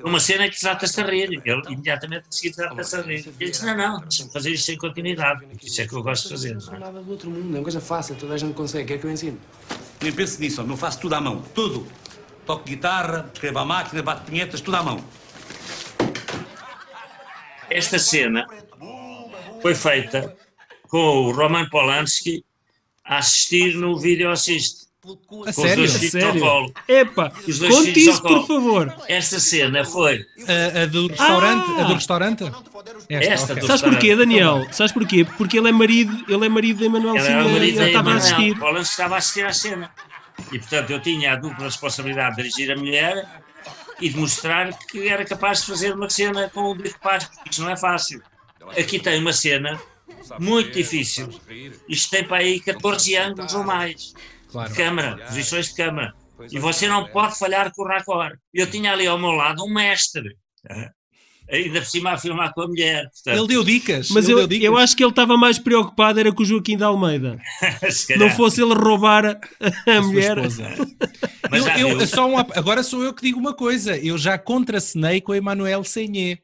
Uma 0.05 0.21
cena 0.21 0.45
em 0.45 0.49
que 0.49 0.57
trata-se 0.57 1.01
a 1.01 1.05
rir. 1.05 1.41
Ele 1.43 1.61
imediatamente 1.67 2.27
a 2.29 2.31
seguir 2.31 2.55
trata-se 2.55 2.95
a 2.95 3.01
rir. 3.01 3.27
Ele 3.27 3.51
disse, 3.51 3.65
não, 3.65 3.75
não, 3.75 3.99
deixa-me 3.99 4.31
fazer 4.31 4.51
isto 4.51 4.67
sem 4.67 4.77
continuidade. 4.77 5.45
Isso 5.61 5.81
é 5.81 5.87
que 5.87 5.93
eu 5.93 6.01
gosto 6.01 6.23
de 6.23 6.29
fazer. 6.29 6.55
Não 6.55 6.73
é? 6.73 6.79
nada 6.79 7.01
do 7.01 7.11
outro 7.11 7.29
mundo, 7.29 7.53
é 7.53 7.59
uma 7.59 7.63
coisa 7.63 7.81
fácil, 7.81 8.15
toda 8.15 8.35
a 8.35 8.37
gente 8.37 8.53
consegue. 8.53 8.87
Quer 8.87 8.99
que 8.99 9.05
eu 9.05 9.11
ensine? 9.11 9.37
Nem 10.01 10.13
pense 10.13 10.39
nisso, 10.39 10.61
homem, 10.61 10.73
eu 10.73 10.77
faço 10.77 11.01
tudo 11.01 11.13
à 11.13 11.19
mão, 11.19 11.43
tudo. 11.53 11.85
Toco 12.45 12.63
guitarra, 12.63 13.29
escrevo 13.33 13.59
à 13.59 13.65
máquina, 13.65 14.01
bato 14.01 14.23
punhetas, 14.23 14.61
tudo 14.61 14.77
à 14.77 14.83
mão. 14.83 15.03
Esta 17.69 17.99
cena 17.99 18.47
foi 19.61 19.75
feita 19.75 20.35
com 20.89 20.97
o 21.27 21.31
Roman 21.31 21.69
Polanski 21.69 22.43
a 23.05 23.19
assistir 23.19 23.75
no 23.75 23.97
vídeo 23.97 24.29
assiste. 24.29 24.89
A 25.01 25.15
Com 25.25 25.39
os 25.49 25.55
sério? 25.55 25.75
dois 25.77 25.95
A 25.95 25.99
filhos 25.99 26.15
ao 26.15 26.21
sério? 26.21 26.73
dois 27.57 27.75
conte 27.75 27.99
isso, 27.99 28.21
por 28.21 28.45
favor. 28.45 28.93
Esta 29.07 29.39
cena 29.39 29.85
foi. 29.85 30.25
A, 30.45 30.81
a 30.81 30.85
do 30.87 31.07
restaurante? 31.07 31.65
Ah! 31.77 31.81
A 31.81 31.83
do 31.87 31.93
restaurante? 31.93 32.43
Esta 33.09 33.53
ok. 33.53 33.61
do- 33.61 33.67
Sabes 33.67 33.81
porquê, 33.81 34.15
Daniel? 34.15 34.67
Sabes 34.71 34.91
porquê? 34.91 35.25
Porque 35.37 35.57
ele 35.57 35.69
é 35.69 35.71
marido, 35.71 36.25
ele 36.27 36.45
é 36.45 36.49
marido 36.49 36.79
de 36.79 36.85
Emanuel 36.85 37.15
Ela 37.15 37.27
era 37.27 37.39
o 37.39 37.43
Silva 37.43 37.59
marido 37.59 37.79
ele 37.81 37.87
estava 37.87 38.11
a 38.11 38.15
assistir. 38.17 38.59
Polanski 38.59 38.91
estava 38.91 39.15
a 39.15 39.17
assistir 39.19 39.45
à 39.45 39.53
cena. 39.53 39.91
E 40.51 40.59
portanto 40.59 40.89
eu 40.91 41.01
tinha 41.01 41.33
a 41.33 41.35
dupla 41.37 41.65
responsabilidade 41.65 42.35
de 42.35 42.43
dirigir 42.43 42.71
a 42.71 42.75
mulher 42.75 43.41
e 44.01 44.09
de 44.09 44.17
mostrar 44.17 44.77
que 44.89 45.07
era 45.07 45.23
capaz 45.25 45.61
de 45.61 45.67
fazer 45.67 45.93
uma 45.93 46.09
cena 46.09 46.49
com 46.53 46.71
o 46.71 46.77
Paz, 47.01 47.23
porque 47.25 47.49
isto 47.49 47.61
não 47.61 47.69
é 47.69 47.77
fácil. 47.77 48.21
Aqui 48.77 48.99
tem 48.99 49.19
uma 49.19 49.33
cena 49.33 49.79
muito 50.39 50.71
difícil. 50.71 51.29
Isto 51.87 52.09
tem 52.11 52.23
para 52.23 52.37
aí 52.37 52.59
14 52.59 53.15
ângulos 53.15 53.53
ou 53.53 53.63
mais. 53.63 54.13
Claro. 54.51 54.69
de 54.71 54.75
câmara, 54.77 55.17
posições 55.27 55.67
de 55.67 55.75
câmara. 55.75 56.13
E 56.51 56.57
você 56.57 56.87
não 56.87 57.05
pode 57.07 57.37
falhar 57.37 57.71
com 57.75 57.83
o 57.83 57.87
raccord. 57.87 58.35
Eu 58.53 58.65
tinha 58.69 58.91
ali 58.93 59.05
ao 59.05 59.19
meu 59.19 59.29
lado 59.31 59.63
um 59.63 59.71
mestre, 59.71 60.35
eh, 60.67 60.89
ainda 61.51 61.81
por 61.81 61.85
cima 61.87 62.11
a 62.13 62.17
filmar 62.17 62.51
com 62.53 62.61
a 62.61 62.67
mulher. 62.67 63.03
Portanto, 63.11 63.37
Ele 63.37 63.47
deu 63.47 63.63
dicas. 63.63 64.09
Mas 64.09 64.27
eu, 64.27 64.37
deu 64.37 64.47
dicas. 64.47 64.65
eu 64.65 64.75
acho 64.77 64.95
que 64.95 65.03
ele 65.03 65.11
estava 65.11 65.37
mais 65.37 65.59
preocupado 65.59 66.19
era 66.19 66.31
com 66.31 66.41
o 66.41 66.45
Joaquim 66.45 66.77
de 66.77 66.83
Almeida. 66.83 67.37
Não 68.17 68.29
fosse 68.31 68.59
ele 68.61 68.73
roubar 68.73 69.23
a, 69.25 69.39
a 69.85 70.01
mulher. 70.01 70.37
Eu- 71.77 71.99
eu- 71.99 72.07
só 72.07 72.27
um 72.27 72.37
agora 72.39 72.81
sou 72.83 73.03
eu 73.03 73.13
que 73.13 73.21
digo 73.21 73.39
uma 73.39 73.53
coisa. 73.53 73.97
Eu 73.97 74.17
já 74.17 74.37
contracenei 74.37 75.21
com 75.21 75.31
a 75.31 75.37
Emanuel 75.37 75.83
Senhê. 75.83 76.39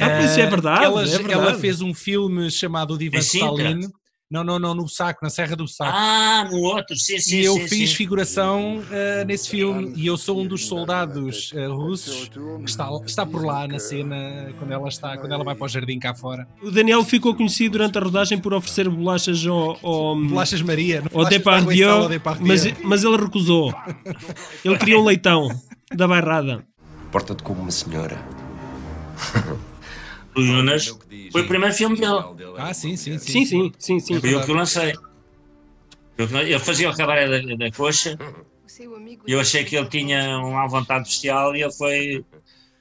Ah, 0.00 0.10
pois 0.10 0.30
isso 0.30 0.40
é 0.40 0.46
verdade, 0.46 0.84
Ela, 0.84 1.02
é 1.02 1.06
verdade. 1.06 1.32
ela 1.32 1.54
fez 1.54 1.80
um 1.80 1.94
filme 1.94 2.50
chamado 2.50 2.94
O 2.94 2.98
de 2.98 3.06
Sintra? 3.22 3.70
Stalin. 3.70 3.88
Não, 4.30 4.44
não, 4.44 4.58
não, 4.58 4.74
no 4.74 4.86
Saco, 4.86 5.20
na 5.22 5.30
Serra 5.30 5.56
do 5.56 5.66
Saco. 5.66 5.90
Ah, 5.90 6.46
no 6.50 6.58
outro, 6.58 6.94
sim, 6.94 7.18
sim. 7.18 7.36
e 7.38 7.44
eu 7.46 7.54
sim, 7.54 7.68
fiz 7.68 7.90
sim. 7.90 7.96
figuração 7.96 8.82
ah, 8.92 9.24
nesse 9.24 9.48
filme 9.48 9.94
e 9.96 10.06
eu 10.06 10.18
sou 10.18 10.42
um 10.42 10.46
dos 10.46 10.66
soldados 10.66 11.50
ah, 11.56 11.66
russos 11.68 12.28
que 12.28 12.70
está, 12.70 12.90
está 13.06 13.24
por 13.24 13.42
lá 13.42 13.66
na 13.66 13.78
cena 13.78 14.52
quando 14.58 14.70
ela 14.70 14.86
está 14.88 15.16
quando 15.16 15.32
ela 15.32 15.42
vai 15.42 15.54
para 15.54 15.64
o 15.64 15.68
jardim 15.68 15.98
cá 15.98 16.14
fora. 16.14 16.46
O 16.62 16.70
Daniel 16.70 17.02
ficou 17.04 17.34
conhecido 17.34 17.72
durante 17.72 17.96
a 17.96 18.02
rodagem 18.02 18.38
por 18.38 18.52
oferecer 18.52 18.86
bolachas 18.90 19.46
ao, 19.46 19.78
ao, 19.82 20.14
Bolachas 20.14 20.60
Maria, 20.60 21.02
ao 21.14 21.24
Depardieu, 21.24 21.88
sal 21.88 22.02
ao 22.02 22.08
Depardieu. 22.10 22.46
mas, 22.46 22.82
mas 22.82 23.04
ele 23.04 23.16
recusou. 23.16 23.72
Ele 24.62 24.76
queria 24.76 24.98
um 24.98 25.04
leitão 25.04 25.48
da 25.94 26.06
bairrada. 26.06 26.62
Porta-te 27.10 27.42
como 27.42 27.62
uma 27.62 27.70
senhora. 27.70 28.18
do 30.34 30.42
Yunas, 30.42 30.96
foi 31.32 31.42
o 31.42 31.46
primeiro 31.48 31.74
filme 31.74 31.96
dele. 31.96 32.24
Ah, 32.56 32.74
sim, 32.74 32.96
sim, 32.96 33.18
sim. 33.18 33.32
Sim, 33.32 33.44
sim, 33.46 33.72
sim, 33.78 34.00
sim. 34.00 34.20
Foi 34.20 34.34
eu 34.34 34.40
que 34.40 34.50
o 34.50 34.54
lancei. 34.54 34.94
Eu, 36.16 36.26
eu 36.46 36.60
fazia 36.60 36.90
o 36.90 36.96
cabaré 36.96 37.28
da, 37.28 37.56
da 37.56 37.70
coxa 37.70 38.18
e 39.26 39.32
eu 39.32 39.40
achei 39.40 39.64
que 39.64 39.76
ele 39.76 39.88
tinha 39.88 40.38
uma 40.38 40.66
vontade 40.66 41.04
bestial 41.04 41.54
e 41.54 41.62
ele 41.62 41.72
foi, 41.72 42.24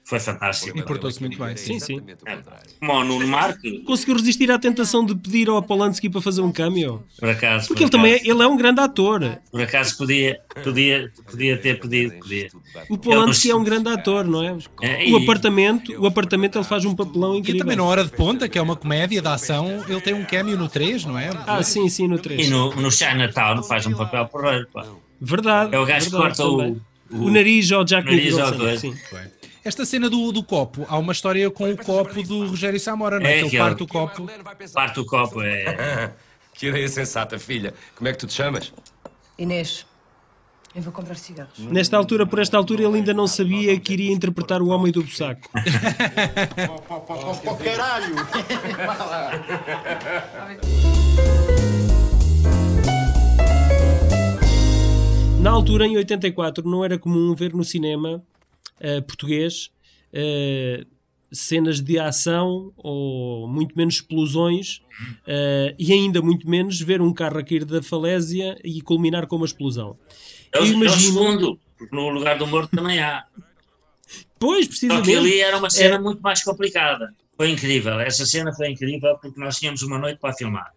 foi 0.08 0.20
fantástico. 0.22 0.78
E 0.78 0.84
portou-se 0.84 1.20
muito 1.20 1.38
bem. 1.38 1.58
Sim, 1.58 1.80
sim. 1.82 2.00
É. 2.26 2.38
Como 2.80 2.94
o 2.94 3.04
Nuno 3.04 3.28
Marco, 3.28 3.60
Conseguiu 3.86 4.16
resistir 4.16 4.50
à 4.50 4.58
tentação 4.58 5.06
de 5.06 5.14
pedir 5.14 5.50
ao 5.50 5.62
Polanski 5.62 6.10
para 6.10 6.22
fazer 6.22 6.42
um 6.42 6.52
cameo? 6.52 7.04
por 7.20 7.28
acaso. 7.30 7.68
Porque 7.68 7.84
por 7.84 7.88
ele 7.88 7.92
também 7.92 8.12
é, 8.14 8.16
acaso. 8.16 8.32
ele 8.32 8.42
é 8.44 8.48
um 8.48 8.56
grande 8.56 8.80
ator. 8.80 9.40
Por 9.52 9.62
acaso 9.62 9.98
podia, 9.98 10.40
podia, 10.64 11.12
podia 11.30 11.58
ter 11.58 11.80
pedido. 11.80 12.16
Podia. 12.20 12.48
O 12.90 12.98
Polanski 12.98 13.52
é 13.52 13.56
um 13.56 13.64
grande 13.64 13.90
ator, 13.90 14.24
não 14.26 14.42
é? 14.44 14.58
É, 14.82 15.04
O 15.12 15.20
e- 15.20 15.24
apartamento, 15.24 15.92
o 16.02 16.06
apartamento 16.08 16.58
ele 16.58 16.66
faz 16.66 16.86
um 16.86 16.96
papelão 16.96 17.36
E 17.36 17.40
incrível. 17.40 17.60
também 17.62 17.76
na 17.76 17.84
Hora 17.84 18.04
de 18.06 18.12
Ponta, 18.12 18.48
que 18.48 18.58
é 18.58 18.62
uma 18.62 18.76
comédia 18.78 19.22
de 19.22 19.28
ação, 19.28 19.84
ele 19.90 20.00
tem 20.02 20.14
um 20.14 20.24
cameo 20.24 20.58
no 20.58 20.70
3, 20.70 21.04
não 21.04 21.20
é? 21.20 21.30
Ah, 21.46 21.62
sim, 21.62 21.90
sim, 21.90 22.08
no 22.08 22.16
E 22.16 22.20
3. 22.20 22.50
no, 22.50 22.74
no 22.76 22.90
Chinatown 22.90 23.62
faz 23.64 23.86
um 23.86 23.94
papel 23.94 24.26
porreiro. 24.28 24.68
pá. 24.72 24.86
Verdade. 25.20 25.76
É 25.76 25.80
o 25.80 25.86
gajo 25.86 26.06
que 26.10 26.16
corta 26.16 26.46
o, 26.46 26.58
também. 26.58 26.82
o, 27.12 27.30
nariz 27.30 27.70
ao 27.74 27.84
Jack 27.84 28.06
nariz 28.10 28.38
ao 28.38 28.52
Nicholson. 28.52 28.78
Sim. 28.78 28.96
Esta 29.68 29.86
cena 29.86 30.10
do, 30.10 30.32
do 30.32 30.42
copo, 30.42 30.86
há 30.88 30.98
uma 30.98 31.12
história 31.12 31.52
com 31.52 31.70
o 31.70 31.76
copo 31.76 32.24
do 32.24 32.48
Rogério 32.48 32.80
Samora, 32.80 33.20
não 33.20 33.28
é? 33.28 33.40
É 33.40 33.50
que 33.50 33.58
ele 33.58 33.58
aquele. 33.58 33.62
parte 33.62 33.84
o 33.84 33.88
copo. 33.88 34.26
parte 34.74 34.98
o 35.02 35.06
copo. 35.06 35.42
É, 35.42 36.14
Que 36.56 36.68
ideia 36.68 36.88
sensata, 36.88 37.38
filha. 37.38 37.74
Como 37.94 38.08
é 38.08 38.14
que 38.14 38.18
tu 38.18 38.28
te 38.28 38.34
chamas? 38.34 38.72
Inês, 39.38 39.86
eu 40.74 40.82
vou 40.82 40.94
comprar 40.94 41.16
cigarros. 41.16 41.60
Nesta 41.60 41.98
altura, 41.98 42.26
por 42.26 42.40
esta 42.40 42.56
altura, 42.56 42.84
ele 42.84 42.96
ainda 42.96 43.14
não 43.14 43.28
sabia 43.28 43.78
que 43.78 43.92
iria 43.92 44.14
interpretar 44.14 44.62
o 44.62 44.70
Homem 44.70 44.90
do 44.90 45.04
Bussaco. 45.04 45.50
Na 55.42 55.52
altura, 55.52 55.86
em 55.86 55.98
84, 55.98 56.66
não 56.66 56.86
era 56.86 56.98
comum 56.98 57.36
ver 57.36 57.54
no 57.54 57.66
cinema 57.66 58.24
eh, 58.80 59.02
português 59.02 59.70
eh, 60.14 60.86
cenas 61.32 61.82
de 61.82 62.00
ação 62.00 62.72
ou 62.78 63.48
muito 63.48 63.76
menos 63.78 63.96
explosões 63.96 64.82
eh, 65.26 65.76
e 65.78 65.92
ainda 65.92 66.22
muito 66.22 66.50
menos 66.50 66.80
ver 66.80 67.02
um 67.02 67.14
carro 67.14 67.40
a 67.40 67.44
cair 67.44 67.66
da 67.66 67.82
falésia 67.84 68.58
e 68.64 68.82
culminar 68.82 69.28
com 69.28 69.36
uma 69.36 69.46
explosão. 69.46 69.98
é, 70.54 70.60
o, 70.60 70.62
Eu 70.62 70.66
é 70.66 70.70
imagino- 70.70 71.14
segundo, 71.14 71.60
porque 71.78 71.96
no 71.96 72.10
lugar 72.10 72.38
do 72.38 72.48
morto 72.48 72.76
também 72.76 73.00
há. 73.00 73.26
Pois, 74.40 74.66
Só 74.66 74.70
precisamente. 74.70 75.06
que 75.06 75.16
ali 75.16 75.40
era 75.42 75.58
uma 75.58 75.70
cena 75.70 75.96
É. 75.96 76.00
muito 76.00 76.22
mais 76.22 76.44
complicada. 76.44 77.14
Foi 77.36 77.50
incrível. 77.52 78.00
Essa 78.00 78.26
cena 78.26 78.54
foi 78.54 78.70
incrível 78.70 79.18
porque 79.22 79.40
nós 79.40 79.58
tínhamos 79.60 79.82
uma 79.84 79.98
noite 80.00 80.20
para 80.20 80.34
filmar. 80.34 80.72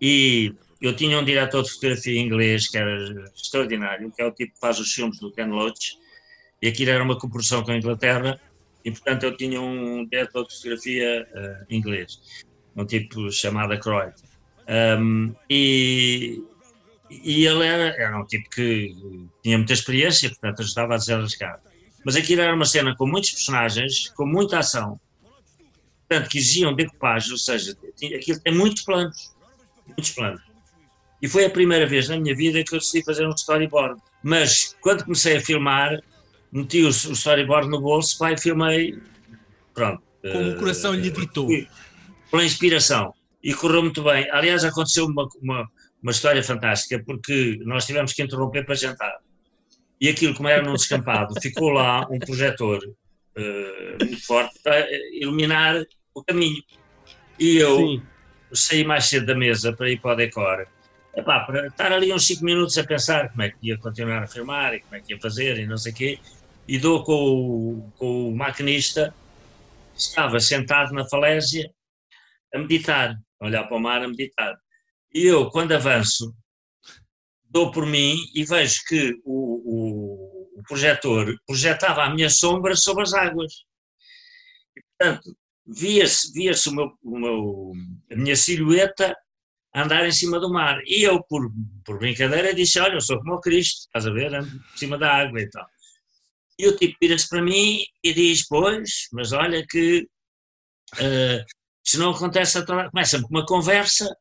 E 0.00 0.52
eu 0.80 0.94
tinha 0.94 1.18
um 1.18 1.24
diretor 1.24 1.62
de 1.62 1.70
fotografia 1.70 2.20
inglês 2.20 2.68
que 2.68 2.78
era 2.78 3.30
extraordinário, 3.36 4.10
que 4.14 4.22
é 4.22 4.26
o 4.26 4.32
tipo 4.32 4.54
que 4.54 4.60
faz 4.60 4.78
os 4.78 4.92
filmes 4.92 5.18
do 5.20 5.30
Ken 5.32 5.46
Loach. 5.46 5.98
E 6.60 6.68
aquilo 6.68 6.90
era 6.90 7.02
uma 7.02 7.18
coprodução 7.18 7.62
com 7.62 7.70
a 7.70 7.76
Inglaterra. 7.76 8.40
E, 8.84 8.90
portanto, 8.90 9.24
eu 9.24 9.36
tinha 9.36 9.60
um 9.60 10.06
diretor 10.06 10.46
de 10.46 10.54
fotografia 10.54 11.28
eh, 11.34 11.64
inglês. 11.70 12.44
Um 12.76 12.84
tipo 12.84 13.30
chamado 13.30 13.78
Croyd. 13.78 14.14
Um, 14.68 15.34
e, 15.48 16.42
e 17.10 17.46
ele 17.46 17.64
era, 17.64 17.88
era 17.96 18.20
um 18.20 18.24
tipo 18.26 18.48
que 18.50 18.94
tinha 19.42 19.56
muita 19.56 19.72
experiência, 19.72 20.28
portanto, 20.28 20.60
ajudava 20.60 20.94
a 20.94 20.98
desenrascar. 20.98 21.60
Mas 22.04 22.16
aquilo 22.16 22.42
era 22.42 22.54
uma 22.54 22.66
cena 22.66 22.94
com 22.96 23.06
muitos 23.06 23.32
personagens, 23.32 24.08
com 24.10 24.26
muita 24.26 24.58
ação, 24.58 25.00
portanto, 26.08 26.30
que 26.30 26.38
exigiam 26.38 26.74
decupagem, 26.74 27.32
ou 27.32 27.38
seja, 27.38 27.76
aquilo 28.14 28.40
tem 28.40 28.54
muitos 28.54 28.82
planos, 28.82 29.34
muitos 29.86 30.10
planos. 30.12 30.42
E 31.20 31.28
foi 31.28 31.46
a 31.46 31.50
primeira 31.50 31.86
vez 31.86 32.08
na 32.08 32.18
minha 32.18 32.34
vida 32.34 32.62
que 32.62 32.74
eu 32.74 32.78
decidi 32.78 33.04
fazer 33.04 33.26
um 33.26 33.30
storyboard. 33.30 34.00
Mas 34.22 34.76
quando 34.80 35.04
comecei 35.04 35.36
a 35.36 35.40
filmar, 35.40 36.00
meti 36.52 36.82
o, 36.82 36.88
o 36.88 36.90
storyboard 36.90 37.68
no 37.68 37.80
bolso, 37.80 38.16
e 38.26 38.38
filmei, 38.38 38.98
pronto. 39.74 40.02
Como 40.20 40.50
o 40.50 40.56
coração 40.56 40.94
lhe 40.94 41.10
ditou. 41.10 41.48
Pela 42.30 42.44
inspiração. 42.44 43.14
E 43.42 43.54
correu 43.54 43.82
muito 43.82 44.02
bem. 44.02 44.28
Aliás, 44.30 44.64
aconteceu 44.64 45.06
uma, 45.06 45.26
uma, 45.40 45.68
uma 46.02 46.12
história 46.12 46.42
fantástica, 46.42 47.02
porque 47.04 47.58
nós 47.64 47.86
tivemos 47.86 48.12
que 48.12 48.22
interromper 48.22 48.64
para 48.66 48.74
jantar. 48.74 49.16
E 50.00 50.08
aquilo, 50.08 50.34
como 50.34 50.48
era 50.48 50.62
num 50.62 50.74
descampado, 50.74 51.34
ficou 51.40 51.70
lá 51.70 52.06
um 52.10 52.18
projetor 52.18 52.80
eh, 53.36 53.96
muito 54.00 54.26
forte 54.26 54.58
para 54.62 54.86
iluminar 55.12 55.82
o 56.14 56.22
caminho. 56.24 56.62
E 57.38 57.56
eu 57.56 57.76
Sim. 57.76 58.02
saí 58.52 58.84
mais 58.84 59.06
cedo 59.06 59.26
da 59.26 59.34
mesa 59.34 59.72
para 59.72 59.90
ir 59.90 60.00
para 60.00 60.12
o 60.12 60.16
decor. 60.16 60.66
Epá, 61.16 61.40
para 61.40 61.66
estar 61.66 61.92
ali 61.92 62.12
uns 62.12 62.26
5 62.26 62.44
minutos 62.44 62.76
a 62.78 62.84
pensar 62.84 63.30
como 63.30 63.42
é 63.42 63.50
que 63.50 63.56
ia 63.62 63.78
continuar 63.78 64.22
a 64.22 64.26
filmar 64.26 64.74
e 64.74 64.80
como 64.80 64.96
é 64.96 65.00
que 65.00 65.12
ia 65.12 65.20
fazer 65.20 65.58
e 65.58 65.66
não 65.66 65.76
sei 65.76 65.92
o 65.92 65.94
quê. 65.94 66.18
E 66.68 66.78
dou 66.78 67.02
com 67.02 67.14
o, 67.14 67.92
com 67.92 68.28
o 68.28 68.36
maquinista, 68.36 69.14
estava 69.96 70.38
sentado 70.38 70.92
na 70.92 71.08
falésia 71.08 71.68
a 72.54 72.58
meditar, 72.58 73.16
a 73.40 73.46
olhar 73.46 73.64
para 73.64 73.76
o 73.76 73.80
mar 73.80 74.02
a 74.02 74.08
meditar. 74.08 74.54
E 75.14 75.24
eu, 75.24 75.50
quando 75.50 75.72
avanço, 75.72 76.34
dou 77.44 77.70
por 77.70 77.86
mim 77.86 78.16
e 78.34 78.44
vejo 78.44 78.82
que 78.86 79.14
o, 79.24 80.52
o, 80.54 80.60
o 80.60 80.62
projetor 80.68 81.34
projetava 81.46 82.04
a 82.04 82.14
minha 82.14 82.28
sombra 82.28 82.76
sobre 82.76 83.02
as 83.02 83.14
águas. 83.14 83.52
E, 84.76 84.82
portanto, 84.82 85.36
via-se 85.66 86.32
via 86.32 86.52
o 86.66 86.72
meu, 86.72 86.98
o 87.02 87.18
meu, 87.18 87.72
a 88.12 88.16
minha 88.16 88.36
silhueta 88.36 89.16
andar 89.74 90.06
em 90.06 90.12
cima 90.12 90.38
do 90.38 90.52
mar. 90.52 90.80
E 90.84 91.02
eu, 91.02 91.22
por, 91.22 91.50
por 91.84 91.98
brincadeira, 91.98 92.54
disse: 92.54 92.78
Olha, 92.80 92.94
eu 92.94 93.00
sou 93.00 93.18
como 93.18 93.34
o 93.34 93.40
Cristo, 93.40 93.86
estás 93.86 94.06
a 94.06 94.10
ver? 94.10 94.34
Ando 94.34 94.54
em 94.56 94.76
cima 94.76 94.98
da 94.98 95.12
água 95.12 95.40
e 95.40 95.48
tal. 95.48 95.66
E 96.58 96.66
o 96.66 96.76
tipo 96.76 96.96
vira-se 97.00 97.28
para 97.28 97.42
mim 97.42 97.80
e 98.02 98.12
diz: 98.12 98.46
Pois, 98.46 99.08
mas 99.12 99.32
olha 99.32 99.64
que 99.66 100.06
eh, 100.98 101.44
se 101.84 101.98
não 101.98 102.10
acontece 102.10 102.58
a 102.58 102.64
toda. 102.64 102.90
Começa-me 102.90 103.24
com 103.24 103.30
uma 103.30 103.46
conversa 103.46 104.14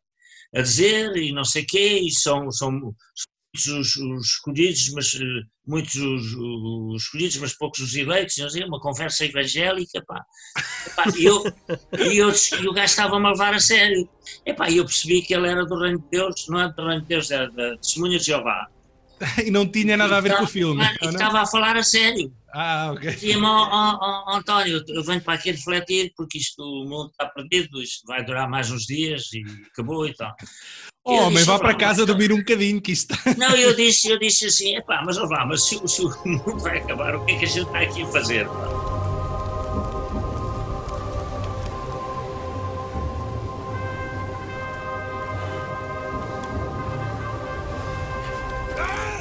a 0.56 0.62
dizer 0.62 1.16
e 1.18 1.32
não 1.34 1.44
sei 1.44 1.66
quê, 1.66 2.00
e 2.00 2.12
são, 2.12 2.50
são, 2.52 2.72
muitos 2.72 3.66
os, 3.68 3.96
os 3.96 4.28
escolhidos, 4.28 4.90
mas 4.94 5.16
eh, 5.16 5.44
muitos 5.66 5.96
os, 5.96 6.34
os 6.36 7.04
escolhidos, 7.04 7.38
mas 7.38 7.58
poucos 7.58 7.80
os 7.80 7.96
eleitos, 7.96 8.38
não 8.38 8.50
sei, 8.50 8.64
uma 8.64 8.80
conversa 8.80 9.26
evangélica, 9.26 10.04
pá. 10.06 10.24
E, 11.18 11.26
eu, 11.26 11.44
e, 12.12 12.18
eu, 12.18 12.32
e 12.62 12.68
o 12.68 12.74
gajo 12.74 12.86
estava-me 12.86 13.26
a 13.26 13.32
levar 13.32 13.54
a 13.54 13.60
sério. 13.60 14.08
Epá, 14.46 14.70
e 14.70 14.78
eu 14.78 14.86
percebi 14.86 15.22
que 15.22 15.34
ele 15.34 15.50
era 15.50 15.66
do 15.66 15.80
Reino 15.80 16.00
de 16.00 16.10
Deus, 16.10 16.48
não 16.48 16.60
é 16.62 16.72
do 16.72 16.86
Reino 16.86 17.02
de 17.02 17.08
Deus, 17.08 17.32
era 17.32 17.50
da 17.52 17.78
Testemunha 17.78 18.18
de 18.18 18.26
Jeová. 18.26 18.68
E 19.46 19.50
não 19.52 19.68
tinha 19.68 19.98
nada 19.98 20.18
a 20.18 20.22
ver 20.22 20.36
com 20.38 20.44
o 20.44 20.48
filme. 20.48 20.84
Não? 21.02 21.10
estava 21.10 21.42
a 21.42 21.46
falar 21.46 21.76
a 21.78 21.84
sério. 21.84 22.32
Ah, 22.54 22.92
ok. 22.94 23.12
Dizia-me, 23.12 23.46
ó 23.46 23.68
ó, 23.70 23.98
ó, 24.28 24.36
António, 24.38 24.84
eu 24.88 25.04
venho 25.04 25.22
para 25.22 25.34
aqui 25.34 25.52
refletir 25.52 26.12
porque 26.16 26.38
isto, 26.38 26.62
o 26.62 26.86
mundo 26.88 27.10
está 27.12 27.26
perdido, 27.28 27.82
isto 27.82 28.06
vai 28.08 28.24
durar 28.24 28.50
mais 28.50 28.72
uns 28.72 28.84
dias 28.86 29.24
e 29.34 29.44
acabou 29.72 30.06
e 30.08 30.14
tal. 30.16 30.34
Oh, 31.06 31.16
Eu 31.24 31.30
disse, 31.32 31.46
vá 31.46 31.58
para 31.58 31.70
"Olá, 31.70 31.78
casa 31.78 32.06
dormir 32.06 32.32
um 32.34 32.38
bocadinho, 32.40 32.82
que 32.82 32.92
isto 32.92 33.14
está. 33.14 33.36
Não, 33.36 33.56
eu 33.56 33.76
disse, 33.76 34.10
eu 34.10 34.20
disse 34.20 34.46
assim, 34.48 34.76
epá, 34.76 35.02
mas 35.06 35.18
lá, 35.18 35.46
mas 35.46 35.66
se, 35.68 35.76
o- 35.78 35.88
se 35.88 36.02
o 36.02 36.10
mundo 36.28 36.60
vai 36.60 36.80
acabar, 36.80 37.16
o 37.16 37.26
que 37.26 37.32
é 37.34 37.40
que 37.40 37.46
a 37.46 37.48
gente 37.48 37.66
está 37.68 37.80
aqui 37.80 38.02
a 38.02 38.08
fazer? 38.08 38.46
pá?" 38.48 38.97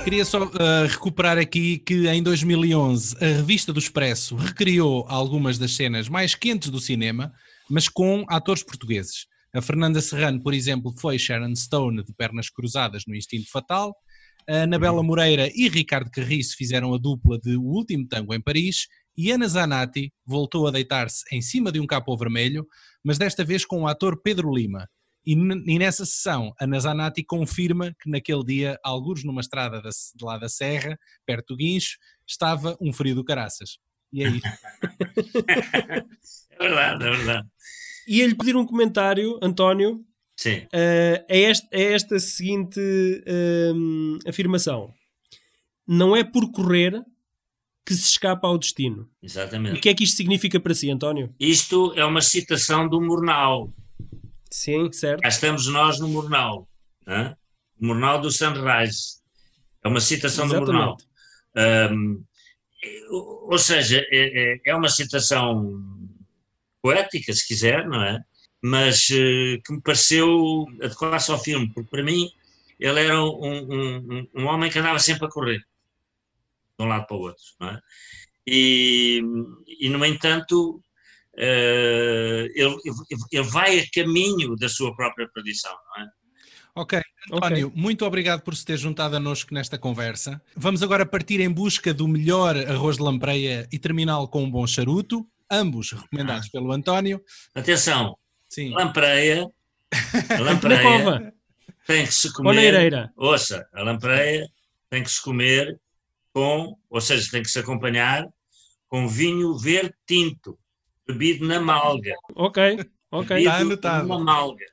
Queria 0.06 0.24
só 0.24 0.44
uh, 0.44 0.86
recuperar 0.88 1.36
aqui 1.36 1.78
que 1.78 2.06
em 2.06 2.22
2011 2.22 3.16
a 3.16 3.26
revista 3.26 3.72
do 3.72 3.80
Expresso 3.80 4.36
recriou 4.36 5.04
algumas 5.08 5.58
das 5.58 5.74
cenas 5.74 6.08
mais 6.08 6.32
quentes 6.32 6.70
do 6.70 6.78
cinema, 6.78 7.32
mas 7.68 7.88
com 7.88 8.24
atores 8.28 8.62
portugueses. 8.62 9.26
A 9.52 9.60
Fernanda 9.60 10.00
Serrano, 10.00 10.40
por 10.40 10.54
exemplo, 10.54 10.94
foi 10.96 11.18
Sharon 11.18 11.56
Stone 11.56 12.04
de 12.04 12.14
pernas 12.14 12.48
cruzadas 12.48 13.02
no 13.04 13.16
Instinto 13.16 13.50
Fatal. 13.50 13.96
A 14.48 14.58
Anabela 14.58 15.02
Moreira 15.02 15.50
e 15.52 15.68
Ricardo 15.68 16.08
Carriço 16.08 16.54
fizeram 16.56 16.94
a 16.94 16.98
dupla 16.98 17.36
de 17.40 17.56
O 17.56 17.64
Último 17.64 18.06
Tango 18.06 18.32
em 18.32 18.40
Paris. 18.40 18.86
E 19.18 19.32
Ana 19.32 19.48
Zanatti 19.48 20.12
voltou 20.24 20.68
a 20.68 20.70
deitar-se 20.70 21.24
em 21.32 21.42
cima 21.42 21.72
de 21.72 21.80
um 21.80 21.86
capô 21.86 22.16
vermelho, 22.16 22.64
mas 23.02 23.18
desta 23.18 23.44
vez 23.44 23.64
com 23.64 23.82
o 23.82 23.88
ator 23.88 24.22
Pedro 24.22 24.54
Lima. 24.54 24.88
E, 25.26 25.32
e 25.32 25.78
nessa 25.78 26.06
sessão, 26.06 26.54
a 26.58 26.66
Nazanati 26.66 27.24
confirma 27.24 27.94
que 28.00 28.08
naquele 28.08 28.44
dia, 28.44 28.78
alguns 28.84 29.24
numa 29.24 29.40
estrada 29.40 29.82
da, 29.82 29.90
de 29.90 30.24
lá 30.24 30.38
da 30.38 30.48
Serra, 30.48 30.98
perto 31.26 31.54
do 31.54 31.56
Guincho, 31.56 31.98
estava 32.26 32.76
um 32.80 32.92
frio 32.92 33.14
do 33.14 33.24
caraças. 33.24 33.78
E 34.12 34.22
é 34.22 34.28
isso. 34.28 34.46
É 36.58 36.68
verdade, 36.68 37.04
é 37.04 37.10
verdade. 37.10 37.48
Ia-lhe 38.08 38.34
pedir 38.34 38.56
um 38.56 38.64
comentário, 38.64 39.38
António, 39.42 40.02
Sim. 40.36 40.66
eh, 40.72 41.22
a, 41.28 41.36
esta, 41.36 41.68
a 41.70 41.78
esta 41.78 42.18
seguinte 42.18 42.80
hum, 43.74 44.18
afirmação. 44.26 44.90
Não 45.86 46.16
é 46.16 46.24
por 46.24 46.50
correr 46.50 47.04
que 47.84 47.94
se 47.94 48.08
escapa 48.08 48.48
ao 48.48 48.56
destino. 48.56 49.02
O 49.22 49.26
Exatamente. 49.26 49.80
que 49.80 49.88
é 49.88 49.94
que 49.94 50.04
isto 50.04 50.16
significa 50.16 50.58
para 50.58 50.74
si, 50.74 50.90
António? 50.90 51.34
Isto 51.38 51.92
é 51.94 52.04
uma 52.04 52.22
citação 52.22 52.88
do 52.88 53.00
Murnau. 53.00 53.72
Sim, 54.56 54.90
certo. 54.90 55.20
Cá 55.20 55.28
estamos 55.28 55.66
nós 55.66 56.00
no 56.00 56.08
Murnau. 56.08 56.66
O 57.78 57.86
Murnau 57.86 58.18
do 58.22 58.30
Sunrise. 58.30 59.20
É 59.84 59.88
uma 59.88 60.00
citação 60.00 60.48
do 60.48 60.54
Murnau. 60.54 60.96
Exatamente. 61.54 61.92
Ahm, 61.92 62.24
ou 63.50 63.58
seja, 63.58 63.98
é, 64.10 64.54
é- 64.54 64.60
é 64.64 64.74
uma 64.74 64.88
citação 64.88 65.78
poética, 66.80 67.32
se 67.34 67.46
quiser, 67.46 67.86
não 67.86 68.02
é? 68.02 68.18
Mas 68.62 69.08
eh, 69.10 69.58
que 69.64 69.72
me 69.74 69.80
pareceu 69.82 70.64
adequar-se 70.82 71.30
ao 71.30 71.38
filme, 71.38 71.70
porque 71.74 71.90
para 71.90 72.02
mim 72.02 72.30
ele 72.80 73.00
era 73.04 73.22
um, 73.22 73.28
um- 73.28 74.06
um- 74.10 74.28
um 74.36 74.46
homem 74.46 74.70
que 74.70 74.78
andava 74.78 74.98
sempre 74.98 75.26
a 75.26 75.30
correr, 75.30 75.58
de 76.78 76.84
um 76.84 76.88
lado 76.88 77.06
para 77.06 77.16
o 77.16 77.20
outro, 77.20 77.44
não 77.60 77.68
é? 77.68 77.80
E, 78.46 79.20
e 79.80 79.88
no 79.90 80.02
entanto, 80.04 80.82
ele, 81.36 82.76
ele 83.32 83.42
vai 83.44 83.78
a 83.80 83.86
caminho 83.92 84.56
da 84.56 84.68
sua 84.68 84.94
própria 84.94 85.28
perdição, 85.32 85.72
não 85.96 86.04
é? 86.04 86.08
Ok, 86.78 87.00
António, 87.32 87.72
muito 87.74 88.04
obrigado 88.04 88.42
por 88.42 88.54
se 88.54 88.62
ter 88.62 88.76
juntado 88.76 89.16
a 89.16 89.20
nós 89.20 89.46
nesta 89.50 89.78
conversa. 89.78 90.42
Vamos 90.54 90.82
agora 90.82 91.06
partir 91.06 91.40
em 91.40 91.48
busca 91.50 91.94
do 91.94 92.06
melhor 92.06 92.54
arroz 92.54 92.98
de 92.98 93.02
lampreia 93.02 93.66
e 93.72 93.78
terminá-lo 93.78 94.28
com 94.28 94.44
um 94.44 94.50
bom 94.50 94.66
charuto, 94.66 95.26
ambos 95.50 95.92
recomendados 95.92 96.50
pelo 96.50 96.70
António. 96.72 97.22
Atenção, 97.54 98.14
Sim. 98.46 98.74
lampreia, 98.74 99.48
lampreia 100.38 100.82
cova. 100.82 101.32
tem 101.86 102.04
que 102.04 102.12
se 102.12 102.28
Ou 102.28 102.34
comer. 102.34 102.54
na 102.54 102.62
eireira. 102.62 103.12
Ouça, 103.16 103.66
a 103.72 103.82
lampreia 103.82 104.46
tem 104.90 105.02
que 105.02 105.10
se 105.10 105.22
comer 105.22 105.80
com, 106.30 106.76
ou 106.90 107.00
seja, 107.00 107.30
tem 107.30 107.42
que 107.42 107.48
se 107.48 107.58
acompanhar 107.58 108.26
com 108.86 109.08
vinho 109.08 109.56
verde 109.56 109.94
tinto, 110.06 110.58
bebido 111.06 111.46
na 111.46 111.60
malga. 111.60 112.14
Ok, 112.34 112.78
ok. 113.10 113.28
Bebido 113.36 113.76
Tá 113.76 114.00
anotado. 114.00 114.08
na 114.08 114.18
malga. 114.18 114.64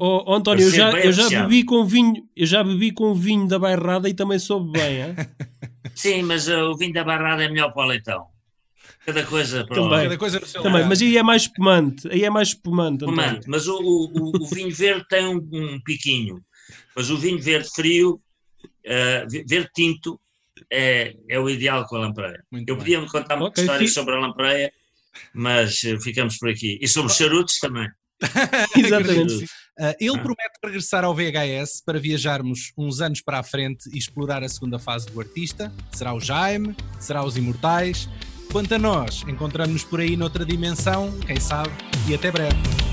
Ó 0.00 0.24
ó, 0.26 0.34
António, 0.36 0.64
eu 0.66 0.70
já, 0.70 0.90
eu 1.00 1.12
já 1.12 1.22
apreciado. 1.24 1.48
bebi 1.48 1.64
com 1.64 1.84
vinho, 1.84 2.28
eu 2.36 2.46
já 2.46 2.62
bebi 2.62 2.92
com 2.92 3.14
vinho 3.14 3.46
da 3.48 3.58
bairrada 3.58 4.08
e 4.08 4.14
também 4.14 4.38
soube 4.38 4.72
bem, 4.72 5.02
hein? 5.02 5.14
Sim, 5.94 6.22
mas 6.22 6.48
uh, 6.48 6.70
o 6.70 6.76
vinho 6.76 6.92
da 6.92 7.04
barrada 7.04 7.44
é 7.44 7.48
melhor 7.48 7.72
para 7.72 7.84
o 7.84 7.88
leitão. 7.88 8.26
Cada 9.04 9.24
coisa 9.24 9.64
para 9.66 9.74
Também. 9.74 10.02
Cada 10.04 10.18
coisa 10.18 10.40
também, 10.40 10.86
mas 10.86 11.02
aí 11.02 11.16
é 11.16 11.22
mais 11.22 11.42
espumante, 11.42 12.08
aí 12.08 12.24
é 12.24 12.30
mais 12.30 12.48
espumante. 12.48 13.04
Comando. 13.04 13.40
Mas 13.48 13.66
o, 13.66 13.76
o- 13.78 14.32
o- 14.42 14.46
vinho 14.48 14.70
verde 14.74 15.04
tem 15.08 15.26
um, 15.26 15.36
um 15.52 15.80
piquinho. 15.84 16.40
Mas 16.94 17.10
o 17.10 17.16
vinho 17.16 17.40
verde 17.40 17.68
frio, 17.74 18.20
uh, 18.64 19.28
ve- 19.28 19.44
verde 19.46 19.70
tinto, 19.74 20.20
é, 20.70 21.14
é 21.28 21.38
o 21.40 21.50
ideal 21.50 21.84
com 21.86 21.96
a 21.96 22.00
lampreia. 22.00 22.42
Muito 22.50 22.68
Eu 22.68 22.76
podia-me 22.76 23.08
contar 23.08 23.36
muitas 23.36 23.58
Ok, 23.58 23.64
histórias 23.64 23.90
fi- 23.90 23.94
sobre 23.94 24.14
a 24.14 24.18
lampreia, 24.20 24.72
mas 25.34 25.82
uh, 25.84 26.00
ficamos 26.00 26.36
por 26.38 26.48
aqui. 26.50 26.78
E 26.80 26.88
sobre 26.88 27.10
os 27.10 27.16
charutos 27.16 27.58
também. 27.58 27.88
Exatamente. 28.76 29.46
Ah, 29.78 29.94
ele 29.98 30.10
Ah. 30.10 30.22
promete 30.22 30.58
regressar 30.64 31.04
ao 31.04 31.14
VHS 31.14 31.82
para 31.84 31.98
viajarmos 31.98 32.72
uns 32.76 33.00
anos 33.00 33.20
para 33.22 33.38
a 33.38 33.42
frente 33.42 33.88
e 33.92 33.98
explorar 33.98 34.42
a 34.44 34.48
segunda 34.48 34.78
fase 34.78 35.06
do 35.10 35.18
artista. 35.20 35.72
Será 35.92 36.12
o 36.14 36.20
Jaime? 36.20 36.76
Será 37.00 37.24
os 37.24 37.36
Imortais? 37.36 38.08
Quanto 38.52 38.74
a 38.74 38.78
nós, 38.78 39.22
encontramos-nos 39.26 39.82
por 39.84 40.00
aí 40.00 40.14
noutra 40.14 40.44
dimensão, 40.44 41.10
quem 41.26 41.40
sabe, 41.40 41.70
e 42.06 42.14
até 42.14 42.30
breve. 42.30 42.91